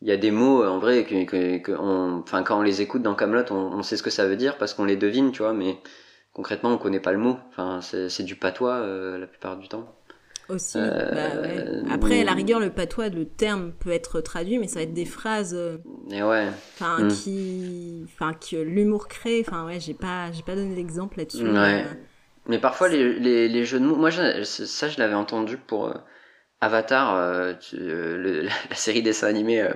il 0.00 0.08
y 0.08 0.12
a 0.12 0.16
des 0.16 0.30
mots 0.30 0.64
en 0.64 0.78
vrai 0.78 1.04
que, 1.04 1.76
enfin 1.76 2.42
quand 2.44 2.58
on 2.60 2.62
les 2.62 2.80
écoute 2.82 3.02
dans 3.02 3.14
Camelot, 3.14 3.50
on, 3.50 3.82
sait 3.82 3.96
ce 3.96 4.02
que 4.02 4.10
ça 4.10 4.26
veut 4.26 4.36
dire 4.36 4.56
parce 4.58 4.74
qu'on 4.74 4.84
les 4.84 4.96
devine, 4.96 5.32
tu 5.32 5.42
vois, 5.42 5.52
mais 5.52 5.78
concrètement 6.32 6.70
on 6.70 6.78
connaît 6.78 7.00
pas 7.00 7.12
le 7.12 7.18
mot. 7.18 7.38
Enfin, 7.50 7.80
c'est 7.82 8.22
du 8.22 8.36
patois 8.36 8.76
euh, 8.76 9.18
la 9.18 9.26
plupart 9.26 9.56
du 9.58 9.68
temps. 9.68 9.97
Aussi. 10.48 10.78
Euh, 10.78 11.14
bah 11.14 11.40
ouais. 11.42 11.92
Après, 11.92 12.20
à 12.20 12.24
la 12.24 12.32
rigueur, 12.32 12.58
le 12.60 12.70
patois, 12.70 13.08
le 13.08 13.26
terme 13.26 13.72
peut 13.78 13.90
être 13.90 14.20
traduit, 14.20 14.58
mais 14.58 14.66
ça 14.66 14.76
va 14.76 14.82
être 14.82 14.94
des 14.94 15.04
phrases. 15.04 15.54
Euh, 15.54 15.76
et 16.10 16.22
ouais. 16.22 16.46
Enfin, 16.74 17.04
mm. 17.04 17.08
qui, 17.08 18.06
enfin, 18.06 18.32
que 18.32 18.56
l'humour 18.56 19.08
crée. 19.08 19.44
Enfin, 19.46 19.66
ouais, 19.66 19.80
j'ai 19.80 19.94
pas, 19.94 20.32
j'ai 20.32 20.42
pas 20.42 20.54
donné 20.54 20.74
d'exemple 20.74 21.18
là-dessus. 21.18 21.48
Ouais. 21.48 21.84
Mais 22.46 22.58
parfois, 22.58 22.88
les, 22.88 23.18
les, 23.18 23.48
les, 23.48 23.64
jeux 23.64 23.78
de 23.78 23.84
mots, 23.84 23.96
moi, 23.96 24.10
ça, 24.10 24.88
je 24.88 24.98
l'avais 24.98 25.14
entendu 25.14 25.58
pour 25.58 25.92
Avatar, 26.60 27.14
euh, 27.16 27.54
le, 27.72 28.42
la, 28.70 28.74
série 28.74 29.02
dessin 29.02 29.28
animé 29.28 29.60
euh, 29.60 29.72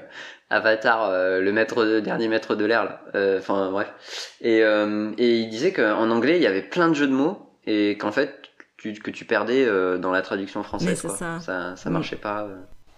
Avatar, 0.51 1.05
euh, 1.05 1.41
le 1.41 1.53
maître 1.53 1.85
de, 1.85 2.01
dernier 2.01 2.29
maître 2.29 2.55
de 2.55 2.65
l'air. 2.65 3.01
Enfin 3.15 3.71
bref. 3.71 4.35
Et, 4.41 4.59
et 4.59 5.39
il 5.39 5.49
disait 5.49 5.73
qu'en 5.73 6.11
anglais 6.11 6.37
il 6.37 6.43
y 6.43 6.47
avait 6.47 6.63
plein 6.63 6.89
de 6.89 6.95
jeux 6.95 7.07
de 7.07 7.13
mots 7.13 7.57
et 7.67 7.97
qu'en 7.97 8.13
fait 8.13 8.42
tu, 8.83 9.01
que 9.01 9.11
tu 9.11 9.25
perdais 9.25 9.67
dans 9.99 10.11
la 10.11 10.23
traduction 10.23 10.63
française. 10.63 11.01
Quoi. 11.01 11.17
Ça. 11.17 11.41
ça. 11.41 11.77
ça 11.77 11.91
mm. 11.91 11.93
marchait 11.93 12.17
pas. 12.17 12.49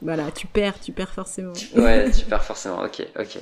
Voilà, 0.03 0.31
tu 0.31 0.47
perds, 0.47 0.81
tu 0.81 0.93
perds 0.93 1.13
forcément. 1.13 1.53
ouais, 1.77 2.11
tu 2.11 2.25
perds 2.25 2.45
forcément. 2.45 2.83
Ok, 2.83 3.07
ok. 3.19 3.39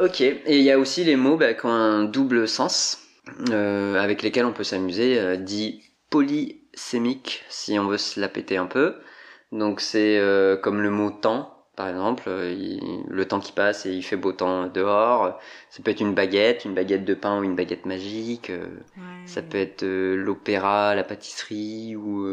ok. 0.00 0.20
Et 0.20 0.58
il 0.58 0.62
y 0.62 0.70
a 0.70 0.78
aussi 0.78 1.04
les 1.04 1.16
mots 1.16 1.36
bah, 1.36 1.54
qui 1.54 1.66
ont 1.66 1.70
un 1.70 2.04
double 2.04 2.48
sens 2.48 2.98
avec 3.50 4.22
lesquels 4.22 4.44
on 4.44 4.52
peut 4.52 4.64
s'amuser, 4.64 5.36
dit 5.38 5.82
poly 6.10 6.60
sémique 6.74 7.44
si 7.48 7.78
on 7.78 7.86
veut 7.86 7.98
se 7.98 8.20
la 8.20 8.28
péter 8.28 8.56
un 8.56 8.66
peu. 8.66 8.96
Donc 9.54 9.80
c'est 9.80 10.18
euh, 10.18 10.56
comme 10.56 10.82
le 10.82 10.90
mot 10.90 11.10
temps 11.10 11.53
par 11.76 11.88
exemple, 11.88 12.24
euh, 12.26 12.78
le 13.08 13.24
temps 13.26 13.40
qui 13.40 13.52
passe 13.52 13.86
et 13.86 13.92
il 13.92 14.02
fait 14.02 14.16
beau 14.16 14.32
temps 14.32 14.66
dehors. 14.68 15.38
Ça 15.70 15.82
peut 15.82 15.90
être 15.90 16.00
une 16.00 16.14
baguette, 16.14 16.64
une 16.64 16.74
baguette 16.74 17.04
de 17.04 17.14
pain 17.14 17.40
ou 17.40 17.44
une 17.44 17.56
baguette 17.56 17.86
magique. 17.86 18.50
Euh, 18.50 18.66
ça 19.26 19.42
peut 19.42 19.58
être 19.58 19.84
l'opéra, 19.84 20.94
la 20.94 21.04
pâtisserie 21.04 21.96
ou 21.96 22.26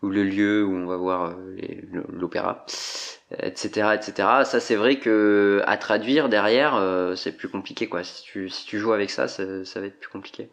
ou 0.00 0.10
le 0.10 0.22
lieu 0.22 0.64
où 0.64 0.72
on 0.72 0.86
va 0.86 0.96
voir 0.96 1.36
l'opéra, 2.12 2.64
etc., 3.42 3.94
etc. 3.96 4.28
Ça 4.44 4.60
c'est 4.60 4.76
vrai 4.76 4.98
que 5.00 5.60
à 5.66 5.76
traduire 5.76 6.28
derrière 6.28 6.80
c'est 7.16 7.32
plus 7.32 7.48
compliqué 7.48 7.88
quoi. 7.88 8.04
Si 8.04 8.22
tu 8.22 8.48
si 8.48 8.64
tu 8.66 8.78
joues 8.78 8.92
avec 8.92 9.10
ça, 9.10 9.28
ça, 9.28 9.64
ça 9.64 9.80
va 9.80 9.86
être 9.86 9.98
plus 9.98 10.10
compliqué. 10.10 10.48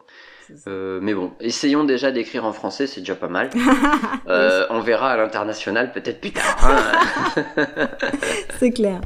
Euh, 0.66 1.00
mais 1.02 1.14
bon, 1.14 1.32
essayons 1.40 1.84
déjà 1.84 2.12
d'écrire 2.12 2.44
en 2.44 2.52
français, 2.52 2.86
c'est 2.86 3.00
déjà 3.00 3.14
pas 3.14 3.28
mal. 3.28 3.50
euh, 4.28 4.66
on 4.70 4.80
verra 4.80 5.12
à 5.12 5.16
l'international 5.16 5.92
peut-être 5.92 6.20
plus 6.20 6.32
tard. 6.32 6.56
Hein. 6.62 7.66
c'est 8.58 8.70
clair. 8.70 9.00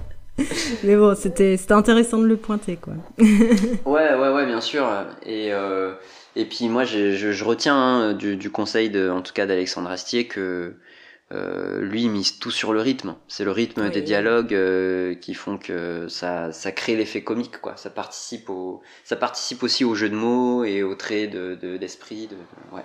Mais 0.85 0.96
bon, 0.96 1.14
c'était 1.14 1.59
intéressant 1.70 2.18
de 2.18 2.26
le 2.26 2.37
pointer, 2.37 2.76
quoi. 2.76 2.94
ouais, 3.18 4.14
ouais, 4.14 4.33
ouais, 4.33 4.46
bien 4.46 4.61
sûr. 4.61 4.87
Et, 5.26 5.53
euh, 5.53 5.92
et 6.37 6.46
puis 6.46 6.68
moi, 6.68 6.85
je, 6.85 7.12
je, 7.12 7.44
retiens 7.44 7.76
hein, 7.76 8.12
du, 8.14 8.37
du, 8.37 8.50
conseil, 8.50 8.88
de, 8.90 9.11
en 9.11 9.20
tout 9.20 9.33
cas 9.33 9.46
d'Alexandre 9.46 9.90
Astier, 9.90 10.26
que 10.26 10.74
euh, 11.32 11.80
lui 11.80 12.02
il 12.02 12.10
mise 12.10 12.38
tout 12.38 12.50
sur 12.50 12.72
le 12.72 12.80
rythme. 12.80 13.14
C'est 13.28 13.44
le 13.44 13.52
rythme 13.52 13.88
des 13.90 14.02
dialogues 14.02 14.52
euh, 14.52 15.14
qui 15.14 15.34
font 15.34 15.58
que 15.58 16.08
ça, 16.08 16.52
ça 16.52 16.72
crée 16.72 16.96
l'effet 16.96 17.22
comique, 17.22 17.60
quoi. 17.60 17.76
Ça 17.76 17.90
participe 17.90 18.50
au, 18.50 18.82
ça 19.04 19.14
participe 19.14 19.62
aussi 19.62 19.84
au 19.84 19.94
jeu 19.94 20.08
de 20.08 20.16
mots 20.16 20.64
et 20.64 20.82
au 20.82 20.94
trait 20.96 21.28
de 21.28 21.76
d'esprit. 21.76 22.26
De, 22.26 22.36
ouais. 22.74 22.82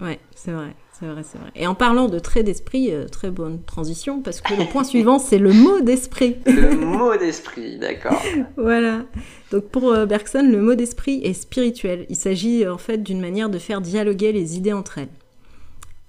Ouais, 0.00 0.18
c'est 0.34 0.50
vrai, 0.50 0.74
c'est 0.92 1.06
vrai, 1.06 1.22
c'est 1.24 1.38
vrai. 1.38 1.50
Et 1.54 1.66
en 1.66 1.74
parlant 1.74 2.08
de 2.08 2.18
trait 2.18 2.42
d'esprit, 2.44 2.92
euh, 2.92 3.06
très 3.06 3.30
bonne 3.30 3.62
transition 3.62 4.22
parce 4.22 4.40
que 4.40 4.54
le 4.54 4.66
point 4.66 4.84
suivant 4.84 5.18
c'est 5.18 5.38
le 5.38 5.52
mot 5.52 5.80
d'esprit. 5.80 6.36
le 6.46 6.76
mot 6.76 7.16
d'esprit, 7.16 7.78
d'accord. 7.78 8.22
voilà. 8.56 9.02
Donc 9.50 9.64
pour 9.64 9.96
Bergson, 10.06 10.48
le 10.48 10.60
mot 10.60 10.76
d'esprit 10.76 11.22
est 11.24 11.34
spirituel. 11.34 12.06
Il 12.08 12.16
s'agit 12.16 12.68
en 12.68 12.78
fait 12.78 12.98
d'une 12.98 13.20
manière 13.20 13.50
de 13.50 13.58
faire 13.58 13.80
dialoguer 13.80 14.30
les 14.30 14.56
idées 14.56 14.72
entre 14.72 14.98
elles. 14.98 15.08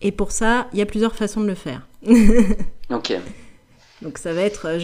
Et 0.01 0.11
pour 0.11 0.31
ça, 0.31 0.67
il 0.73 0.79
y 0.79 0.81
a 0.81 0.85
plusieurs 0.85 1.15
façons 1.15 1.41
de 1.41 1.47
le 1.47 1.55
faire. 1.55 1.87
ok. 2.89 3.17
Donc 4.01 4.17
ça 4.17 4.33
va 4.33 4.41
être, 4.41 4.77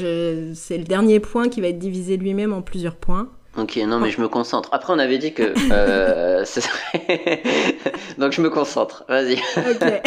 c'est 0.55 0.77
le 0.77 0.83
dernier 0.83 1.19
point 1.19 1.49
qui 1.49 1.61
va 1.61 1.67
être 1.67 1.79
divisé 1.79 2.17
lui-même 2.17 2.53
en 2.53 2.61
plusieurs 2.61 2.95
points. 2.95 3.29
Ok, 3.57 3.75
non 3.85 3.99
mais 3.99 4.09
je 4.11 4.21
me 4.21 4.29
concentre. 4.29 4.69
Après 4.71 4.93
on 4.93 4.99
avait 4.99 5.17
dit 5.17 5.33
que 5.33 5.53
euh, 5.71 6.45
serait... 6.45 7.43
donc 8.17 8.31
je 8.31 8.41
me 8.41 8.49
concentre. 8.49 9.03
Vas-y. 9.09 9.33
Ok. 9.33 10.01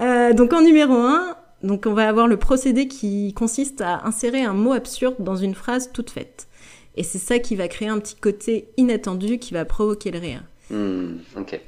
Euh, 0.00 0.32
donc 0.32 0.52
en 0.52 0.60
numéro 0.60 0.94
1, 0.94 1.36
donc 1.62 1.84
on 1.86 1.92
va 1.92 2.08
avoir 2.08 2.26
le 2.26 2.36
procédé 2.36 2.88
qui 2.88 3.32
consiste 3.34 3.80
à 3.80 4.04
insérer 4.04 4.42
un 4.42 4.54
mot 4.54 4.72
absurde 4.72 5.16
dans 5.18 5.36
une 5.36 5.54
phrase 5.54 5.92
toute 5.92 6.10
faite. 6.10 6.48
Et 6.96 7.02
c'est 7.02 7.18
ça 7.18 7.38
qui 7.38 7.56
va 7.56 7.68
créer 7.68 7.88
un 7.88 7.98
petit 7.98 8.16
côté 8.16 8.68
inattendu 8.76 9.38
qui 9.38 9.54
va 9.54 9.64
provoquer 9.64 10.10
le 10.10 10.18
rire. 10.18 10.42
Hmm, 10.70 11.16
ok. 11.36 11.60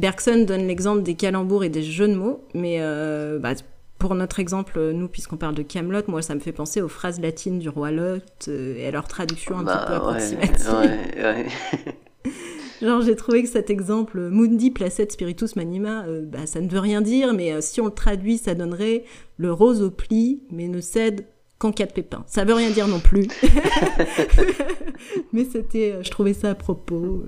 Bergson 0.00 0.44
donne 0.46 0.66
l'exemple 0.66 1.02
des 1.02 1.14
calembours 1.14 1.62
et 1.62 1.68
des 1.68 1.82
jeux 1.82 2.08
de 2.08 2.14
mots, 2.14 2.42
mais 2.54 2.78
euh, 2.80 3.38
bah, 3.38 3.52
pour 3.98 4.14
notre 4.14 4.40
exemple, 4.40 4.80
nous, 4.92 5.08
puisqu'on 5.08 5.36
parle 5.36 5.54
de 5.54 5.62
Camelot, 5.62 6.00
moi, 6.08 6.22
ça 6.22 6.34
me 6.34 6.40
fait 6.40 6.52
penser 6.52 6.80
aux 6.80 6.88
phrases 6.88 7.20
latines 7.20 7.58
du 7.58 7.68
roi 7.68 7.90
Lot 7.90 8.48
euh, 8.48 8.78
et 8.78 8.86
à 8.86 8.90
leur 8.90 9.06
traduction 9.06 9.58
un 9.58 9.64
petit 9.64 9.86
peu 9.86 9.92
bah, 9.92 9.96
approximative. 9.96 10.70
Ouais, 10.72 11.22
ouais. 11.22 11.46
Genre, 12.82 13.02
j'ai 13.02 13.14
trouvé 13.14 13.42
que 13.42 13.48
cet 13.50 13.68
exemple, 13.68 14.18
Mundi 14.30 14.70
placet 14.70 15.06
spiritus 15.10 15.54
manima, 15.54 16.06
euh, 16.06 16.22
bah, 16.24 16.46
ça 16.46 16.62
ne 16.62 16.68
veut 16.68 16.78
rien 16.78 17.02
dire, 17.02 17.34
mais 17.34 17.60
si 17.60 17.82
on 17.82 17.86
le 17.86 17.90
traduit, 17.92 18.38
ça 18.38 18.54
donnerait 18.54 19.04
le 19.36 19.52
rose 19.52 19.82
au 19.82 19.90
pli, 19.90 20.44
mais 20.50 20.66
ne 20.66 20.80
cède 20.80 21.26
qu'en 21.58 21.72
cas 21.72 21.84
de 21.84 21.92
pépin. 21.92 22.24
Ça 22.26 22.46
veut 22.46 22.54
rien 22.54 22.70
dire 22.70 22.88
non 22.88 23.00
plus. 23.00 23.28
mais 25.34 25.44
c'était, 25.44 25.98
je 26.00 26.10
trouvais 26.10 26.32
ça 26.32 26.48
à 26.48 26.54
propos. 26.54 27.22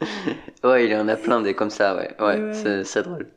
ouais, 0.64 0.86
il 0.86 0.90
y 0.90 0.96
en 0.96 1.08
a 1.08 1.16
plein 1.16 1.40
des 1.40 1.54
comme 1.54 1.70
ça, 1.70 1.96
ouais. 1.96 2.10
Ouais, 2.20 2.82
c'est 2.84 3.02
drôle. 3.02 3.28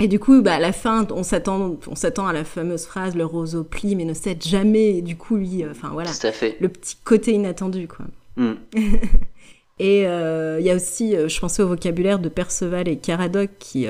Et 0.00 0.08
du 0.08 0.18
coup, 0.18 0.42
bah, 0.42 0.54
à 0.54 0.58
la 0.58 0.72
fin, 0.72 1.06
on 1.12 1.22
s'attend, 1.22 1.78
on 1.86 1.94
s'attend 1.94 2.26
à 2.26 2.32
la 2.32 2.44
fameuse 2.44 2.84
phrase 2.84 3.14
le 3.14 3.24
roseau 3.24 3.62
plie 3.62 3.94
mais 3.94 4.04
ne 4.04 4.14
cède 4.14 4.42
jamais. 4.42 4.96
Et 4.98 5.02
du 5.02 5.16
coup, 5.16 5.36
lui, 5.36 5.62
euh, 5.62 5.70
enfin 5.70 5.90
voilà, 5.92 6.10
Tout 6.10 6.26
à 6.26 6.32
fait. 6.32 6.56
le 6.60 6.68
petit 6.68 6.96
côté 7.04 7.32
inattendu, 7.32 7.86
quoi. 7.86 8.06
Hmm. 8.36 8.54
et 9.78 10.06
euh, 10.08 10.58
il 10.58 10.66
y 10.66 10.70
a 10.70 10.74
aussi, 10.74 11.14
euh, 11.14 11.28
je 11.28 11.38
pensais 11.38 11.62
au 11.62 11.68
vocabulaire 11.68 12.18
de 12.18 12.28
Perceval 12.28 12.88
et 12.88 12.96
Caradoc 12.96 13.50
qui, 13.60 13.86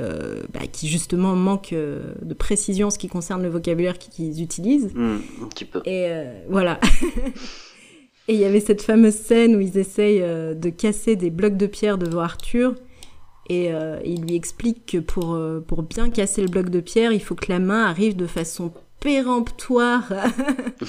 bah, 0.53 0.67
qui 0.71 0.89
justement 0.89 1.35
manque 1.35 1.73
de 1.73 2.35
précision 2.35 2.89
en 2.89 2.91
ce 2.91 2.99
qui 2.99 3.09
concerne 3.09 3.43
le 3.43 3.49
vocabulaire 3.49 3.99
qu'ils 3.99 4.43
utilisent. 4.43 4.93
Hmm, 4.95 5.21
un 5.43 5.47
petit 5.49 5.65
peu. 5.65 5.81
Et 5.87 6.13
voilà. 6.51 6.79
Et 8.27 8.35
il 8.35 8.41
y 8.41 8.45
avait 8.45 8.61
cette 8.61 8.83
fameuse 8.83 9.15
scène 9.15 9.55
où 9.55 9.61
ils 9.61 9.77
essayent 9.77 10.23
euh, 10.23 10.55
de 10.55 10.71
casser 10.71 11.15
des 11.15 11.31
blocs 11.31 11.57
de 11.57 11.67
pierre 11.67 11.99
devant 11.99 12.21
Arthur. 12.21 12.75
Et 13.51 13.75
euh, 13.75 13.99
il 14.05 14.23
lui 14.23 14.35
explique 14.35 14.87
que 14.87 14.99
pour, 14.99 15.35
euh, 15.35 15.61
pour 15.61 15.83
bien 15.83 16.09
casser 16.09 16.41
le 16.41 16.49
bloc 16.49 16.71
de 16.71 16.81
pierre, 16.81 17.13
il 17.13 17.23
faut 17.23 17.35
que 17.35 17.53
la 17.53 17.59
main 17.59 17.85
arrive 17.85 18.17
de 18.17 18.27
façon 18.27 18.73
péremptoire 19.01 20.05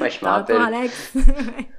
ouais, 0.00 0.10
je 0.10 0.24
rapport 0.24 0.60
à 0.60 0.70
l'axe. 0.70 1.12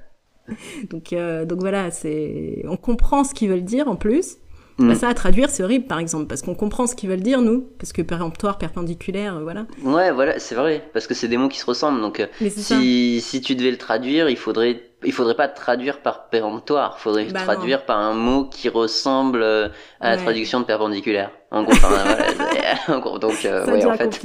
donc, 0.90 1.14
donc 1.46 1.60
voilà, 1.60 1.90
c'est 1.90 2.64
on 2.66 2.78
comprend 2.78 3.22
ce 3.22 3.34
qu'ils 3.34 3.50
veulent 3.50 3.64
dire 3.64 3.86
en 3.88 3.96
plus. 3.96 4.38
Bah, 4.78 4.86
mm. 4.86 4.94
ça 4.94 5.08
à 5.08 5.14
traduire, 5.14 5.50
c'est 5.50 5.62
horrible 5.62 5.86
par 5.86 5.98
exemple, 5.98 6.26
parce 6.26 6.40
qu'on 6.40 6.54
comprend 6.54 6.86
ce 6.86 6.94
qu'ils 6.94 7.10
veulent 7.10 7.20
dire 7.20 7.42
nous, 7.42 7.68
parce 7.78 7.92
que 7.92 8.00
péremptoire, 8.00 8.56
perpendiculaire, 8.56 9.40
voilà. 9.40 9.66
Ouais, 9.82 10.10
voilà, 10.10 10.38
c'est 10.38 10.54
vrai, 10.54 10.88
parce 10.94 11.06
que 11.06 11.12
c'est 11.12 11.28
des 11.28 11.36
mots 11.36 11.50
qui 11.50 11.58
se 11.58 11.66
ressemblent. 11.66 12.00
Donc 12.00 12.26
si, 12.48 13.20
si 13.20 13.40
tu 13.42 13.54
devais 13.54 13.70
le 13.70 13.78
traduire, 13.78 14.30
il 14.30 14.38
faudrait 14.38 14.80
il 15.04 15.12
faudrait 15.12 15.34
pas 15.34 15.48
traduire 15.48 16.00
par 16.00 16.28
péremptoire, 16.28 16.98
faudrait 16.98 17.26
bah 17.26 17.40
traduire 17.40 17.84
par 17.84 17.98
un 17.98 18.14
mot 18.14 18.44
qui 18.44 18.68
ressemble 18.68 19.42
euh, 19.42 19.68
à 20.00 20.10
la 20.10 20.16
traduction 20.16 20.60
de 20.60 20.64
perpendiculaire. 20.64 21.30
En 21.50 21.62
gros, 21.62 21.74
voilà, 21.80 23.18
donc 23.18 23.44
euh, 23.44 23.66
ouais, 23.66 23.84
en 23.84 23.96
fait. 23.96 24.20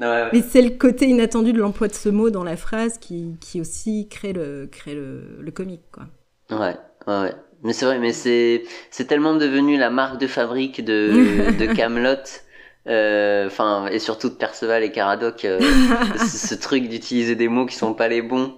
Mais 0.32 0.42
c'est 0.42 0.62
le 0.62 0.70
côté 0.70 1.06
inattendu 1.06 1.52
de 1.52 1.58
l'emploi 1.58 1.88
de 1.88 1.94
ce 1.94 2.08
mot 2.08 2.30
dans 2.30 2.44
la 2.44 2.56
phrase 2.56 2.98
qui, 2.98 3.36
qui 3.40 3.60
aussi 3.60 4.08
crée 4.08 4.32
le 4.32 4.68
crée 4.70 4.94
le, 4.94 5.38
le 5.40 5.50
comique 5.50 5.84
quoi. 5.92 6.04
Ouais, 6.50 6.76
ouais, 7.06 7.20
ouais. 7.20 7.34
Mais 7.62 7.72
c'est 7.72 7.86
vrai, 7.86 7.98
mais 7.98 8.12
c'est 8.12 8.64
c'est 8.90 9.06
tellement 9.06 9.34
devenu 9.34 9.78
la 9.78 9.90
marque 9.90 10.20
de 10.20 10.26
fabrique 10.26 10.84
de 10.84 11.56
de 11.58 11.66
Camelot. 11.72 12.16
Euh, 12.86 13.46
enfin 13.46 13.86
et 13.86 13.98
surtout 13.98 14.28
de 14.28 14.34
Perceval 14.34 14.82
et 14.82 14.92
Caradoc, 14.92 15.40
ce, 15.40 16.26
ce 16.26 16.54
truc 16.54 16.88
d'utiliser 16.88 17.34
des 17.34 17.48
mots 17.48 17.64
qui 17.64 17.76
sont 17.76 17.94
pas 17.94 18.08
les 18.08 18.20
bons 18.20 18.56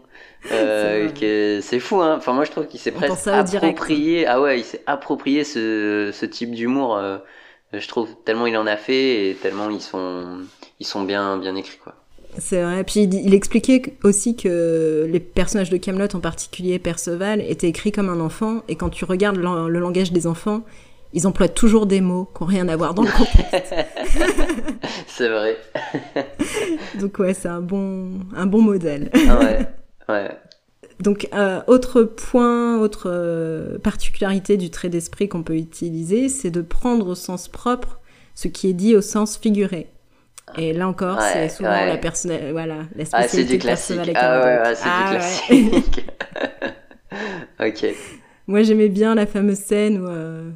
Euh, 0.52 1.60
c'est 1.60 1.80
fou, 1.80 2.00
hein. 2.00 2.14
Enfin, 2.16 2.32
moi, 2.32 2.44
je 2.44 2.50
trouve 2.50 2.66
qu'il 2.66 2.80
s'est 2.80 2.92
presque 2.92 3.26
approprié. 3.26 4.26
Ah 4.26 4.40
ouais, 4.40 4.60
il 4.60 4.64
s'est 4.64 4.82
approprié 4.86 5.44
ce, 5.44 6.10
ce 6.12 6.26
type 6.26 6.52
d'humour. 6.52 6.96
Euh, 6.96 7.18
je 7.72 7.88
trouve 7.88 8.08
tellement 8.24 8.46
il 8.46 8.56
en 8.56 8.66
a 8.66 8.76
fait 8.76 9.30
et 9.30 9.34
tellement 9.34 9.70
ils 9.70 9.80
sont, 9.80 10.40
ils 10.80 10.86
sont 10.86 11.02
bien, 11.02 11.36
bien 11.38 11.56
écrits, 11.56 11.78
quoi. 11.82 11.94
C'est 12.38 12.62
vrai. 12.62 12.84
Puis 12.84 13.04
il, 13.04 13.34
expliquait 13.34 13.82
aussi 14.02 14.36
que 14.36 15.08
les 15.10 15.20
personnages 15.20 15.70
de 15.70 15.76
Camelot, 15.76 16.14
en 16.14 16.20
particulier 16.20 16.78
Perceval, 16.78 17.40
étaient 17.40 17.68
écrits 17.68 17.92
comme 17.92 18.08
un 18.08 18.20
enfant. 18.20 18.62
Et 18.68 18.76
quand 18.76 18.90
tu 18.90 19.04
regardes 19.04 19.36
le, 19.36 19.78
langage 19.78 20.12
des 20.12 20.26
enfants, 20.26 20.62
ils 21.14 21.26
emploient 21.26 21.48
toujours 21.48 21.86
des 21.86 22.00
mots 22.00 22.28
qui 22.36 22.42
n'ont 22.42 22.48
rien 22.48 22.68
à 22.68 22.76
voir 22.76 22.92
dans 22.94 23.02
le 23.02 23.10
contexte. 23.10 23.74
c'est 25.06 25.28
vrai. 25.28 25.56
Donc 27.00 27.18
ouais, 27.18 27.32
c'est 27.32 27.48
un 27.48 27.62
bon, 27.62 28.20
un 28.34 28.46
bon 28.46 28.60
modèle. 28.60 29.10
Ah 29.28 29.38
ouais, 29.38 29.66
ouais. 30.08 30.30
Donc, 31.00 31.28
euh, 31.34 31.60
autre 31.66 32.02
point, 32.02 32.78
autre 32.78 33.10
euh, 33.10 33.78
particularité 33.78 34.56
du 34.56 34.70
trait 34.70 34.88
d'esprit 34.88 35.28
qu'on 35.28 35.42
peut 35.42 35.56
utiliser, 35.56 36.28
c'est 36.28 36.50
de 36.50 36.62
prendre 36.62 37.08
au 37.08 37.14
sens 37.14 37.48
propre 37.48 38.00
ce 38.34 38.48
qui 38.48 38.68
est 38.68 38.72
dit 38.72 38.96
au 38.96 39.02
sens 39.02 39.36
figuré. 39.36 39.88
Et 40.56 40.72
là 40.72 40.88
encore, 40.88 41.20
c'est 41.20 41.48
souvent 41.48 41.70
la 41.70 41.96
personnelle, 41.96 42.52
voilà, 42.52 42.84
la 42.94 43.04
spécialité 43.04 43.16
ah, 43.16 43.28
c'est 43.28 43.44
du 43.44 43.58
classique. 43.58 44.12
Ah 44.14 44.44
ouais, 44.44 44.74
c'est 44.74 44.84
du 44.84 44.90
ah, 44.90 45.08
classique. 45.10 46.06
ok. 47.60 47.96
Moi, 48.46 48.62
j'aimais 48.62 48.88
bien 48.88 49.16
la 49.16 49.26
fameuse 49.26 49.58
scène 49.58 50.00
où, 50.00 50.08
euh, 50.08 50.48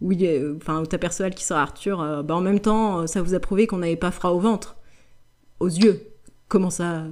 où, 0.00 0.12
enfin, 0.56 0.82
où 0.82 0.84
Perceval 0.84 1.34
qui 1.34 1.44
sort 1.44 1.58
Arthur. 1.58 2.00
Euh, 2.00 2.22
bah, 2.22 2.34
en 2.34 2.40
même 2.40 2.60
temps, 2.60 3.06
ça 3.06 3.22
vous 3.22 3.34
a 3.34 3.40
prouvé 3.40 3.68
qu'on 3.68 3.78
n'avait 3.78 3.96
pas 3.96 4.10
froid 4.10 4.30
au 4.30 4.40
ventre, 4.40 4.76
aux 5.60 5.68
yeux. 5.68 6.02
Comment 6.48 6.70
ça? 6.70 7.04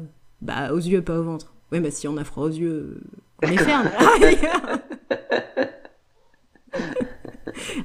Bah, 0.42 0.72
aux 0.72 0.78
yeux, 0.78 1.02
pas 1.02 1.16
au 1.16 1.22
ventre. 1.22 1.53
Oui, 1.74 1.80
bah 1.80 1.90
si 1.90 2.06
on 2.06 2.16
a 2.18 2.22
froid 2.22 2.44
aux 2.44 2.50
yeux, 2.50 3.00
on 3.42 3.48
les 3.48 3.56
ferme. 3.58 3.90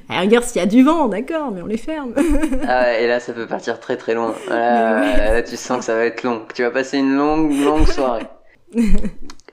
regarde 0.08 0.44
s'il 0.44 0.60
y 0.60 0.62
a 0.62 0.66
du 0.66 0.84
vent, 0.84 1.08
d'accord, 1.08 1.50
mais 1.50 1.60
on 1.60 1.66
les 1.66 1.76
ferme. 1.76 2.14
ah 2.68 2.82
ouais, 2.82 3.02
et 3.02 3.08
là, 3.08 3.18
ça 3.18 3.32
peut 3.32 3.48
partir 3.48 3.80
très 3.80 3.96
très 3.96 4.14
loin. 4.14 4.36
Là, 4.48 5.42
tu 5.42 5.56
sens 5.56 5.78
que 5.80 5.84
ça 5.86 5.96
va 5.96 6.04
être 6.04 6.22
long. 6.22 6.46
Tu 6.54 6.62
vas 6.62 6.70
passer 6.70 6.98
une 6.98 7.16
longue, 7.16 7.52
longue 7.64 7.88
soirée. 7.88 8.28
ouais, 8.76 8.90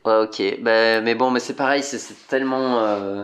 ok. 0.06 0.60
Bah, 0.62 1.02
mais 1.02 1.16
bon, 1.16 1.32
mais 1.32 1.40
c'est 1.40 1.56
pareil, 1.56 1.82
c'est 1.82 2.00
tellement. 2.28 2.80
Euh, 2.82 3.24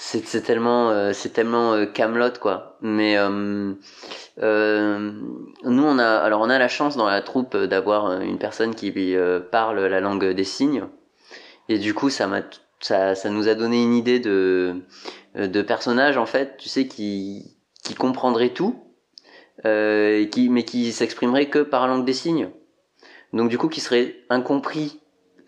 c'est 0.00 0.42
tellement 0.42 0.90
euh, 0.90 1.12
c'est 1.12 1.30
tellement 1.30 1.72
euh, 1.74 1.84
Camelot 1.84 2.38
quoi. 2.40 2.78
Mais 2.80 3.18
euh, 3.18 3.74
euh, 4.40 5.12
nous 5.64 5.82
on 5.82 5.98
a 5.98 6.18
alors 6.18 6.40
on 6.40 6.50
a 6.50 6.58
la 6.58 6.68
chance 6.68 6.96
dans 6.96 7.08
la 7.08 7.20
troupe 7.20 7.56
d'avoir 7.56 8.20
une 8.20 8.38
personne 8.38 8.76
qui 8.76 8.92
parle 9.50 9.80
la 9.80 10.00
langue 10.00 10.24
des 10.24 10.44
signes. 10.44 10.84
Et 11.68 11.78
du 11.78 11.94
coup 11.94 12.10
ça 12.10 12.28
m'a 12.28 12.42
ça, 12.80 13.16
ça 13.16 13.28
nous 13.28 13.48
a 13.48 13.56
donné 13.56 13.82
une 13.82 13.92
idée 13.92 14.20
de 14.20 14.76
de 15.34 15.62
personnage 15.62 16.16
en 16.16 16.26
fait 16.26 16.56
tu 16.58 16.68
sais 16.68 16.86
qui 16.86 17.56
qui 17.82 17.94
comprendrait 17.94 18.50
tout 18.50 18.76
euh, 19.66 20.26
qui 20.26 20.48
mais 20.48 20.62
qui 20.62 20.92
s'exprimerait 20.92 21.46
que 21.46 21.58
par 21.58 21.88
langue 21.88 22.04
des 22.04 22.12
signes. 22.12 22.50
Donc 23.32 23.50
du 23.50 23.58
coup 23.58 23.68
qui 23.68 23.80
serait 23.80 24.14
incompris 24.30 25.00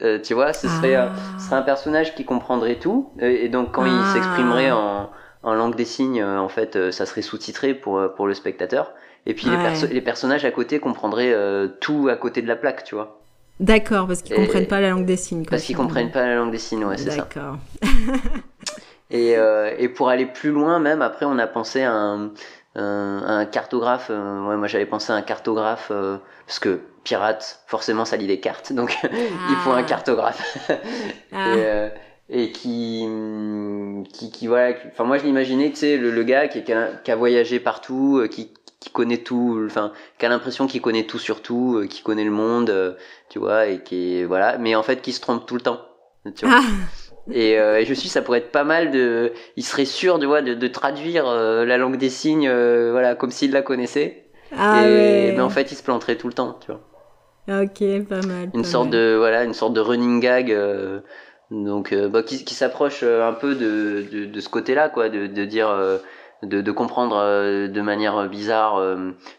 euh, 0.03 0.19
tu 0.21 0.35
vois, 0.35 0.53
ce 0.53 0.69
serait, 0.69 0.97
euh, 0.97 1.09
ce 1.39 1.47
serait 1.47 1.57
un 1.57 1.63
personnage 1.63 2.15
qui 2.15 2.25
comprendrait 2.25 2.77
tout, 2.77 3.11
et, 3.21 3.49
donc 3.49 3.73
quand 3.73 3.85
il 3.85 3.93
ah. 3.93 4.13
s'exprimerait 4.13 4.71
en, 4.71 5.11
en 5.43 5.55
langue 5.55 5.77
des 5.77 5.85
signes, 5.85 6.21
euh, 6.21 6.39
en 6.39 6.49
fait, 6.49 6.91
ça 6.91 7.07
serait 7.07 7.23
sous-titré 7.23 7.75
pour, 7.75 8.01
pour 8.17 8.27
le 8.27 8.35
spectateur. 8.35 8.93
Et 9.27 9.35
puis 9.35 9.49
les, 9.49 9.89
les, 9.93 10.01
personnages 10.01 10.47
à 10.47 10.51
côté 10.51 10.81
comprendraient 10.81 11.35
tout 11.81 12.09
à 12.11 12.17
côté 12.17 12.41
de 12.41 12.49
la 12.49 12.57
plaque, 12.57 12.85
tu 12.85 12.95
vois. 12.95 13.21
D'accord, 13.61 14.07
parce 14.07 14.23
qu'ils 14.23 14.35
comprennent 14.35 14.67
pas 14.67 14.81
la 14.81 14.89
langue 14.89 15.05
des 15.05 15.19
signes. 15.19 15.45
Parce 15.45 15.63
qu'ils 15.63 15.77
comprennent 15.77 16.11
pas 16.11 16.27
la 16.27 16.37
langue 16.37 16.51
des 16.51 16.59
signes, 16.59 16.87
ouais, 16.87 16.97
c'est 16.97 17.11
ça. 17.11 17.17
D'accord. 17.17 17.59
et, 19.11 19.37
et 19.79 19.89
pour 19.91 20.09
aller 20.09 20.25
plus 20.25 20.51
loin, 20.51 20.79
même 20.79 21.03
après, 21.03 21.27
on 21.27 21.39
a 21.39 21.47
pensé 21.47 21.83
à 21.83 21.93
un, 21.93 22.31
un, 22.77 23.47
cartographe. 23.47 24.11
ouais, 24.11 24.57
moi 24.57 24.67
j'avais 24.67 24.87
pensé 24.87 25.13
à 25.13 25.17
un 25.17 25.23
cartographe 25.23 25.91
parce 26.47 26.59
que 26.59 26.81
pirate, 27.05 27.63
forcément 27.67 28.05
ça 28.05 28.17
lit 28.17 28.27
des 28.27 28.41
cartes, 28.41 28.73
donc 28.73 28.97
il 29.05 29.57
faut 29.63 29.71
un 29.71 29.79
ah. 29.79 29.83
cartographe. 29.83 30.71
Ah. 31.33 31.55
et, 31.55 31.65
euh, 31.65 31.89
et 32.29 32.51
qui, 32.51 33.07
qui, 34.13 34.33
qui, 34.33 34.47
voilà, 34.49 34.77
enfin 34.89 35.05
moi 35.05 35.17
je 35.19 35.25
l'imaginais, 35.25 35.71
tu 35.71 35.77
sais, 35.77 35.97
le, 35.97 36.11
le, 36.11 36.23
gars 36.25 36.49
qui, 36.49 36.65
qui, 36.65 36.73
a, 36.73 36.89
qui, 37.05 37.13
a, 37.13 37.17
voyagé 37.17 37.61
partout, 37.61 38.19
euh, 38.19 38.27
qui, 38.27 38.53
qui 38.81 38.91
connaît 38.91 39.19
tout, 39.19 39.63
enfin, 39.65 39.93
qui 40.19 40.27
a 40.27 40.29
l'impression 40.29 40.67
qu'il 40.67 40.81
connaît 40.81 41.07
tout 41.07 41.21
sur 41.21 41.41
tout, 41.41 41.77
euh, 41.77 41.87
qui 41.87 42.03
connaît 42.03 42.25
le 42.25 42.33
monde, 42.33 42.97
tu 43.29 43.39
vois, 43.39 43.67
et 43.67 43.83
qui, 43.85 44.25
voilà, 44.25 44.59
mais 44.59 44.75
en 44.75 44.83
fait 44.83 45.03
qui 45.03 45.13
se 45.13 45.21
trompe 45.21 45.47
tout 45.47 45.55
le 45.55 45.61
temps, 45.61 45.81
tu 46.35 46.47
vois. 46.47 46.59
Ah. 46.59 46.65
Et, 47.33 47.53
et, 47.53 47.85
je 47.85 47.95
suis, 47.95 48.09
ça 48.09 48.23
pourrait 48.23 48.39
être 48.39 48.53
pas 48.53 48.65
mal 48.65 48.91
de, 48.91 49.33
il 49.57 49.65
serait 49.65 49.85
sûr, 49.85 50.19
de, 50.19 50.55
de 50.55 50.67
traduire 50.69 51.25
la 51.27 51.77
langue 51.77 51.97
des 51.97 52.11
signes, 52.11 52.51
voilà, 52.51 53.15
comme 53.15 53.31
s'il 53.31 53.53
la 53.53 53.63
connaissait. 53.63 54.25
Ah 54.57 54.85
et, 54.87 55.33
mais 55.33 55.41
en 55.41 55.51
fait, 55.51 55.71
il 55.71 55.77
se 55.77 55.83
planterait 55.83 56.17
tout 56.17 56.27
le 56.27 56.35
temps, 56.35 56.59
tu 56.61 56.73
vois. 56.73 56.81
Ok, 57.63 57.83
pas 58.09 58.21
mal. 58.27 58.51
Une 58.55 58.65
sorte 58.65 58.91
de 58.91 59.17
voilà, 59.19 59.45
une 59.45 59.55
sorte 59.55 59.73
de 59.73 59.81
running 59.81 60.21
gag. 60.21 60.53
Euh, 60.53 61.01
donc, 61.51 61.93
euh, 61.93 62.09
bah, 62.09 62.23
qui, 62.23 62.45
qui 62.45 62.55
s'approche 62.55 63.01
euh, 63.03 63.27
un 63.27 63.33
peu 63.33 63.55
de, 63.55 64.05
de, 64.11 64.25
de 64.27 64.41
ce 64.41 64.49
côté-là, 64.49 64.89
quoi, 64.89 65.09
de, 65.09 65.27
de 65.27 65.45
dire, 65.45 65.69
de, 66.43 66.61
de 66.61 66.73
comprendre 66.73 67.17
de 67.69 67.81
manière 67.81 68.29
bizarre, 68.29 68.81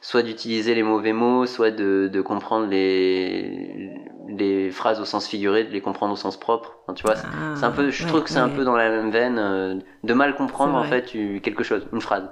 soit 0.02 0.24
d'utiliser 0.24 0.76
les 0.76 0.84
mauvais 0.84 1.14
mots, 1.14 1.46
soit 1.46 1.72
de, 1.72 2.10
de 2.12 2.22
comprendre 2.22 2.68
les, 2.68 3.92
les 4.28 4.72
phrases 4.72 5.00
au 5.00 5.06
sens 5.06 5.28
figuré, 5.28 5.64
de 5.64 5.72
les 5.72 5.82
comprendre 5.82 6.14
au 6.14 6.18
sens 6.18 6.38
propre. 6.38 6.78
tu 6.96 7.04
vois, 7.04 7.16
c'est 7.16 7.26
un 7.26 7.70
ah, 7.70 7.74
peu, 7.76 7.90
je 7.90 8.08
trouve 8.08 8.24
que 8.24 8.30
c'est 8.30 8.40
un 8.40 8.50
peu 8.50 8.64
dans 8.64 8.76
la 8.76 8.90
même 8.90 9.12
veine, 9.12 9.84
de 10.04 10.14
mal 10.14 10.36
comprendre 10.36 10.76
en 10.76 10.84
fait 10.84 11.12
quelque 11.42 11.64
chose, 11.64 11.88
une 11.94 12.02
phrase. 12.02 12.30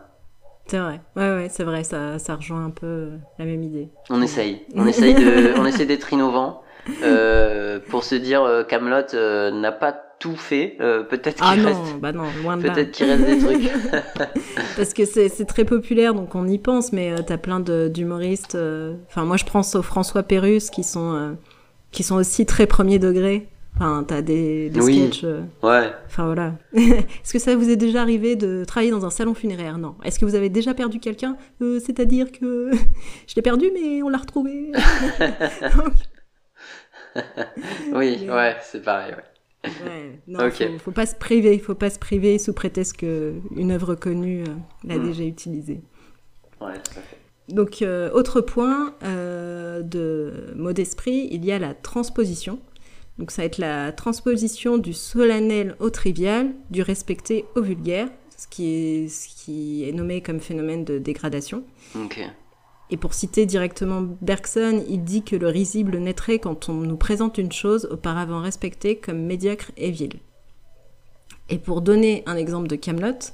C'est 0.69 0.77
vrai, 0.77 1.01
ouais, 1.15 1.36
ouais, 1.36 1.47
c'est 1.49 1.63
vrai, 1.63 1.84
ça, 1.84 2.19
ça 2.19 2.36
rejoint 2.36 2.63
un 2.63 2.69
peu 2.69 3.13
la 3.39 3.45
même 3.45 3.63
idée. 3.63 3.89
On 4.12 4.21
essaye, 4.21 4.67
on 4.75 4.86
essaye 4.86 5.15
de, 5.15 5.53
on 5.60 5.65
essaie 5.65 5.88
d'être 5.88 6.13
innovant 6.13 6.62
euh, 7.04 7.80
pour 7.89 8.04
se 8.04 8.15
dire 8.15 8.43
euh, 8.43 8.63
Camelot 8.63 9.13
euh, 9.13 9.52
n'a 9.52 9.71
pas 9.71 9.95
tout 10.19 10.36
fait, 10.36 10.75
euh, 10.82 11.04
peut-être 11.04 11.41
ah 11.41 11.54
qu'il 11.54 11.63
non, 11.63 11.69
reste, 11.69 11.99
bah 11.99 12.12
non, 12.12 12.25
loin 12.43 12.58
de 12.58 12.63
peut-être 12.63 12.91
qu'il 12.91 13.06
reste 13.06 13.25
des 13.25 13.39
trucs. 13.39 13.71
Parce 14.75 14.93
que 14.93 15.06
c'est 15.06 15.45
très 15.45 15.63
populaire, 15.63 16.13
donc 16.13 16.36
on 16.36 16.45
y 16.47 16.58
pense, 16.58 16.91
mais 16.91 17.15
t'as 17.25 17.38
plein 17.38 17.62
d'humoristes. 17.62 18.58
Enfin, 19.08 19.23
moi 19.23 19.38
je 19.38 19.45
pense 19.45 19.75
aux 19.75 19.82
François 19.82 20.23
Pérus 20.23 20.69
qui 20.69 20.84
sont 20.84 21.38
qui 21.91 22.04
sont 22.04 22.15
aussi 22.15 22.45
très 22.45 22.67
premier 22.67 22.99
degré. 22.99 23.47
Enfin, 23.75 24.04
t'as 24.06 24.21
des, 24.21 24.69
des 24.69 24.82
sketchs. 24.82 25.23
Euh, 25.23 25.41
ouais. 25.63 25.89
Enfin, 26.06 26.25
voilà. 26.25 26.54
Est-ce 26.73 27.32
que 27.32 27.39
ça 27.39 27.56
vous 27.56 27.69
est 27.69 27.78
déjà 27.78 28.02
arrivé 28.02 28.36
de 28.36 28.65
travailler 28.65 28.91
dans 28.91 29.06
un 29.06 29.10
salon 29.10 29.34
funéraire? 29.34 29.78
Non. 29.78 29.95
Est-ce 30.04 30.19
que 30.19 30.25
vous 30.25 30.36
avez 30.36 30.49
déjà 30.49 30.73
perdu 30.73 30.99
quelqu'un? 30.99 31.38
Euh, 31.62 31.80
C'est-à-dire 31.80 32.32
que 32.32 32.71
je 33.28 33.36
l'ai 33.36 33.41
perdu, 33.41 33.71
mais 33.73 34.04
on 34.04 34.10
l'a 34.10 34.17
retrouvé. 34.17 34.73
oui, 37.93 38.27
ouais, 38.29 38.57
c'est 38.61 38.83
pareil, 38.83 39.13
ouais. 39.13 39.23
Ouais, 39.85 40.19
non, 40.27 40.49
faut, 40.51 40.79
faut, 40.79 40.91
pas 40.91 41.05
se 41.05 41.15
priver, 41.15 41.59
faut 41.59 41.75
pas 41.75 41.89
se 41.89 41.99
priver 41.99 42.39
sous 42.39 42.53
prétexte 42.53 42.97
qu'une 42.97 43.71
œuvre 43.71 43.95
connue 43.95 44.43
euh, 44.43 44.53
l'a 44.85 44.97
hmm. 44.97 45.07
déjà 45.09 45.23
utilisée. 45.23 45.81
Ouais, 46.61 46.73
tout 46.75 46.97
à 46.97 47.01
fait. 47.01 47.17
Donc, 47.49 47.83
autre 48.13 48.41
point 48.41 48.93
de 49.01 50.53
mot 50.55 50.71
d'esprit, 50.71 51.27
il 51.31 51.43
y 51.43 51.51
a 51.51 51.59
la 51.59 51.73
transposition. 51.73 52.59
Donc 53.19 53.31
ça 53.31 53.41
va 53.41 53.45
être 53.47 53.57
la 53.57 53.91
transposition 53.91 54.77
du 54.77 54.93
solennel 54.93 55.75
au 55.79 55.89
trivial, 55.89 56.51
du 56.69 56.81
respecté 56.81 57.45
au 57.55 57.61
vulgaire, 57.61 58.07
ce 58.35 58.47
qui 58.47 58.67
est, 58.67 59.09
ce 59.09 59.27
qui 59.27 59.87
est 59.87 59.91
nommé 59.91 60.21
comme 60.21 60.39
phénomène 60.39 60.85
de 60.85 60.97
dégradation. 60.97 61.65
Et 62.91 62.97
pour 62.97 63.13
citer 63.13 63.45
directement 63.45 64.04
Bergson, 64.21 64.84
il 64.88 65.04
dit 65.04 65.23
que 65.23 65.36
le 65.36 65.47
risible 65.47 65.97
naîtrait 65.97 66.39
quand 66.39 66.69
on 66.69 66.73
nous 66.73 66.97
présente 66.97 67.38
une 67.38 67.52
chose 67.52 67.88
auparavant 67.91 68.41
respectée 68.41 68.95
comme 68.95 69.19
médiocre 69.19 69.71
et 69.78 69.91
vile. 69.91 70.19
Et 71.49 71.60
pour 71.60 71.82
donner 71.82 72.23
un 72.25 72.36
exemple 72.36 72.67
de 72.67 72.75
Camelot, 72.75 73.34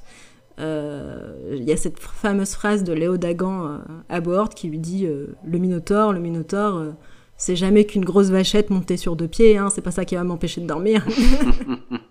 euh, 0.58 1.52
il 1.52 1.64
y 1.64 1.72
a 1.72 1.76
cette 1.76 1.98
fameuse 1.98 2.52
phrase 2.52 2.84
de 2.84 2.92
Léo 2.92 3.16
Dagan 3.16 3.66
euh, 3.66 3.78
à 4.08 4.20
Boord 4.20 4.50
qui 4.50 4.68
lui 4.68 4.78
dit 4.78 5.06
euh, 5.06 5.36
Le 5.44 5.58
Minotaure, 5.58 6.12
le 6.12 6.20
Minotaure 6.20 6.94
c'est 7.38 7.56
jamais 7.56 7.84
qu'une 7.84 8.04
grosse 8.04 8.30
vachette 8.30 8.70
montée 8.70 8.96
sur 8.96 9.14
deux 9.14 9.28
pieds, 9.28 9.58
hein, 9.58 9.68
c'est 9.68 9.82
pas 9.82 9.90
ça 9.90 10.06
qui 10.06 10.14
va 10.14 10.24
m'empêcher 10.24 10.62
de 10.62 10.66
dormir. 10.66 11.06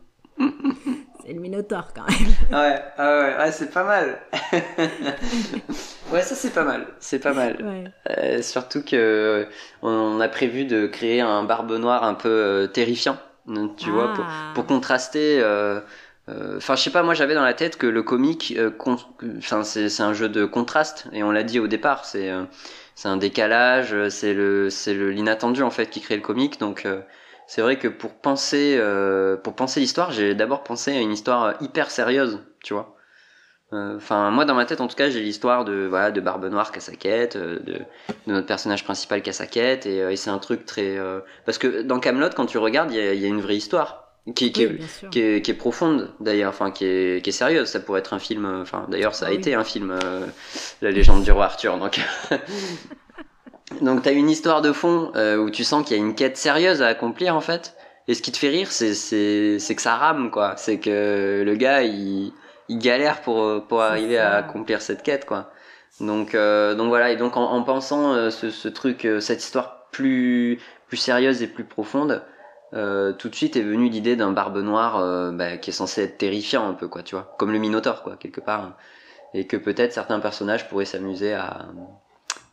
c'est 1.26 1.34
le 1.34 1.40
Minotaure 1.40 1.88
quand 1.94 2.04
même. 2.08 2.34
Ouais, 2.52 2.82
ouais, 3.00 3.38
ouais, 3.38 3.52
c'est 3.52 3.72
pas 3.72 3.84
mal. 3.84 4.20
ouais, 6.12 6.22
ça 6.22 6.36
c'est 6.36 6.54
pas 6.54 6.64
mal, 6.64 6.88
c'est 7.00 7.20
pas 7.20 7.34
mal. 7.34 7.92
Euh, 8.10 8.42
surtout 8.42 8.84
que 8.84 9.48
on 9.82 10.20
a 10.20 10.28
prévu 10.28 10.66
de 10.66 10.88
créer 10.88 11.22
un 11.22 11.44
barbe 11.44 11.72
noir 11.74 12.04
un 12.04 12.14
peu 12.14 12.30
euh, 12.30 12.68
terrifiant, 12.68 13.18
tu 13.78 13.90
vois, 13.90 14.14
pour, 14.14 14.26
ah. 14.28 14.52
pour 14.54 14.66
contraster. 14.66 15.40
Euh, 15.42 15.82
enfin, 16.58 16.76
je 16.76 16.84
sais 16.84 16.92
pas, 16.92 17.04
moi 17.04 17.14
j'avais 17.14 17.36
dans 17.36 17.44
la 17.44 17.54
tête 17.54 17.78
que 17.78 17.88
le 17.88 18.04
comique, 18.04 18.58
enfin 19.38 19.64
c'est 19.64 20.02
un 20.02 20.14
jeu 20.14 20.30
de 20.30 20.46
contraste, 20.46 21.08
et 21.14 21.24
on 21.24 21.32
l'a 21.32 21.44
dit 21.44 21.60
au 21.60 21.68
départ, 21.68 22.06
c'est 22.06 22.32
c'est 22.96 23.10
un 23.10 23.18
décalage, 23.18 23.94
c'est 24.10 24.34
le 24.34 24.70
c'est 24.70 24.94
le 24.94 25.12
l'inattendu 25.12 25.62
en 25.62 25.70
fait 25.70 25.90
qui 25.90 26.02
crée 26.02 26.16
le 26.16 26.22
comique. 26.22 26.60
Donc 26.60 26.86
euh, 26.86 27.02
c'est 27.48 27.62
vrai 27.62 27.78
que 27.78 27.88
pour 27.88 28.14
penser, 28.16 28.76
euh, 28.80 29.38
pour 29.38 29.54
penser 29.56 29.80
l'histoire, 29.80 30.12
j'ai 30.12 30.36
d'abord 30.36 30.64
pensé 30.64 30.92
à 30.96 31.00
une 31.00 31.12
histoire 31.12 31.56
hyper 31.62 31.92
sérieuse, 31.92 32.40
tu 32.64 32.74
vois. 32.74 32.96
Euh, 33.74 33.96
Enfin, 33.98 34.30
moi, 34.32 34.46
dans 34.46 34.54
ma 34.56 34.66
tête, 34.66 34.80
en 34.82 34.88
tout 34.88 34.96
cas, 34.96 35.10
j'ai 35.10 35.22
l'histoire 35.22 35.66
de 35.66 35.86
voilà 35.90 36.12
de 36.12 36.22
Barbe 36.22 36.46
Noire 36.46 36.72
qui 36.72 36.78
a 36.78 36.82
sa 36.82 36.96
quête, 36.96 37.36
euh, 37.36 37.60
de, 37.60 37.74
de 37.74 38.32
notre 38.34 38.48
personnage 38.48 38.84
principal 38.84 39.22
qui 39.22 39.30
a 39.30 39.34
sa 39.34 39.48
quête, 39.48 39.86
et, 39.86 39.98
et 40.00 40.16
c'est 40.16 40.30
un 40.30 40.40
truc 40.40 40.66
très 40.66 40.98
parce 41.46 41.58
que 41.58 41.82
dans 41.82 42.00
Camelot, 42.00 42.30
quand 42.36 42.46
tu 42.46 42.58
regardes, 42.58 42.92
il 42.92 42.98
y 42.98 43.00
a, 43.02 43.14
y 43.14 43.26
a 43.26 43.28
une 43.28 43.42
vraie 43.42 43.56
histoire 43.58 44.04
qui, 44.36 44.52
qui, 44.52 44.66
Oui, 44.66 44.74
est, 44.74 44.78
bien 44.78 44.88
sûr. 44.88 45.10
qui 45.12 45.20
est, 45.22 45.42
qui 45.44 45.52
est 45.52 45.56
profonde 45.56 46.12
d'ailleurs, 46.20 46.50
enfin 46.50 46.72
qui 46.72 46.86
est, 46.86 47.24
qui 47.24 47.30
est 47.30 47.34
sérieuse. 47.34 47.68
Ça 47.68 47.80
pourrait 47.80 48.00
être 48.00 48.14
un 48.14 48.20
film. 48.20 48.46
Enfin, 48.62 48.86
d'ailleurs, 48.90 49.14
ça 49.14 49.26
a 49.26 49.30
Ah 49.30 49.32
oui. 49.32 49.38
été 49.38 49.54
un 49.56 49.64
film, 49.64 49.92
euh, 49.92 50.26
La 50.82 50.90
légende 50.92 51.24
du 51.24 51.32
roi 51.32 51.46
Arthur. 51.46 51.78
Donc, 51.78 52.00
donc 53.82 54.04
t'as 54.04 54.14
une 54.14 54.30
histoire 54.30 54.62
de 54.62 54.72
fond 54.72 55.12
euh, 55.16 55.38
où 55.38 55.50
tu 55.50 55.64
sens 55.64 55.86
qu'il 55.86 55.98
y 55.98 56.00
a 56.00 56.04
une 56.04 56.16
quête 56.16 56.38
sérieuse 56.38 56.82
à 56.82 56.88
accomplir 56.88 57.36
en 57.36 57.42
fait. 57.42 57.76
Et 58.08 58.14
ce 58.14 58.22
qui 58.22 58.32
te 58.32 58.38
fait 58.38 58.50
rire, 58.50 58.72
c'est 58.72 58.94
c'est 58.94 59.58
c'est 59.60 59.76
que 59.76 59.82
ça 59.82 59.96
rame 59.96 60.30
quoi. 60.32 60.56
C'est 60.58 60.80
que 60.80 61.44
le 61.46 61.56
gars 61.56 61.82
il 61.84 62.32
il 62.70 62.78
galère 62.80 63.22
pour 63.22 63.66
pour 63.68 63.82
arriver 63.82 64.16
ça. 64.18 64.30
à 64.30 64.36
accomplir 64.38 64.82
cette 64.82 65.02
quête 65.04 65.26
quoi. 65.26 65.52
Donc 66.00 66.36
euh, 66.36 66.76
donc 66.76 66.90
voilà 66.90 67.12
et 67.12 67.16
donc 67.18 67.38
en, 67.38 67.44
en 67.52 67.64
pensant 67.64 68.14
euh, 68.14 68.30
ce, 68.30 68.50
ce 68.50 68.68
truc, 68.68 69.06
euh, 69.06 69.20
cette 69.20 69.42
histoire 69.44 69.88
plus 69.92 70.60
plus 70.88 70.98
sérieuse 70.98 71.42
et 71.42 71.48
plus 71.48 71.64
profonde, 71.64 72.24
euh, 72.74 73.14
tout 73.14 73.30
de 73.30 73.36
suite 73.36 73.56
est 73.56 73.62
venue 73.62 73.90
l'idée 73.90 74.16
d'un 74.16 74.32
barbe 74.32 74.58
noire 74.58 74.98
euh, 75.00 75.32
bah, 75.32 75.58
qui 75.58 75.70
est 75.72 75.74
censé 75.74 76.04
être 76.04 76.18
terrifiant 76.18 76.68
un 76.68 76.74
peu 76.74 76.88
quoi, 76.88 77.02
tu 77.02 77.16
vois, 77.16 77.36
comme 77.40 77.52
le 77.52 77.60
Minotaure 77.60 78.04
quoi 78.04 78.18
quelque 78.18 78.42
part, 78.42 78.78
et 79.34 79.48
que 79.48 79.58
peut-être 79.58 79.94
certains 79.94 80.20
personnages 80.20 80.68
pourraient 80.70 80.86
s'amuser 80.86 81.34
à 81.34 81.68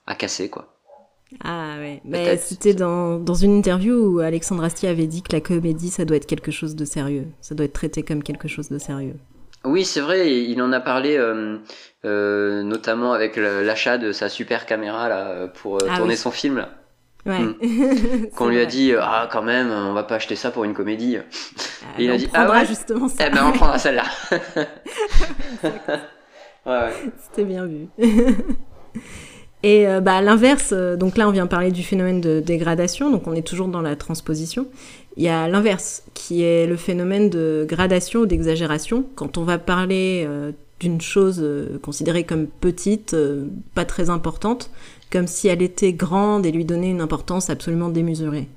à 0.07 0.14
casser 0.14 0.48
quoi. 0.51 0.68
Ah 1.45 1.77
ouais, 1.79 2.01
mais 2.05 2.37
c'était 2.37 2.75
dans, 2.75 3.18
dans 3.18 3.35
une 3.35 3.57
interview 3.59 3.95
où 3.95 4.18
Alexandre 4.21 4.64
Astier 4.64 4.88
avait 4.88 5.07
dit 5.07 5.23
que 5.23 5.33
la 5.33 5.40
comédie, 5.40 5.90
ça 5.90 6.05
doit 6.05 6.16
être 6.16 6.27
quelque 6.27 6.51
chose 6.51 6.77
de 6.77 6.85
sérieux. 6.85 7.27
Ça 7.40 7.55
doit 7.55 7.64
être 7.66 7.73
traité 7.73 8.03
comme 8.03 8.23
quelque 8.23 8.49
chose 8.49 8.68
de 8.68 8.79
sérieux. 8.79 9.16
Oui, 9.64 9.85
c'est 9.85 10.01
vrai, 10.01 10.42
il 10.45 10.61
en 10.61 10.73
a 10.73 10.81
parlé 10.81 11.16
euh, 11.16 11.59
euh, 12.05 12.62
notamment 12.64 13.12
avec 13.12 13.37
l'achat 13.37 13.97
de 13.97 14.11
sa 14.12 14.29
super 14.29 14.66
caméra 14.66 15.09
là 15.09 15.47
pour 15.49 15.77
euh, 15.77 15.87
Ah 15.88 15.97
tourner 15.99 16.14
oui. 16.14 16.16
son 16.18 16.31
film 16.33 16.57
là. 16.59 16.71
Ouais. 17.25 17.38
Mm. 17.62 18.31
Qu'on 18.37 18.49
lui 18.49 18.57
a 18.57 18.62
vrai. 18.62 18.66
dit 18.66 18.92
ah 19.01 19.29
quand 19.31 19.42
même, 19.42 19.71
on 19.71 19.92
va 19.92 20.03
pas 20.03 20.16
acheter 20.16 20.35
ça 20.35 20.51
pour 20.51 20.64
une 20.64 20.75
comédie. 20.75 21.18
Ah, 21.18 21.87
il 21.99 22.11
a 22.11 22.16
dit, 22.16 22.29
ah 22.35 22.51
ouais 22.51 22.66
justement 22.66 23.09
ça. 23.09 23.27
Eh 23.29 23.31
ben 23.31 23.45
on 23.47 23.53
prendra 23.53 23.79
celle-là. 23.79 24.03
ouais, 26.66 26.73
ouais. 26.73 26.92
C'était 27.23 27.45
bien 27.45 27.64
vu. 27.66 27.87
Et 29.62 29.87
euh, 29.87 30.01
bah, 30.01 30.16
à 30.16 30.22
l'inverse, 30.22 30.70
euh, 30.72 30.96
donc 30.96 31.16
là 31.16 31.29
on 31.29 31.31
vient 31.31 31.46
parler 31.46 31.70
du 31.70 31.83
phénomène 31.83 32.20
de 32.20 32.40
dégradation, 32.40 33.11
donc 33.11 33.27
on 33.27 33.33
est 33.33 33.46
toujours 33.46 33.68
dans 33.68 33.81
la 33.81 33.94
transposition. 33.94 34.66
Il 35.16 35.22
y 35.22 35.29
a 35.29 35.46
l'inverse, 35.46 36.03
qui 36.14 36.42
est 36.42 36.66
le 36.66 36.77
phénomène 36.77 37.31
de 37.31 37.66
gradation 37.68 38.20
ou 38.20 38.27
d'exagération. 38.27 39.05
Quand 39.14 39.38
on 39.38 39.44
va 39.44 39.59
parler 39.59 40.25
euh, 40.27 40.53
d'une 40.81 41.01
chose 41.01 41.46
considérée 41.81 42.25
comme 42.25 42.46
petite, 42.48 43.14
pas 43.75 43.85
très 43.85 44.11
importante, 44.11 44.70
comme 45.12 45.29
si 45.29 45.46
elle 45.46 45.62
était 45.62 45.92
grande 45.92 46.44
et 46.44 46.51
lui 46.51 46.64
donner 46.64 46.88
une 46.88 47.01
importance 47.01 47.51
absolument 47.51 47.88
démesurée. 47.88 48.48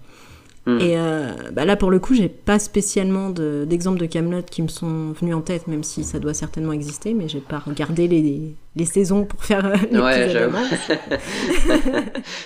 Mm. 0.65 0.79
Et 0.81 0.97
euh, 0.97 1.31
bah 1.53 1.63
là, 1.65 1.75
pour 1.75 1.91
le 1.91 1.99
coup, 1.99 2.15
j'ai 2.15 2.27
pas 2.29 2.57
spécialement 2.57 3.29
de- 3.29 3.65
d'exemples 3.67 3.99
de, 3.99 4.07
Camelot 4.07 4.41
qui 4.41 4.63
me 4.63 4.67
sont 4.67 5.11
venus 5.11 5.35
en 5.35 5.41
tête, 5.41 5.67
même 5.67 5.83
si 5.83 6.03
ça 6.03 6.17
doit 6.17 6.33
certainement 6.33 6.73
exister, 6.73 7.13
mais 7.13 7.27
j'ai 7.27 7.39
pas 7.39 7.59
regardé 7.59 8.07
les, 8.07 8.55
les 8.75 8.85
saisons 8.85 9.25
pour 9.25 9.43
faire 9.43 9.65
euh, 9.65 9.75
les 9.91 9.99
Ouais, 9.99 10.29
j'avoue. 10.29 10.57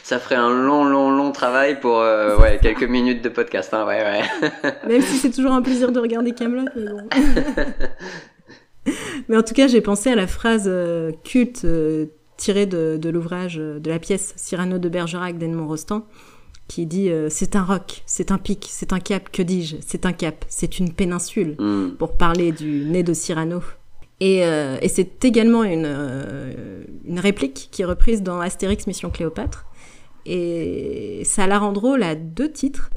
Ça 0.04 0.20
ferait 0.20 0.36
un 0.36 0.50
long, 0.50 0.84
long, 0.84 1.12
long 1.12 1.32
travail 1.32 1.80
pour 1.80 2.00
euh, 2.00 2.38
ouais, 2.42 2.60
quelques 2.62 2.84
minutes 2.84 3.24
de 3.24 3.30
podcast. 3.30 3.74
Hein, 3.74 3.86
ouais, 3.86 4.04
ouais. 4.04 4.72
Même 4.88 5.02
si 5.02 5.18
c'est 5.18 5.32
toujours 5.32 5.54
un 5.54 5.62
plaisir 5.62 5.94
de 5.94 6.00
regarder 6.00 6.34
Camelot, 6.34 6.66
mais 6.76 6.92
bon. 6.92 7.08
mais 9.30 9.38
en 9.38 9.44
tout 9.44 9.54
cas, 9.54 9.68
j'ai 9.68 9.82
pensé 9.82 10.12
à 10.12 10.16
la 10.16 10.28
phrase 10.28 10.66
euh, 10.68 11.14
culte 11.24 11.66
tirée 12.36 12.66
de, 12.66 12.98
de 12.98 13.10
l'ouvrage 13.10 13.56
de 13.56 13.90
la 13.90 14.00
pièce 14.00 14.34
Cyrano 14.36 14.78
de 14.78 14.90
Bergerac 14.90 15.38
d'Edmond 15.38 15.68
Rostand, 15.68 16.06
qui 16.70 16.86
dit 16.86 17.10
euh, 17.10 17.28
C'est 17.30 17.58
un 17.58 17.64
roc, 17.64 18.04
c'est 18.06 18.32
un 18.32 18.38
pic, 18.38 18.68
c'est 18.70 18.94
un 18.94 19.00
cap, 19.00 19.30
que 19.30 19.42
dis-je 19.42 19.76
C'est 19.86 20.06
un 20.06 20.14
cap, 20.14 20.46
c'est 20.48 20.80
une 20.80 20.94
péninsule. 20.94 21.58
Mm. 21.60 21.96
pour 21.98 22.16
parler 22.16 22.54
du 22.54 22.86
nez 22.86 23.04
de 23.04 23.14
Cyrano. 23.14 23.62
Et, 24.22 24.46
euh, 24.46 24.78
et 24.82 24.88
c'est 24.88 25.26
également 25.26 25.64
une, 25.64 25.86
euh, 25.86 26.84
une 27.06 27.20
réplique 27.20 27.70
qui 27.72 27.82
est 27.82 27.86
reprise 27.86 28.22
dans 28.22 28.40
Astérix 28.40 28.88
Mission 28.88 29.10
Cléopâtre. 29.10 29.66
Et 30.26 31.24
ça 31.26 31.48
la 31.48 31.60
rend 31.60 31.74
drôle 31.74 32.04
à 32.04 32.16
deux 32.16 32.52
titres. 32.52 32.90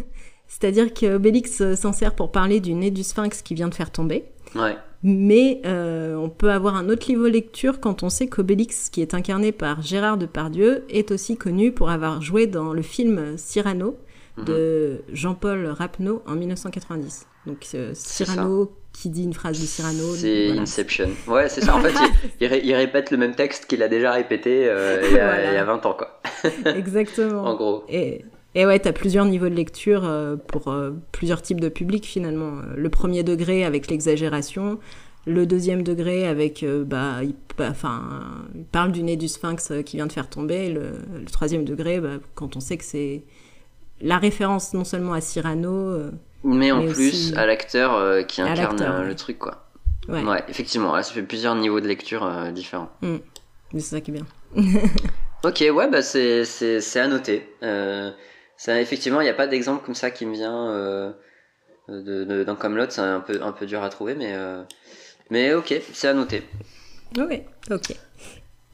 C'est-à-dire 0.48 0.92
que 0.92 1.16
Obélix 1.16 1.62
s'en 1.76 1.92
sert 1.92 2.14
pour 2.14 2.32
parler 2.32 2.60
du 2.60 2.74
nez 2.74 2.90
du 2.90 3.02
sphinx 3.02 3.40
qui 3.42 3.54
vient 3.54 3.68
de 3.68 3.74
faire 3.74 3.90
tomber. 3.90 4.24
Ouais. 4.54 4.76
Mais 5.02 5.60
euh, 5.66 6.14
on 6.14 6.28
peut 6.28 6.50
avoir 6.50 6.76
un 6.76 6.88
autre 6.88 7.08
niveau 7.08 7.26
lecture 7.26 7.80
quand 7.80 8.02
on 8.02 8.08
sait 8.08 8.28
qu'Obélix, 8.28 8.88
qui 8.88 9.02
est 9.02 9.14
incarné 9.14 9.50
par 9.52 9.82
Gérard 9.82 10.16
Depardieu, 10.16 10.84
est 10.88 11.10
aussi 11.10 11.36
connu 11.36 11.72
pour 11.72 11.90
avoir 11.90 12.22
joué 12.22 12.46
dans 12.46 12.72
le 12.72 12.82
film 12.82 13.36
Cyrano 13.36 13.96
de 14.38 15.02
Jean-Paul 15.12 15.66
Rapneau 15.66 16.22
en 16.26 16.34
1990. 16.36 17.26
Donc 17.46 17.66
euh, 17.74 17.90
Cyrano 17.94 18.72
qui 18.92 19.10
dit 19.10 19.24
une 19.24 19.32
phrase 19.34 19.60
de 19.60 19.66
Cyrano. 19.66 20.14
C'est 20.14 20.46
voilà. 20.48 20.62
Inception. 20.62 21.10
Ouais, 21.26 21.48
c'est 21.48 21.62
ça. 21.62 21.74
En 21.74 21.80
fait, 21.80 21.92
il, 21.92 22.30
il 22.40 22.46
ré- 22.46 22.60
il 22.64 22.74
répète 22.74 23.10
le 23.10 23.16
même 23.16 23.34
texte 23.34 23.66
qu'il 23.66 23.82
a 23.82 23.88
déjà 23.88 24.12
répété 24.12 24.68
euh, 24.68 25.02
il, 25.04 25.16
y 25.16 25.18
a, 25.18 25.24
Voilà. 25.34 25.50
il 25.52 25.54
y 25.54 25.58
a 25.58 25.64
20 25.64 25.84
ans, 25.86 25.94
quoi. 25.94 26.20
Exactement. 26.74 27.44
En 27.46 27.56
gros. 27.56 27.84
Et, 27.88 28.24
et 28.54 28.66
ouais, 28.66 28.78
t'as 28.78 28.92
plusieurs 28.92 29.24
niveaux 29.24 29.48
de 29.48 29.54
lecture 29.54 30.04
euh, 30.04 30.36
pour 30.36 30.68
euh, 30.68 30.90
plusieurs 31.12 31.42
types 31.42 31.60
de 31.60 31.68
publics 31.68 32.06
finalement. 32.06 32.58
Euh, 32.58 32.74
Le 32.76 32.88
premier 32.90 33.22
degré 33.22 33.64
avec 33.64 33.88
l'exagération, 33.88 34.78
le 35.26 35.46
deuxième 35.46 35.82
degré 35.82 36.26
avec, 36.26 36.64
bah, 36.86 37.22
il, 37.22 37.34
bah, 37.56 37.68
enfin, 37.70 38.02
il 38.54 38.64
parle 38.64 38.92
du 38.92 39.02
nez 39.02 39.16
du 39.16 39.28
sphinx 39.28 39.72
qui 39.86 39.96
vient 39.96 40.06
de 40.06 40.12
faire 40.12 40.28
tomber. 40.28 40.68
Le, 40.70 40.92
le 41.18 41.24
troisième 41.30 41.64
degré, 41.64 42.00
bah, 42.00 42.16
quand 42.34 42.56
on 42.56 42.60
sait 42.60 42.76
que 42.76 42.84
c'est 42.84 43.22
la 44.00 44.18
référence 44.18 44.74
non 44.74 44.84
seulement 44.84 45.12
à 45.12 45.20
Cyrano, 45.20 45.96
Mais 46.44 46.72
en 46.72 46.82
Mais 46.82 46.92
plus, 46.92 47.08
aussi 47.08 47.34
à 47.36 47.46
l'acteur 47.46 47.94
euh, 47.94 48.22
qui 48.22 48.42
incarne 48.42 48.82
euh, 48.82 49.04
le 49.04 49.14
truc, 49.14 49.38
quoi. 49.38 49.68
ouais, 50.08 50.24
Ouais, 50.24 50.42
effectivement. 50.48 50.94
Là, 50.94 51.02
ça 51.02 51.12
fait 51.14 51.22
plusieurs 51.22 51.54
niveaux 51.54 51.80
de 51.80 51.86
lecture 51.86 52.24
euh, 52.24 52.50
différents. 52.50 52.90
mais 53.02 53.20
c'est 53.74 53.80
ça 53.96 54.00
qui 54.00 54.10
est 54.10 54.14
bien. 54.14 54.26
Ok, 55.44 55.58
ouais, 55.60 55.90
bah 55.90 56.02
c'est 56.02 56.44
à 56.96 57.08
noter. 57.08 57.48
Effectivement, 58.68 59.20
il 59.20 59.24
n'y 59.24 59.30
a 59.30 59.34
pas 59.34 59.46
d'exemple 59.46 59.84
comme 59.84 59.94
ça 59.94 60.10
qui 60.10 60.26
me 60.26 60.34
vient 60.34 60.70
euh, 60.70 61.12
de, 61.88 62.24
de, 62.24 62.44
dans 62.44 62.56
Camelot. 62.56 62.86
C'est 62.90 63.00
un 63.00 63.20
peu 63.20 63.40
un 63.42 63.52
peu 63.52 63.66
dur 63.66 63.82
à 63.82 63.88
trouver, 63.88 64.14
mais 64.14 64.34
euh, 64.34 64.62
mais 65.30 65.54
ok, 65.54 65.80
c'est 65.92 66.08
à 66.08 66.14
noter. 66.14 66.42
Ouais, 67.16 67.46
ok. 67.70 67.94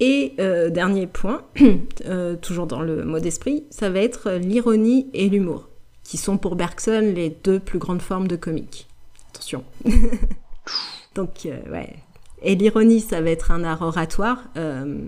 Et 0.01 0.35
euh, 0.39 0.71
dernier 0.71 1.07
point, 1.07 1.45
euh, 2.07 2.37
toujours 2.37 2.67
dans 2.67 2.83
le 2.83 3.05
mot 3.05 3.19
d'esprit, 3.19 3.65
ça 3.71 3.91
va 3.91 4.01
être 4.01 4.33
l'ironie 4.33 5.11
et 5.13 5.29
l'humour, 5.29 5.69
qui 6.05 6.17
sont 6.19 6.39
pour 6.39 6.55
Bergson 6.55 7.13
les 7.15 7.31
deux 7.31 7.59
plus 7.59 7.79
grandes 7.79 8.03
formes 8.03 8.29
de 8.29 8.37
comique. 8.37 8.87
Attention. 9.31 9.65
Donc, 11.15 11.47
ouais. 11.47 11.97
Et 12.43 12.55
l'ironie, 12.55 13.01
ça 13.01 13.21
va 13.21 13.31
être 13.31 13.51
un 13.51 13.65
art 13.65 13.83
oratoire. 13.83 14.45
Euh, 14.57 14.99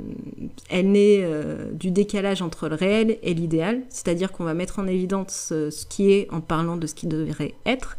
elle 0.69 0.93
naît 0.93 1.21
euh, 1.23 1.71
du 1.73 1.91
décalage 1.91 2.43
entre 2.43 2.69
le 2.69 2.75
réel 2.75 3.19
et 3.23 3.35
l'idéal, 3.35 3.83
c'est-à-dire 3.89 4.33
qu'on 4.33 4.45
va 4.45 4.55
mettre 4.55 4.81
en 4.81 4.87
évidence 4.87 5.51
euh, 5.53 5.71
ce 5.71 5.87
qui 5.87 6.11
est 6.11 6.29
en 6.33 6.41
parlant 6.41 6.77
de 6.77 6.87
ce 6.87 6.95
qui 6.95 7.07
devrait 7.07 7.55
être. 7.67 7.99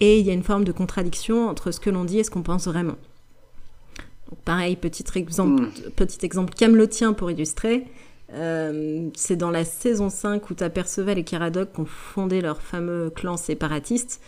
Et 0.00 0.18
il 0.18 0.26
y 0.26 0.30
a 0.30 0.32
une 0.32 0.42
forme 0.42 0.64
de 0.64 0.72
contradiction 0.72 1.48
entre 1.48 1.70
ce 1.70 1.78
que 1.78 1.90
l'on 1.90 2.04
dit 2.04 2.18
et 2.18 2.24
ce 2.24 2.30
qu'on 2.30 2.42
pense 2.42 2.66
vraiment. 2.66 2.96
Donc, 4.28 4.40
pareil, 4.44 4.76
petit 4.76 5.04
exemple, 5.14 5.62
Mm. 5.62 5.90
petit 5.94 6.26
exemple 6.26 6.52
camelotien 6.54 7.12
pour 7.12 7.30
illustrer. 7.30 7.84
Euh, 8.34 9.08
c'est 9.14 9.36
dans 9.36 9.50
la 9.50 9.64
saison 9.64 10.10
5 10.10 10.50
où 10.50 10.54
Perceval 10.54 11.16
et 11.18 11.24
Caradoc 11.24 11.78
ont 11.78 11.86
fondé 11.86 12.40
leur 12.40 12.60
fameux 12.60 13.10
clan 13.10 13.36
séparatiste, 13.36 14.20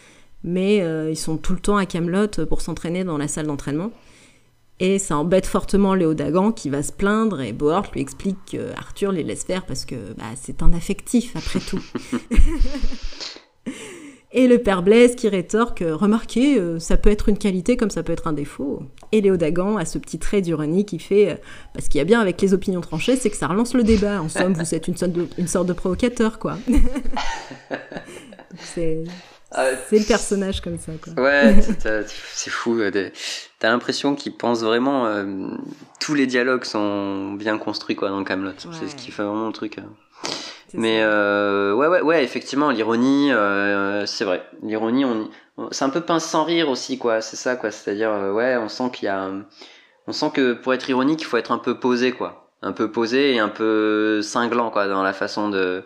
mais 0.43 0.77
ils 1.11 1.19
sont 1.19 1.37
tout 1.37 1.53
le 1.53 1.59
temps 1.59 1.77
à 1.77 1.85
Camelot 1.85 2.47
pour 2.49 2.63
s'entraîner 2.63 3.05
dans 3.05 3.19
la 3.19 3.29
salle 3.29 3.47
d'entraînement. 3.47 3.91
Et 4.81 4.99
ça 4.99 5.17
embête 5.19 5.47
fortement 5.47 5.95
Léo 5.95 6.15
Dagan 6.15 6.53
qui 6.53 6.71
va 6.71 6.83
se 6.83 6.91
plaindre 6.91 7.41
et 7.43 7.53
Bohort 7.53 7.87
lui 7.93 8.01
explique 8.01 8.39
que 8.53 8.73
Arthur 8.77 9.13
les 9.13 9.23
laisse 9.23 9.45
faire 9.45 9.67
parce 9.67 9.85
que 9.85 9.95
bah, 10.17 10.25
c'est 10.41 10.63
un 10.63 10.73
affectif 10.73 11.37
après 11.37 11.61
tout. 11.61 11.85
Et 14.33 14.47
le 14.47 14.59
père 14.59 14.83
Blaise 14.85 15.17
qui 15.17 15.29
rétorque 15.29 15.83
euh, 15.83 15.97
Remarquez, 15.97 16.57
euh, 16.59 16.79
ça 16.79 16.97
peut 16.97 17.11
être 17.11 17.29
une 17.29 17.37
qualité 17.37 17.77
comme 17.77 17.91
ça 17.91 18.05
peut 18.05 18.13
être 18.13 18.29
un 18.29 18.33
défaut. 18.33 18.85
Et 19.11 19.21
Léo 19.21 19.37
Dagan 19.37 19.77
a 19.77 19.85
ce 19.85 19.99
petit 19.99 20.21
trait 20.21 20.41
d'ironie 20.41 20.85
qui 20.85 21.01
fait 21.01 21.31
euh, 21.31 21.35
Parce 21.75 21.89
qu'il 21.89 21.99
y 21.99 22.03
a 22.03 22.05
bien 22.05 22.21
avec 22.21 22.41
les 22.41 22.55
opinions 22.55 22.81
tranchées, 22.81 23.17
c'est 23.17 23.29
que 23.29 23.37
ça 23.37 23.49
relance 23.49 23.75
le 23.75 23.83
débat. 23.83 24.23
En 24.23 24.29
somme, 24.29 24.53
vous 24.53 24.75
êtes 24.75 24.87
une 24.87 24.97
sorte 24.97 25.13
de, 25.13 25.27
une 25.37 25.49
sorte 25.49 25.67
de 25.67 25.73
provocateur, 25.73 26.39
quoi. 26.39 26.59
c'est 28.61 29.03
Ah, 29.53 29.67
c'est 29.89 29.99
le 29.99 30.05
personnage 30.05 30.61
comme 30.61 30.79
ça, 30.79 30.93
quoi. 31.03 31.23
Ouais, 31.23 31.57
c'est 32.35 32.51
fou. 32.51 32.79
euh, 32.79 33.11
T'as 33.59 33.69
l'impression 33.71 34.15
qu'ils 34.15 34.37
pensent 34.37 34.63
vraiment. 34.63 35.07
euh, 35.07 35.25
tous 35.99 36.15
les 36.15 36.27
dialogues 36.27 36.65
sont 36.65 37.33
bien 37.33 37.59
construits 37.59 37.97
quoi 37.97 38.11
dans 38.11 38.23
Camelot. 38.25 38.53
C'est 38.73 38.89
ce 38.89 38.95
qui 38.97 39.11
fait 39.11 39.23
vraiment 39.25 39.47
le 39.49 39.53
truc. 39.53 39.79
euh. 39.79 39.83
Mais 40.75 41.01
euh, 41.03 41.75
ouais, 41.75 41.89
ouais, 41.89 42.01
ouais, 42.01 42.23
effectivement, 42.23 42.71
l'ironie, 42.71 43.33
euh, 43.33 44.07
c'est 44.07 44.25
vrai. 44.25 44.45
L'ironie, 44.63 45.05
on, 45.05 45.29
c'est 45.73 45.85
un 45.85 45.91
peu 45.91 46.01
pince 46.01 46.25
sans 46.25 46.45
rire 46.45 46.69
aussi, 46.69 46.97
quoi. 46.97 47.21
C'est 47.21 47.37
ça, 47.37 47.57
quoi. 47.57 47.73
C'est-à-dire, 47.73 48.11
euh, 48.13 48.33
ouais, 48.33 48.57
on 48.57 48.69
sent 48.69 48.91
qu'il 48.93 49.07
y 49.07 49.09
a, 49.09 49.29
on 50.07 50.13
sent 50.13 50.31
que 50.33 50.53
pour 50.53 50.73
être 50.73 50.89
ironique, 50.89 51.23
il 51.23 51.25
faut 51.25 51.39
être 51.39 51.51
un 51.51 51.59
peu 51.59 51.81
posé, 51.81 52.13
quoi. 52.13 52.53
Un 52.63 52.71
peu 52.73 52.93
posé 52.93 53.35
et 53.35 53.39
un 53.41 53.49
peu 53.49 54.23
cinglant, 54.23 54.71
quoi, 54.71 54.87
dans 54.87 55.03
la 55.03 55.13
façon 55.13 55.49
de, 55.49 55.83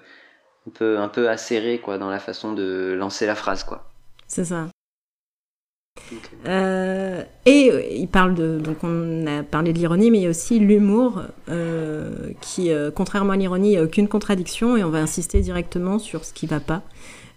un 0.66 0.70
peu, 0.70 0.98
un 0.98 1.08
peu 1.08 1.28
acéré, 1.28 1.78
quoi, 1.78 1.98
dans 1.98 2.10
la 2.10 2.18
façon 2.18 2.52
de 2.52 2.94
lancer 2.98 3.26
la 3.26 3.34
phrase, 3.34 3.64
quoi. 3.64 3.90
C'est 4.26 4.44
ça. 4.44 4.68
Euh, 6.46 7.22
et 7.46 7.70
euh, 7.70 7.82
il 7.90 8.08
parle 8.08 8.34
de. 8.34 8.58
Donc, 8.58 8.78
on 8.82 9.26
a 9.26 9.42
parlé 9.42 9.72
de 9.72 9.78
l'ironie, 9.78 10.10
mais 10.10 10.18
il 10.18 10.22
y 10.22 10.26
a 10.26 10.30
aussi 10.30 10.58
l'humour, 10.58 11.22
euh, 11.48 12.32
qui, 12.40 12.70
contrairement 12.94 13.32
à 13.32 13.36
l'ironie, 13.36 13.68
il 13.68 13.72
n'y 13.72 13.78
a 13.78 13.82
aucune 13.82 14.08
contradiction, 14.08 14.76
et 14.76 14.84
on 14.84 14.90
va 14.90 14.98
insister 14.98 15.40
directement 15.40 15.98
sur 15.98 16.24
ce 16.24 16.32
qui 16.32 16.46
ne 16.46 16.50
va 16.50 16.60
pas. 16.60 16.82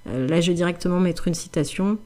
là, 0.06 0.42
je 0.42 0.52
vais 0.52 0.56
directement 0.56 1.00
mettre 1.00 1.28
une 1.28 1.34
citation. 1.34 1.98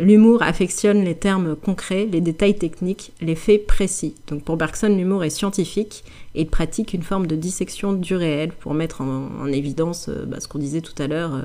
L'humour 0.00 0.42
affectionne 0.42 1.04
les 1.04 1.14
termes 1.14 1.54
concrets, 1.54 2.08
les 2.10 2.20
détails 2.20 2.56
techniques, 2.56 3.12
les 3.20 3.34
faits 3.34 3.66
précis. 3.66 4.14
Donc 4.26 4.42
pour 4.42 4.56
Bergson, 4.56 4.88
l'humour 4.88 5.24
est 5.24 5.30
scientifique 5.30 6.04
et 6.34 6.42
il 6.42 6.48
pratique 6.48 6.94
une 6.94 7.02
forme 7.02 7.26
de 7.26 7.36
dissection 7.36 7.92
du 7.92 8.14
réel 8.14 8.52
pour 8.52 8.74
mettre 8.74 9.02
en, 9.02 9.46
évidence 9.46 10.08
bah, 10.08 10.40
ce 10.40 10.48
qu'on 10.48 10.58
disait 10.58 10.80
tout 10.80 11.00
à 11.00 11.06
l'heure, 11.06 11.42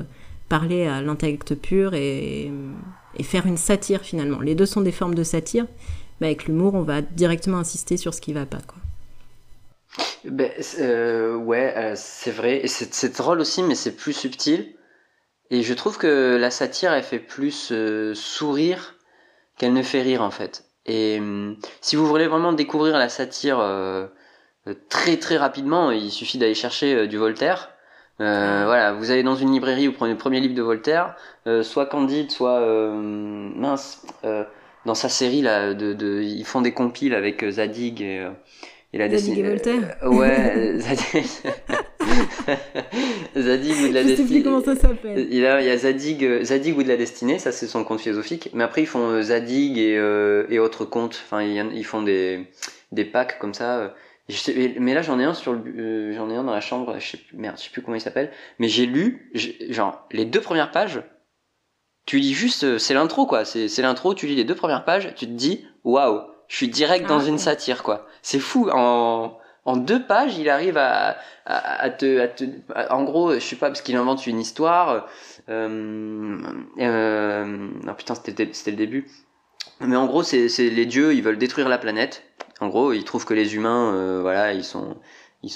parler 0.48 0.86
à 0.86 1.02
l'intellect 1.02 1.56
pur 1.56 1.94
et, 1.94 2.50
et 3.18 3.24
faire 3.24 3.46
une 3.46 3.58
satire 3.58 4.02
finalement. 4.02 4.40
Les 4.40 4.56
deux 4.56 4.66
sont 4.66 4.82
des 4.82 4.94
formes 4.94 5.16
de 5.16 5.24
satire, 5.24 5.66
mais 6.22 6.28
avec 6.28 6.46
l'humour, 6.46 6.74
on 6.74 6.84
va 6.84 7.02
directement 7.02 7.58
insister 7.58 7.98
sur 7.98 8.14
ce 8.14 8.22
qui 8.22 8.34
va 8.34 8.46
pas. 8.46 8.62
Quoi. 8.66 8.80
Ben, 10.26 10.52
euh, 10.80 11.36
ouais, 11.36 11.74
euh, 11.78 11.94
c'est 11.96 12.32
vrai. 12.32 12.62
Et 12.64 12.68
c'est 12.68 13.18
drôle 13.18 13.40
aussi, 13.40 13.64
mais 13.64 13.76
c'est 13.76 13.96
plus 13.96 14.14
subtil. 14.14 14.74
Et 15.50 15.62
je 15.62 15.74
trouve 15.74 15.98
que 15.98 16.38
la 16.38 16.52
satire, 16.52 16.94
elle 16.94 17.04
fait 17.04 17.20
plus 17.20 17.72
euh, 17.72 18.14
sourire 18.14 18.96
qu'elle 19.58 19.74
ne 19.74 19.84
fait 19.84 20.02
rire 20.02 20.22
en 20.22 20.32
fait. 20.32 20.66
Et 20.86 21.18
hum, 21.20 21.58
si 21.82 21.96
vous 21.96 22.06
voulez 22.06 22.28
vraiment 22.28 22.54
découvrir 22.54 22.98
la 22.98 23.10
satire 23.10 23.60
très 24.90 25.18
très 25.18 25.38
rapidement, 25.38 25.92
il 25.92 26.12
suffit 26.12 26.38
d'aller 26.38 26.54
chercher 26.54 27.08
du 27.08 27.18
Voltaire. 27.18 27.72
Euh, 28.20 28.64
voilà, 28.66 28.94
vous 28.94 29.12
allez 29.12 29.22
dans 29.22 29.36
une 29.36 29.52
librairie, 29.52 29.86
vous 29.88 29.94
prenez 29.94 30.14
le 30.14 30.18
premier 30.18 30.40
livre 30.40 30.56
de 30.56 30.62
Voltaire, 30.62 31.16
euh, 31.46 31.62
soit 31.62 31.86
Candide, 31.86 32.32
soit 32.32 32.60
euh, 32.60 32.92
mince, 32.92 34.08
euh, 34.24 34.44
dans 34.86 34.96
sa 34.96 35.08
série 35.08 35.42
là, 35.42 35.76
de, 35.76 35.94
de, 35.94 36.22
ils 36.24 36.46
font 36.46 36.62
des 36.62 36.74
compiles 36.74 37.14
avec 37.14 37.44
euh, 37.44 37.52
Zadig 37.52 38.02
et, 38.02 38.28
et 38.94 38.98
la 38.98 39.08
Zadig 39.10 39.38
et 39.38 39.44
Voltaire. 39.44 39.98
ouais, 40.04 40.80
Zadig. 43.38 43.74
Ou 43.74 43.88
de 43.90 43.94
la 43.94 44.04
destinée. 44.04 44.16
Je 44.16 44.16
sais 44.16 44.24
plus 44.24 44.44
comment 44.44 44.64
ça 44.64 44.76
s'appelle. 44.76 45.28
Il, 45.30 45.38
y 45.38 45.46
a 45.46 45.78
Zadig, 45.78 46.44
Zadig 46.44 46.78
ou 46.78 46.84
de 46.84 46.88
la 46.88 46.98
destinée, 46.98 47.40
ça 47.40 47.52
c'est 47.52 47.68
son 47.68 47.84
conte 47.84 48.02
philosophique. 48.02 48.50
Mais 48.54 48.64
après 48.64 48.82
ils 48.82 48.88
font 48.88 49.22
Zadig 49.22 49.78
et, 49.78 49.94
et 50.50 50.60
autres 50.60 50.86
contes. 50.86 51.22
Enfin, 51.26 51.42
ils, 51.44 51.86
font 51.86 52.02
des 52.02 52.48
des 52.92 53.06
packs 53.06 53.38
comme 53.40 53.54
ça 53.54 53.94
mais 54.80 54.94
là 54.94 55.02
j'en 55.02 55.20
ai 55.20 55.24
un 55.24 55.34
sur 55.34 55.54
le, 55.54 55.62
euh, 55.78 56.14
j'en 56.14 56.30
ai 56.30 56.36
un 56.36 56.44
dans 56.44 56.54
la 56.54 56.62
chambre, 56.62 57.00
je 57.00 57.12
sais 57.12 57.18
plus, 57.18 57.38
merde, 57.38 57.58
je 57.58 57.64
sais 57.64 57.70
plus 57.70 57.82
comment 57.82 57.96
il 57.96 58.02
s'appelle, 58.02 58.32
mais 58.60 58.68
j'ai 58.68 58.86
lu, 58.86 59.32
genre 59.70 60.06
les 60.12 60.26
deux 60.26 60.42
premières 60.42 60.72
pages, 60.72 61.02
tu 62.06 62.20
lis 62.20 62.34
juste, 62.34 62.64
euh, 62.66 62.78
c'est 62.78 62.94
l'intro 62.94 63.26
quoi, 63.26 63.46
c'est 63.46 63.70
c'est 63.70 63.82
l'intro, 63.82 64.14
tu 64.14 64.28
lis 64.28 64.36
les 64.36 64.44
deux 64.44 64.56
premières 64.56 64.84
pages, 64.84 65.14
tu 65.16 65.28
te 65.28 65.32
dis 65.32 65.66
waouh, 65.86 66.22
je 66.50 66.58
suis 66.58 66.68
direct 66.68 67.08
dans 67.08 67.22
ah, 67.22 67.28
une 67.28 67.38
satire 67.38 67.84
quoi, 67.84 68.06
c'est 68.22 68.40
fou 68.40 68.70
en 68.72 69.38
en 69.68 69.76
deux 69.76 70.02
pages, 70.02 70.38
il 70.38 70.50
arrive 70.50 70.78
à, 70.78 71.18
te, 71.90 72.30
en 72.90 73.04
gros, 73.04 73.34
je 73.34 73.40
sais 73.40 73.58
pas, 73.58 73.68
parce 73.68 73.82
qu'il 73.82 73.98
invente 73.98 74.26
une 74.26 74.40
histoire. 74.40 75.10
Euh, 75.50 76.38
euh, 76.80 77.46
non 77.84 77.94
putain, 77.94 78.16
c'était, 78.16 78.46
le 78.46 78.78
début. 78.78 79.06
Mais 79.82 79.98
en 79.98 80.06
gros, 80.06 80.24
c'est, 80.24 80.48
les 80.58 80.86
dieux, 80.86 81.14
ils 81.14 81.22
veulent 81.22 81.38
détruire 81.38 81.68
la 81.68 81.78
planète. 81.78 82.24
En 82.62 82.70
gros, 82.70 82.94
ils 82.94 83.04
trouvent 83.04 83.26
que 83.26 83.34
les 83.34 83.56
humains, 83.56 83.94
euh, 83.94 84.22
voilà, 84.22 84.54
ils 84.54 84.64
sont, 84.64 84.96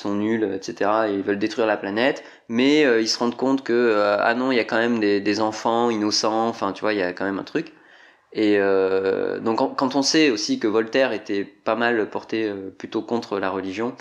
nuls, 0.06 0.44
etc. 0.56 0.92
Et 1.08 1.14
ils 1.14 1.24
veulent 1.24 1.40
détruire 1.40 1.66
la 1.66 1.78
planète, 1.78 2.26
mais 2.50 2.82
ils 3.02 3.08
se 3.08 3.18
rendent 3.18 3.38
compte 3.38 3.64
que 3.64 3.96
ah 4.20 4.34
non, 4.34 4.52
il 4.52 4.58
y 4.58 4.60
a 4.60 4.66
quand 4.66 4.78
même 4.78 5.00
des, 5.00 5.40
enfants 5.40 5.90
innocents. 5.90 6.50
Enfin, 6.50 6.74
tu 6.74 6.82
vois, 6.82 6.92
il 6.92 7.00
y 7.00 7.04
a 7.04 7.14
quand 7.14 7.26
même 7.26 7.40
un 7.40 7.44
truc. 7.44 7.74
Et 8.34 8.58
donc, 9.42 9.78
quand 9.78 9.96
on 9.96 10.02
sait 10.02 10.30
aussi 10.30 10.58
que 10.58 10.68
Voltaire 10.68 11.12
était 11.12 11.44
pas 11.44 11.76
mal 11.76 12.10
porté 12.10 12.50
plutôt 12.78 13.02
contre 13.02 13.40
la 13.40 13.50
religion, 13.50 13.94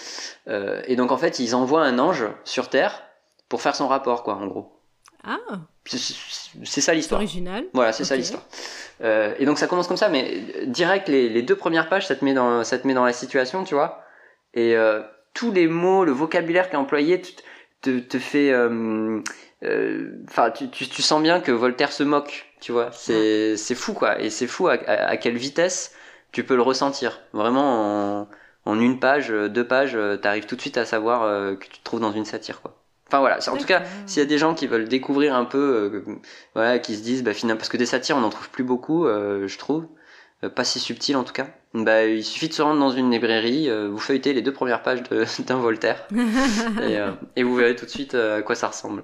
et 0.47 0.95
donc 0.95 1.11
en 1.11 1.17
fait, 1.17 1.41
ils 1.41 1.57
envoient 1.57 1.83
un 1.83 1.99
ange 1.99 2.27
sur 2.45 2.69
Terre 2.69 3.03
pour 3.49 3.61
faire 3.61 3.75
son 3.75 3.89
rapport, 3.89 4.23
quoi, 4.23 4.37
en 4.37 4.47
gros. 4.47 4.81
Ah. 5.25 5.39
C'est 5.85 6.81
ça 6.81 6.95
l'histoire. 6.95 7.21
Original. 7.21 7.65
Voilà, 7.75 7.93
c'est 7.93 8.05
ça 8.05 8.17
l'histoire. 8.17 8.45
Euh, 9.03 9.35
et 9.39 9.45
donc 9.45 9.59
ça 9.59 9.67
commence 9.67 9.89
comme 9.89 9.97
ça, 9.97 10.09
mais 10.09 10.45
direct 10.67 11.09
les, 11.09 11.29
les, 11.29 11.43
deux 11.43 11.57
premières 11.57 11.89
pages, 11.89 12.07
ça 12.07 12.17
te 12.17 12.25
met 12.25 12.35
dans 12.35 12.65
ça 12.65 12.79
te 12.79 12.87
met 12.87 12.95
dans 12.95 13.05
la 13.05 13.13
situation, 13.13 13.65
tu 13.65 13.75
vois. 13.75 14.03
Et 14.55 14.77
euh, 14.77 15.03
tous 15.35 15.53
les 15.53 15.67
mots, 15.67 16.05
le 16.05 16.13
vocabulaire 16.13 16.69
qui 16.69 16.77
est 16.77 16.79
employé 16.79 17.21
te, 17.83 17.99
te, 17.99 18.19
fait, 18.19 18.53
euh, 19.63 19.69
euh, 19.69 20.25
enfin, 20.29 20.51
tu, 20.51 20.69
tu, 20.71 20.89
tu, 20.89 21.03
sens 21.03 21.23
bien 21.23 21.41
que 21.41 21.53
Voltaire 21.53 21.93
se 21.93 22.03
moque, 22.03 22.47
tu 22.61 22.73
vois. 22.73 22.91
C'est 22.93 23.57
fou 23.75 23.93
quoi, 23.95 24.21
et 24.21 24.31
c'est 24.31 24.47
fou 24.47 24.69
à, 24.69 24.73
à, 24.73 25.17
quelle 25.17 25.37
vitesse 25.37 25.95
tu 26.33 26.45
peux 26.45 26.57
le 26.57 26.63
ressentir. 26.63 27.21
Vraiment 27.33 28.21
en, 28.23 28.29
en 28.65 28.81
une 28.81 29.01
page, 29.01 29.29
deux 29.29 29.67
pages, 29.67 29.99
t'arrives 30.23 30.47
tout 30.47 30.57
de 30.57 30.61
suite 30.61 30.79
à 30.79 30.85
savoir 30.85 31.57
que 31.59 31.65
tu 31.65 31.79
te 31.79 31.85
trouves 31.85 32.01
dans 32.01 32.13
une 32.13 32.25
satire 32.25 32.61
quoi. 32.63 32.81
Enfin 33.11 33.19
voilà, 33.19 33.39
en 33.49 33.57
tout 33.57 33.67
cas, 33.67 33.83
s'il 34.07 34.21
y 34.21 34.23
a 34.23 34.29
des 34.29 34.39
gens 34.39 34.55
qui 34.55 34.69
veulent 34.69 34.87
découvrir 34.87 35.35
un 35.35 35.45
peu, 35.45 35.59
euh, 35.59 36.21
voilà, 36.55 36.79
qui 36.79 36.95
se 36.95 37.03
disent, 37.03 37.25
bah 37.25 37.35
finalement, 37.35 37.59
parce 37.59 37.69
que 37.69 37.77
des 37.77 37.87
satires, 37.87 38.17
on 38.17 38.21
n'en 38.21 38.31
trouve 38.31 38.51
plus 38.51 38.63
beaucoup, 38.63 39.05
euh, 39.05 39.49
je 39.49 39.59
trouve, 39.59 39.89
euh, 40.45 40.49
pas 40.49 40.63
si 40.63 40.79
subtil 40.79 41.17
en 41.17 41.25
tout 41.25 41.33
cas. 41.33 41.49
Bah, 41.75 42.05
il 42.05 42.23
suffit 42.23 42.49
de 42.49 42.53
se 42.53 42.63
rendre 42.63 42.79
dans 42.79 42.91
une 42.91 43.11
librairie, 43.11 43.69
vous 43.89 43.99
feuilletez 43.99 44.33
les 44.33 44.43
deux 44.43 44.53
premières 44.53 44.85
pages 44.85 45.03
d'un 45.41 45.57
Voltaire, 45.57 46.07
et, 46.83 46.99
et, 47.35 47.43
vous 47.43 47.57
verrez 47.57 47.75
tout 47.75 47.85
de 47.85 47.91
suite 47.91 48.15
à 48.15 48.43
quoi 48.43 48.55
ça 48.55 48.69
ressemble. 48.69 49.03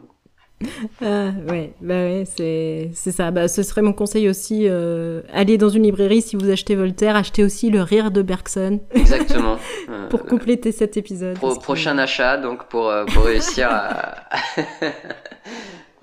Ah, 1.02 1.30
ouais, 1.48 1.74
bah 1.80 1.94
ouais, 1.94 2.24
c'est, 2.36 2.90
c'est 2.94 3.12
ça. 3.12 3.30
Bah, 3.30 3.48
ce 3.48 3.62
serait 3.62 3.82
mon 3.82 3.92
conseil 3.92 4.28
aussi. 4.28 4.66
Euh, 4.66 5.20
allez 5.32 5.58
dans 5.58 5.68
une 5.68 5.82
librairie, 5.82 6.22
si 6.22 6.36
vous 6.36 6.48
achetez 6.48 6.74
Voltaire, 6.74 7.16
achetez 7.16 7.44
aussi 7.44 7.70
Le 7.70 7.82
Rire 7.82 8.10
de 8.10 8.22
Bergson. 8.22 8.80
Exactement. 8.92 9.58
pour 10.10 10.24
compléter 10.24 10.72
cet 10.72 10.96
épisode. 10.96 11.38
prochain 11.38 11.98
achat, 11.98 12.38
donc 12.38 12.68
pour, 12.68 12.88
euh, 12.88 13.04
pour 13.04 13.24
réussir 13.24 13.68
à, 13.70 14.24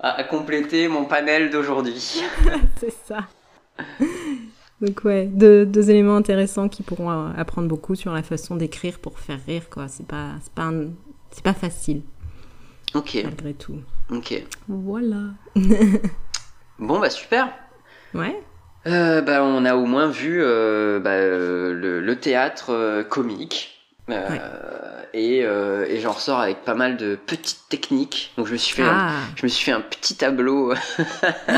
à, 0.00 0.24
compléter 0.24 0.88
mon 0.88 1.04
panel 1.04 1.50
d'aujourd'hui. 1.50 2.22
c'est 2.78 2.94
ça. 3.06 3.26
Donc 4.80 5.02
ouais, 5.04 5.26
deux, 5.26 5.66
deux, 5.66 5.90
éléments 5.90 6.16
intéressants 6.16 6.68
qui 6.68 6.82
pourront 6.82 7.10
euh, 7.10 7.30
apprendre 7.36 7.68
beaucoup 7.68 7.94
sur 7.94 8.12
la 8.12 8.22
façon 8.22 8.56
d'écrire 8.56 8.98
pour 8.98 9.18
faire 9.18 9.38
rire, 9.46 9.68
quoi. 9.70 9.88
C'est 9.88 10.06
pas, 10.06 10.32
c'est 10.42 10.52
pas, 10.52 10.70
c'est 11.30 11.44
pas 11.44 11.54
facile. 11.54 12.02
Ok. 12.94 13.18
Malgré 13.24 13.54
tout. 13.54 13.80
Ok. 14.10 14.42
Voilà. 14.68 15.30
bon, 16.78 17.00
bah 17.00 17.10
super. 17.10 17.48
Ouais. 18.14 18.40
Euh, 18.86 19.22
bah, 19.22 19.42
on 19.42 19.64
a 19.64 19.76
au 19.76 19.86
moins 19.86 20.08
vu 20.08 20.40
euh, 20.42 21.00
bah, 21.00 21.16
le, 21.16 22.00
le, 22.00 22.16
théâtre 22.16 22.70
euh, 22.70 23.02
comique. 23.02 23.70
Euh, 24.10 25.00
et, 25.14 25.38
et 25.38 26.00
j'en 26.00 26.12
ressors 26.12 26.38
avec 26.38 26.62
pas 26.64 26.74
mal 26.74 26.98
de 26.98 27.14
petites 27.14 27.62
techniques. 27.70 28.34
Donc 28.36 28.46
je 28.46 28.52
me 28.52 28.58
suis 28.58 28.74
fait, 28.74 28.82
un, 28.82 28.92
ah. 28.92 29.12
je 29.36 29.44
me 29.44 29.48
suis 29.48 29.64
fait 29.64 29.72
un 29.72 29.80
petit 29.80 30.16
tableau. 30.16 30.74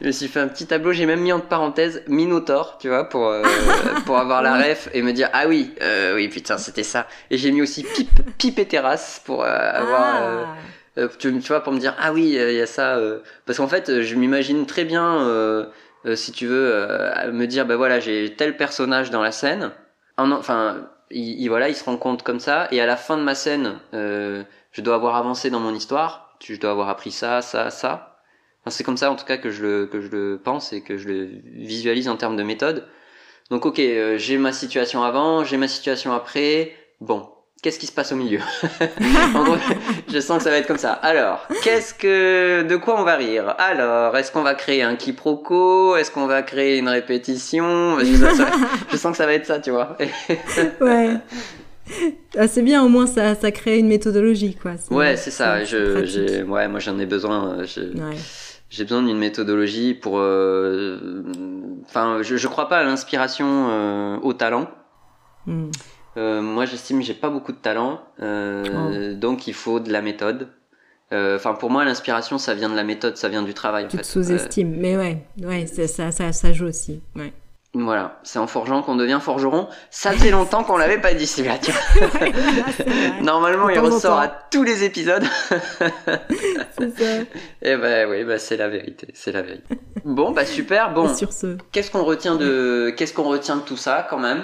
je 0.00 0.06
me 0.06 0.12
suis 0.12 0.28
fait 0.28 0.38
un 0.38 0.46
petit 0.46 0.66
tableau. 0.66 0.92
J'ai 0.92 1.06
même 1.06 1.22
mis 1.22 1.32
en 1.32 1.40
parenthèse 1.40 2.04
Minotaur, 2.06 2.78
tu 2.78 2.88
vois, 2.88 3.08
pour 3.08 3.34
pour 4.06 4.18
avoir 4.18 4.42
la 4.42 4.58
ref 4.58 4.88
et 4.94 5.02
me 5.02 5.12
dire 5.12 5.28
ah 5.32 5.48
oui, 5.48 5.74
oui 6.14 6.28
putain 6.28 6.58
c'était 6.58 6.84
ça. 6.84 7.08
Et 7.30 7.38
j'ai 7.38 7.50
mis 7.50 7.62
aussi 7.62 7.82
Pipe, 7.82 8.20
Pipe 8.38 8.58
et 8.60 8.68
Terrasse 8.68 9.20
pour 9.24 9.44
avoir. 9.44 10.22
Ah 10.22 10.56
euh, 10.98 11.08
tu, 11.18 11.38
tu, 11.40 11.48
vois, 11.48 11.62
pour 11.62 11.72
me 11.72 11.78
dire 11.78 11.94
ah 11.98 12.12
oui, 12.12 12.30
il 12.30 12.54
y 12.54 12.60
a 12.60 12.66
ça. 12.66 12.96
Euh, 12.96 13.20
parce 13.46 13.58
qu'en 13.58 13.68
fait, 13.68 14.02
je 14.02 14.14
m'imagine 14.16 14.66
très 14.66 14.84
bien, 14.84 15.20
euh, 15.26 15.66
si 16.14 16.32
tu 16.32 16.46
veux, 16.46 16.86
me 17.32 17.46
dire 17.46 17.66
bah 17.66 17.76
voilà, 17.76 18.00
j'ai 18.00 18.34
tel 18.36 18.56
personnage 18.56 19.10
dans 19.10 19.22
la 19.22 19.32
scène. 19.32 19.72
Enfin, 20.18 20.88
il, 21.10 21.48
voilà, 21.48 21.68
il 21.68 21.74
se 21.74 21.84
rend 21.84 21.96
compte 21.96 22.22
comme 22.22 22.40
ça, 22.40 22.68
et 22.70 22.80
à 22.80 22.86
la 22.86 22.96
fin 22.96 23.16
de 23.16 23.22
ma 23.22 23.34
scène, 23.34 23.78
je 23.92 24.80
dois 24.80 24.94
avoir 24.96 25.16
avancé 25.16 25.50
dans 25.50 25.60
mon 25.60 25.74
histoire. 25.74 26.36
Je 26.42 26.56
dois 26.56 26.70
avoir 26.70 26.88
appris 26.88 27.10
ça, 27.10 27.42
ça, 27.42 27.70
ça. 27.70 28.22
Enfin, 28.62 28.70
c'est 28.70 28.84
comme 28.84 28.96
ça 28.96 29.10
en 29.10 29.16
tout 29.16 29.26
cas 29.26 29.36
que 29.36 29.50
je 29.50 29.62
le 29.62 29.86
que 29.86 30.00
je 30.00 30.08
le 30.08 30.40
pense 30.42 30.72
et 30.72 30.82
que 30.82 30.96
je 30.96 31.08
le 31.08 31.28
visualise 31.52 32.08
en 32.08 32.16
termes 32.16 32.36
de 32.36 32.42
méthode. 32.42 32.88
Donc 33.50 33.66
ok, 33.66 33.80
j'ai 34.16 34.38
ma 34.38 34.52
situation 34.52 35.02
avant, 35.02 35.44
j'ai 35.44 35.56
ma 35.56 35.68
situation 35.68 36.12
après. 36.14 36.74
Bon, 37.00 37.30
qu'est-ce 37.62 37.78
qui 37.78 37.86
se 37.86 37.92
passe 37.92 38.12
au 38.12 38.16
milieu 38.16 38.40
En 39.34 39.44
gros, 39.44 39.56
je 40.08 40.20
sens 40.20 40.38
que 40.38 40.44
ça 40.44 40.50
va 40.50 40.56
être 40.56 40.66
comme 40.66 40.78
ça. 40.78 40.92
Alors, 40.92 41.46
qu'est-ce 41.62 41.94
que, 41.94 42.62
de 42.62 42.76
quoi 42.76 43.00
on 43.00 43.04
va 43.04 43.16
rire? 43.16 43.54
Alors, 43.58 44.16
est-ce 44.16 44.32
qu'on 44.32 44.42
va 44.42 44.54
créer 44.54 44.82
un 44.82 44.96
quiproquo? 44.96 45.96
Est-ce 45.96 46.10
qu'on 46.10 46.26
va 46.26 46.42
créer 46.42 46.78
une 46.78 46.88
répétition? 46.88 47.98
Je, 48.00 48.96
sens 48.96 49.12
que 49.12 49.16
ça 49.16 49.26
va 49.26 49.34
être 49.34 49.46
ça, 49.46 49.60
tu 49.60 49.70
vois. 49.70 49.96
ouais. 50.80 51.16
Ah, 52.38 52.48
c'est 52.48 52.62
bien, 52.62 52.82
au 52.84 52.88
moins 52.88 53.06
ça, 53.06 53.34
ça 53.34 53.50
crée 53.50 53.78
une 53.78 53.88
méthodologie, 53.88 54.54
quoi. 54.54 54.72
Ouais, 54.90 55.16
c'est 55.16 55.30
ça. 55.30 55.64
Je, 55.64 56.42
ouais, 56.44 56.68
moi 56.68 56.78
j'en 56.78 56.98
ai 56.98 57.06
besoin. 57.06 57.58
J'ai 58.70 58.84
besoin 58.84 59.02
d'une 59.02 59.18
méthodologie 59.18 59.94
pour. 59.94 60.18
Euh, 60.18 61.24
enfin, 61.86 62.18
je, 62.22 62.36
je 62.36 62.46
crois 62.46 62.68
pas 62.68 62.78
à 62.78 62.84
l'inspiration 62.84 63.66
euh, 63.68 64.16
au 64.22 64.32
talent. 64.32 64.70
Hmm. 65.46 65.70
Euh, 66.16 66.42
moi, 66.42 66.64
j'estime 66.64 66.98
que 66.98 67.04
j'ai 67.04 67.14
pas 67.14 67.30
beaucoup 67.30 67.52
de 67.52 67.58
talent, 67.58 68.00
oh. 68.20 69.14
donc 69.14 69.46
il 69.46 69.54
faut 69.54 69.80
de 69.80 69.92
la 69.92 70.02
méthode. 70.02 70.48
Enfin, 71.12 71.54
pour 71.54 71.70
moi, 71.70 71.84
l'inspiration, 71.84 72.38
ça 72.38 72.54
vient 72.54 72.68
de 72.68 72.76
la 72.76 72.84
méthode, 72.84 73.16
ça 73.16 73.28
vient 73.28 73.42
du 73.42 73.54
travail. 73.54 73.88
Tu 73.88 73.96
en 73.96 74.00
te 74.00 74.06
sous-estimes, 74.06 74.76
mais 74.76 74.96
ouais, 74.96 75.24
ouais, 75.42 75.66
ça, 75.66 76.12
ça, 76.12 76.32
ça 76.32 76.52
joue 76.52 76.66
aussi. 76.66 77.00
Ouais. 77.16 77.32
Voilà, 77.72 78.18
c'est 78.24 78.40
en 78.40 78.48
forgeant 78.48 78.82
qu'on 78.82 78.96
devient 78.96 79.20
forgeron. 79.22 79.68
Ça 79.90 80.10
faisait 80.10 80.32
longtemps 80.32 80.64
qu'on 80.64 80.76
l'avait 80.76 81.00
pas 81.00 81.14
dit, 81.14 81.26
Sébastien. 81.26 81.74
Normalement, 83.22 83.68
il 83.68 83.78
ressort 83.78 84.18
à 84.18 84.26
tous 84.26 84.64
les 84.64 84.82
épisodes. 84.82 85.22
c'est 86.78 86.98
ça. 86.98 87.20
Et 87.20 87.26
eh 87.62 87.76
ben 87.76 88.10
oui, 88.10 88.24
bah, 88.24 88.38
c'est 88.38 88.56
la 88.56 88.68
vérité, 88.68 89.06
c'est 89.14 89.30
la 89.30 89.42
vérité. 89.42 89.78
Bon, 90.04 90.32
bah 90.32 90.46
super. 90.46 90.92
Bon, 90.92 91.14
sur 91.14 91.32
ce. 91.32 91.58
qu'est-ce 91.70 91.92
qu'on 91.92 92.02
retient 92.02 92.34
de, 92.34 92.92
qu'est-ce 92.96 93.14
qu'on 93.14 93.28
retient 93.28 93.54
de 93.54 93.62
tout 93.62 93.76
ça 93.76 94.04
quand 94.10 94.18
même? 94.18 94.42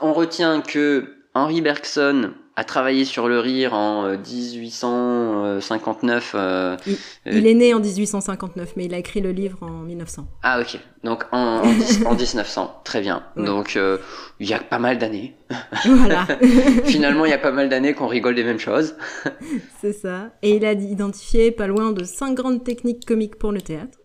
On 0.00 0.12
retient 0.12 0.60
que 0.60 1.16
Henri 1.34 1.60
Bergson 1.60 2.32
a 2.58 2.64
travaillé 2.64 3.04
sur 3.04 3.28
le 3.28 3.38
rire 3.38 3.74
en 3.74 4.16
1859. 4.16 6.32
Euh, 6.34 6.74
euh, 6.88 6.94
il, 7.30 7.46
est 7.46 7.52
né 7.52 7.74
en 7.74 7.80
1859, 7.80 8.72
mais 8.76 8.86
il 8.86 8.94
a 8.94 8.98
écrit 8.98 9.20
le 9.20 9.30
livre 9.30 9.62
en 9.62 9.82
1900. 9.82 10.26
Ah 10.42 10.58
ok, 10.60 10.78
donc 11.04 11.24
en, 11.32 11.62
en, 12.06 12.14
1900, 12.14 12.80
très 12.82 13.02
bien. 13.02 13.24
Donc 13.36 13.76
euh, 13.76 13.98
il 14.40 14.48
y 14.48 14.54
a 14.54 14.58
pas 14.58 14.78
mal 14.78 14.96
d'années. 14.96 15.36
Voilà. 15.84 16.26
Finalement, 16.84 17.26
il 17.26 17.30
y 17.30 17.34
a 17.34 17.38
pas 17.38 17.52
mal 17.52 17.68
d'années 17.68 17.92
qu'on 17.92 18.06
rigole 18.06 18.34
des 18.34 18.44
mêmes 18.44 18.58
choses. 18.58 18.96
C'est 19.82 19.92
ça. 19.92 20.30
Et 20.42 20.56
il 20.56 20.64
a 20.64 20.72
identifié 20.72 21.50
pas 21.50 21.66
loin 21.66 21.92
de 21.92 22.04
cinq 22.04 22.32
grandes 22.34 22.64
techniques 22.64 23.04
comiques 23.04 23.36
pour 23.36 23.52
le 23.52 23.60
théâtre. 23.60 23.98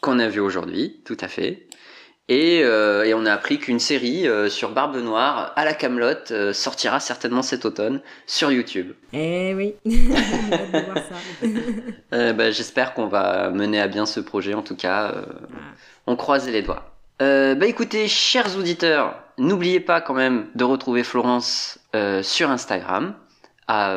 Qu'on 0.00 0.20
a 0.20 0.28
vu 0.28 0.38
aujourd'hui, 0.38 1.00
tout 1.04 1.16
à 1.20 1.26
fait. 1.26 1.65
Et, 2.28 2.62
euh, 2.64 3.04
et, 3.04 3.14
on 3.14 3.24
a 3.24 3.32
appris 3.32 3.58
qu'une 3.60 3.78
série 3.78 4.26
euh, 4.26 4.48
sur 4.48 4.70
Barbe 4.70 4.96
Noire 4.96 5.52
à 5.54 5.64
la 5.64 5.74
Camelote 5.74 6.32
euh, 6.32 6.52
sortira 6.52 6.98
certainement 6.98 7.42
cet 7.42 7.64
automne 7.64 8.00
sur 8.26 8.50
YouTube. 8.50 8.94
Eh 9.12 9.54
oui, 9.54 9.76
euh, 12.12 12.32
bah, 12.32 12.50
J'espère 12.50 12.94
qu'on 12.94 13.06
va 13.06 13.50
mener 13.50 13.80
à 13.80 13.86
bien 13.86 14.06
ce 14.06 14.18
projet. 14.18 14.54
En 14.54 14.62
tout 14.62 14.74
cas, 14.74 15.14
ah. 15.14 15.24
on 16.08 16.16
croise 16.16 16.48
les 16.48 16.62
doigts. 16.62 16.90
bah 17.20 17.66
écoutez, 17.66 18.08
chers 18.08 18.58
auditeurs, 18.58 19.14
n'oubliez 19.38 19.78
pas 19.78 20.00
quand 20.00 20.14
même 20.14 20.48
de 20.56 20.64
retrouver 20.64 21.04
Florence 21.04 21.78
sur 22.22 22.50
Instagram 22.50 23.14
à 23.68 23.94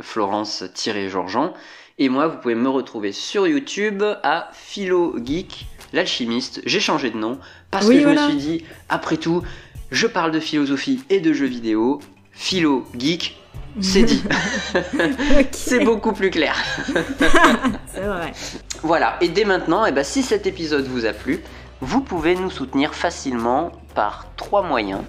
florence-georgean. 0.00 1.52
Et 2.02 2.08
moi, 2.08 2.28
vous 2.28 2.38
pouvez 2.38 2.54
me 2.54 2.70
retrouver 2.70 3.12
sur 3.12 3.46
YouTube 3.46 4.02
à 4.22 4.48
Philo 4.54 5.14
Geek 5.22 5.66
l'alchimiste, 5.92 6.62
j'ai 6.64 6.80
changé 6.80 7.10
de 7.10 7.16
nom 7.18 7.38
parce 7.70 7.88
que 7.88 8.00
je 8.00 8.06
me 8.06 8.16
suis 8.16 8.36
dit, 8.36 8.64
après 8.88 9.18
tout, 9.18 9.42
je 9.90 10.06
parle 10.06 10.32
de 10.32 10.40
philosophie 10.40 11.04
et 11.10 11.20
de 11.20 11.34
jeux 11.34 11.46
vidéo, 11.46 12.00
philo, 12.32 12.86
geek, 12.96 13.38
c'est 13.80 14.04
dit. 14.04 14.22
c'est 15.50 15.84
beaucoup 15.84 16.12
plus 16.12 16.30
clair. 16.30 16.56
c'est 17.86 18.00
vrai. 18.00 18.32
Voilà, 18.82 19.18
et 19.20 19.28
dès 19.28 19.44
maintenant, 19.44 19.84
eh 19.84 19.92
ben, 19.92 20.04
si 20.04 20.22
cet 20.22 20.46
épisode 20.46 20.86
vous 20.86 21.04
a 21.04 21.12
plu, 21.12 21.40
vous 21.80 22.00
pouvez 22.00 22.34
nous 22.34 22.50
soutenir 22.50 22.94
facilement 22.94 23.72
par 23.94 24.26
trois 24.36 24.62
moyens. 24.62 25.02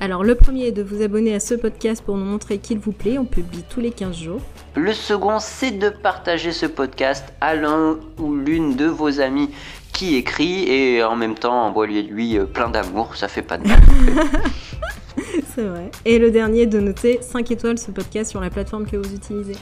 Alors 0.00 0.24
le 0.24 0.34
premier 0.34 0.66
est 0.66 0.72
de 0.72 0.82
vous 0.82 1.02
abonner 1.02 1.34
à 1.34 1.40
ce 1.40 1.54
podcast 1.54 2.02
pour 2.04 2.16
nous 2.16 2.24
montrer 2.24 2.58
qu'il 2.58 2.78
vous 2.78 2.92
plaît, 2.92 3.18
on 3.18 3.24
publie 3.24 3.64
tous 3.68 3.80
les 3.80 3.90
15 3.90 4.16
jours. 4.16 4.40
Le 4.74 4.92
second, 4.92 5.38
c'est 5.38 5.70
de 5.70 5.88
partager 5.88 6.52
ce 6.52 6.66
podcast 6.66 7.24
à 7.40 7.54
l'un 7.54 7.98
ou 8.18 8.34
l'une 8.34 8.76
de 8.76 8.86
vos 8.86 9.20
amis 9.20 9.50
qui 9.92 10.16
écrit 10.16 10.68
et 10.68 11.02
en 11.04 11.16
même 11.16 11.36
temps 11.36 11.66
envoyez-lui 11.66 12.36
euh, 12.36 12.44
plein 12.44 12.68
d'amour, 12.68 13.16
ça 13.16 13.28
fait 13.28 13.42
pas 13.42 13.56
de 13.56 13.68
mal. 13.68 13.80
c'est 15.54 15.62
vrai. 15.62 15.90
Et 16.04 16.18
le 16.18 16.30
dernier, 16.30 16.66
de 16.66 16.80
noter 16.80 17.20
5 17.22 17.50
étoiles 17.52 17.78
ce 17.78 17.92
podcast 17.92 18.30
sur 18.30 18.40
la 18.40 18.50
plateforme 18.50 18.86
que 18.86 18.96
vous 18.96 19.14
utilisez. 19.14 19.54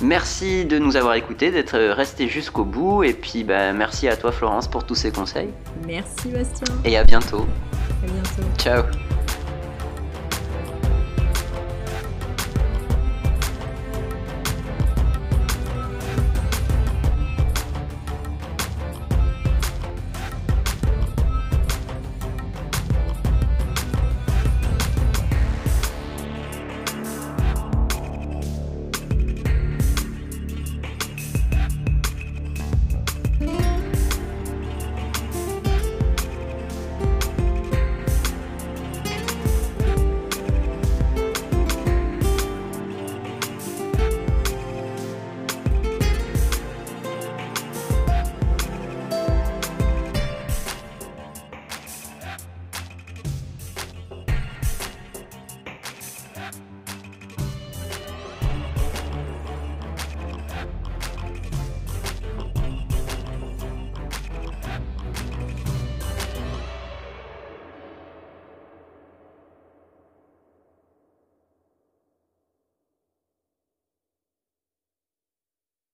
Merci 0.00 0.64
de 0.64 0.78
nous 0.78 0.96
avoir 0.96 1.14
écoutés, 1.14 1.50
d'être 1.50 1.78
resté 1.78 2.28
jusqu'au 2.28 2.64
bout 2.64 3.04
et 3.04 3.12
puis 3.12 3.44
bah, 3.44 3.72
merci 3.72 4.08
à 4.08 4.16
toi 4.16 4.32
Florence 4.32 4.66
pour 4.66 4.84
tous 4.84 4.96
ces 4.96 5.12
conseils. 5.12 5.50
Merci 5.86 6.28
Bastien. 6.28 6.74
Et 6.84 6.96
à 6.96 7.04
bientôt. 7.04 7.46
À 8.02 8.06
bientôt. 8.06 8.48
Ciao. 8.58 8.82